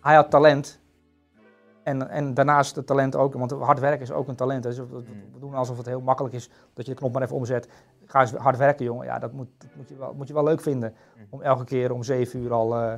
Hij 0.00 0.14
had 0.14 0.30
talent. 0.30 0.80
En, 1.82 2.08
en 2.10 2.34
daarnaast 2.34 2.76
het 2.76 2.86
talent 2.86 3.16
ook, 3.16 3.34
want 3.34 3.50
hard 3.50 3.80
werken 3.80 4.00
is 4.00 4.12
ook 4.12 4.28
een 4.28 4.34
talent. 4.36 4.62
Dus 4.62 4.78
we, 4.78 5.02
doen 5.40 5.54
alsof 5.54 5.76
het 5.76 5.86
heel 5.86 6.00
makkelijk 6.00 6.34
is 6.34 6.50
dat 6.74 6.86
je 6.86 6.92
de 6.92 6.98
knop 6.98 7.12
maar 7.12 7.22
even 7.22 7.36
omzet. 7.36 7.68
Ga 8.04 8.20
eens 8.20 8.32
hard 8.32 8.56
werken, 8.56 8.84
jongen. 8.84 9.06
Ja, 9.06 9.18
dat 9.18 9.32
moet, 9.32 9.48
dat 9.58 9.68
moet, 9.76 9.88
je, 9.88 9.96
wel, 9.96 10.14
moet 10.14 10.28
je 10.28 10.34
wel 10.34 10.44
leuk 10.44 10.60
vinden. 10.60 10.94
Om 11.30 11.42
elke 11.42 11.64
keer 11.64 11.92
om 11.92 12.02
zeven 12.02 12.40
uur 12.40 12.52
al 12.52 12.76
eh 12.76 12.92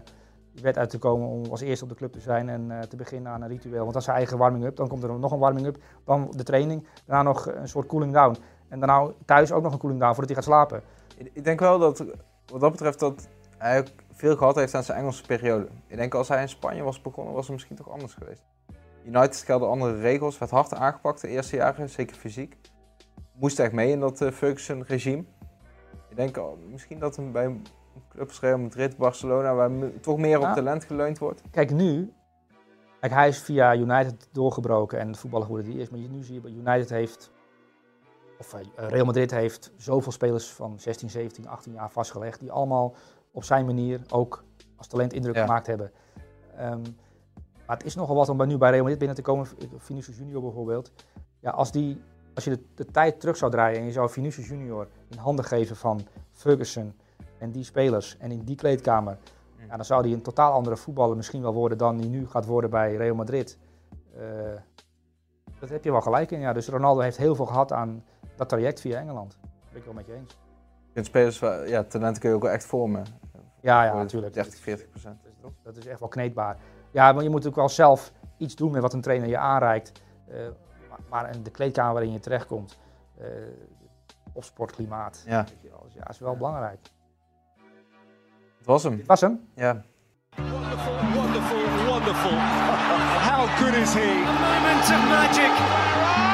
je 0.53 0.61
bed 0.63 0.79
uit 0.79 0.91
te 0.91 0.99
komen 0.99 1.29
om 1.29 1.45
als 1.51 1.61
eerste 1.61 1.85
op 1.85 1.91
de 1.91 1.97
club 1.97 2.13
te 2.13 2.21
zijn 2.21 2.49
en 2.49 2.71
eh, 2.71 2.81
te 2.81 2.97
beginnen 2.97 3.33
aan 3.33 3.43
een 3.43 3.49
ritueel. 3.49 3.79
Want 3.81 3.89
dat 3.93 3.97
is 3.97 4.05
zijn 4.05 4.17
eigen 4.17 4.39
warming-up. 4.39 4.77
Dan 4.77 4.89
komt 4.89 5.03
er 5.03 5.19
nog 5.19 5.33
een 5.33 5.39
warming-up, 5.39 5.77
dan 6.05 6.33
de 6.37 6.43
training. 6.43 6.87
Daarna 7.07 7.23
nog 7.23 7.47
een 7.55 7.69
soort 7.69 7.87
cooling 7.87 8.13
down. 8.13 8.37
En 8.69 8.79
daarna 8.79 9.11
thuis 9.25 9.53
ook 9.53 9.63
nog 9.63 9.73
een 9.73 9.79
cooling 9.79 10.01
down 10.01 10.15
voordat 10.15 10.35
hij 10.35 10.43
gaat 10.43 10.53
slapen. 10.53 10.83
Ik 11.33 11.45
denk 11.45 11.61
wel 11.61 11.79
dat, 11.79 12.05
wat 12.51 12.61
dat 12.61 12.71
betreft, 12.71 12.99
dat 12.99 13.29
hij 13.59 13.87
veel 14.13 14.37
gehad 14.37 14.55
heeft 14.55 14.75
aan 14.75 14.85
zijn 14.85 14.99
Engelse 14.99 15.27
periode. 15.27 15.69
Ik 15.87 15.97
denk 15.97 16.15
als 16.15 16.29
hij 16.29 16.41
in 16.41 16.49
Spanje 16.49 16.83
was 16.83 17.03
begonnen, 17.03 17.35
was 17.35 17.45
het 17.45 17.53
misschien 17.53 17.77
toch 17.77 17.91
anders 17.91 18.15
geweest. 18.15 18.43
United 19.05 19.37
gelden 19.37 19.69
andere 19.69 20.01
regels, 20.01 20.39
werd 20.39 20.51
hard 20.51 20.75
aangepakt 20.75 21.21
de 21.21 21.29
eerste 21.29 21.57
jaren, 21.57 21.89
zeker 21.89 22.17
fysiek. 22.17 22.57
Moest 23.33 23.59
echt 23.59 23.73
mee 23.73 23.91
in 23.91 24.01
dat 24.01 24.21
eh, 24.21 24.31
Ferguson-regime. 24.31 25.25
Ik 26.09 26.17
denk 26.17 26.41
misschien 26.71 26.99
dat 26.99 27.17
hem 27.17 27.33
bij 27.33 27.45
een 27.45 27.67
club 28.09 28.29
als 28.29 28.41
Real 28.41 28.59
Madrid, 28.59 28.97
Barcelona, 28.97 29.55
waar 29.55 29.71
toch 30.01 30.19
meer 30.19 30.39
op 30.39 30.55
talent 30.55 30.85
geleund 30.85 31.19
wordt. 31.19 31.43
Kijk, 31.51 31.71
nu. 31.71 32.13
Kijk, 33.01 33.13
hij 33.13 33.29
is 33.29 33.43
via 33.43 33.77
United 33.77 34.29
doorgebroken 34.33 34.99
en 34.99 35.17
voetballer 35.17 35.47
geworden 35.47 35.71
die 35.71 35.81
hij 35.81 35.87
is. 35.87 35.91
Maar 35.91 36.11
nu 36.11 36.23
zie 36.23 36.35
je, 36.35 36.41
bij 36.41 36.51
United 36.51 36.91
heeft. 36.91 37.31
Of 38.41 38.55
eh, 38.55 38.89
Real 38.89 39.05
Madrid 39.05 39.31
heeft 39.31 39.73
zoveel 39.77 40.13
spelers 40.13 40.49
van 40.51 40.79
16, 40.79 41.11
17, 41.11 41.49
18 41.49 41.73
jaar 41.73 41.91
vastgelegd. 41.91 42.41
Die 42.41 42.53
allemaal 42.53 42.95
op 43.33 43.45
zijn 43.45 43.67
manier 43.67 44.01
ook 44.11 44.45
als 44.77 44.87
talent 44.87 45.13
indruk 45.13 45.35
Ja. 45.35 45.41
gemaakt 45.41 45.67
hebben. 45.67 45.93
Ehm, 46.57 46.81
maar 47.67 47.77
het 47.77 47.85
is 47.85 47.95
nogal 47.95 48.15
wat 48.17 48.29
om 48.29 48.37
bij, 48.37 48.47
nu 48.47 48.59
bij 48.59 48.71
Real 48.71 48.81
Madrid 48.81 48.99
binnen 48.99 49.17
te 49.17 49.23
komen. 49.23 49.47
Vinicius 49.77 50.17
Junior 50.19 50.43
bijvoorbeeld. 50.43 50.93
Ja, 51.41 51.51
als, 51.51 51.73
die, 51.73 52.01
als 52.35 52.45
je 52.45 52.51
de, 52.51 52.63
de 52.75 52.85
tijd 52.85 53.21
terug 53.21 53.37
zou 53.37 53.51
draaien 53.51 53.79
en 53.79 53.85
je 53.85 53.93
zou 53.93 54.11
Vinicius 54.11 54.49
Junior 54.49 54.89
in 55.09 55.19
handen 55.19 55.45
geven 55.45 55.77
van 55.77 56.01
Ferguson 56.33 56.95
en 57.39 57.51
die 57.51 57.65
spelers 57.65 58.17
en 58.19 58.31
in 58.31 58.45
die 58.45 58.57
kleedkamer. 58.57 59.19
Ja, 59.69 59.77
dan 59.77 59.85
zou 59.85 60.03
hij 60.03 60.13
een 60.13 60.23
totaal 60.23 60.53
andere 60.53 60.77
voetballer 60.77 61.17
misschien 61.17 61.43
wel 61.43 61.53
worden 61.55 61.79
dan 61.79 61.99
hij 61.99 62.09
nu 62.09 62.29
gaat 62.29 62.47
worden 62.47 62.71
bij 62.71 62.97
Real 62.97 63.15
Madrid. 63.15 63.59
Eh, 64.15 64.23
dat 65.61 65.69
heb 65.69 65.85
je 65.85 65.91
wel 65.91 66.01
gelijk 66.01 66.31
in. 66.31 66.41
Ja. 66.41 66.53
Dus 66.53 66.69
Ronaldo 66.69 67.01
heeft 67.01 67.17
heel 67.17 67.35
veel 67.35 67.47
gehad 67.47 67.73
aan 67.73 68.05
dat 68.41 68.49
traject 68.49 68.81
via 68.81 68.99
Engeland. 68.99 69.37
Dat 69.41 69.51
ben 69.69 69.79
ik 69.79 69.85
wel 69.85 69.95
met 69.95 70.07
je 70.07 70.15
eens. 70.15 70.37
Je 70.95 71.05
spelers, 71.05 71.39
ja, 71.71 71.85
talenten 71.85 72.21
kun 72.21 72.31
je 72.31 72.37
ook 72.37 72.43
wel 72.43 72.51
echt 72.51 72.65
vormen. 72.65 73.05
Ja, 73.61 73.85
ja, 73.85 73.95
natuurlijk. 73.95 74.35
30, 74.35 74.61
40 74.61 74.89
procent. 74.89 75.23
Dat 75.23 75.51
is, 75.51 75.57
dat 75.63 75.77
is 75.77 75.87
echt 75.87 76.01
wel 76.01 76.09
kneedbaar. 76.09 76.57
Ja, 76.91 77.13
maar 77.13 77.23
je 77.23 77.31
moet 77.31 77.47
ook 77.47 77.55
wel 77.55 77.69
zelf 77.69 78.13
iets 78.37 78.57
doen 78.57 78.71
met 78.71 78.83
wat 78.83 78.93
een 78.93 79.01
trainer 79.01 79.29
je 79.29 79.39
aanreikt. 79.39 79.93
Eh, 80.29 80.37
maar, 81.09 81.35
in 81.35 81.43
de 81.43 81.51
kleedkamer 81.51 81.93
waarin 81.93 82.13
je 82.13 82.21
terechtkomt, 82.21 82.79
eh 83.19 83.27
of 84.33 84.45
sportklimaat, 84.45 85.23
Ja, 85.27 85.45
weet 85.45 85.71
wel, 85.71 85.87
ja, 85.95 86.09
is 86.09 86.19
wel 86.19 86.37
belangrijk. 86.37 86.79
het 88.59 88.67
was 88.67 88.83
hem. 88.83 88.97
Dit 88.97 89.07
was 89.07 89.21
hem. 89.21 89.49
Ja. 89.55 89.83
Wonderful, 90.37 90.93
wonderful, 91.15 91.87
wonderful. 91.87 92.31
How 93.31 93.47
good 93.49 93.75
is 93.75 93.95
he? 93.95 94.25
A 94.27 94.33
moment 94.33 94.83
of 94.83 95.09
magic. 95.09 96.30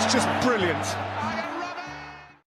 Is 0.00 0.10
just 0.10 0.26
brilliant. 0.42 1.09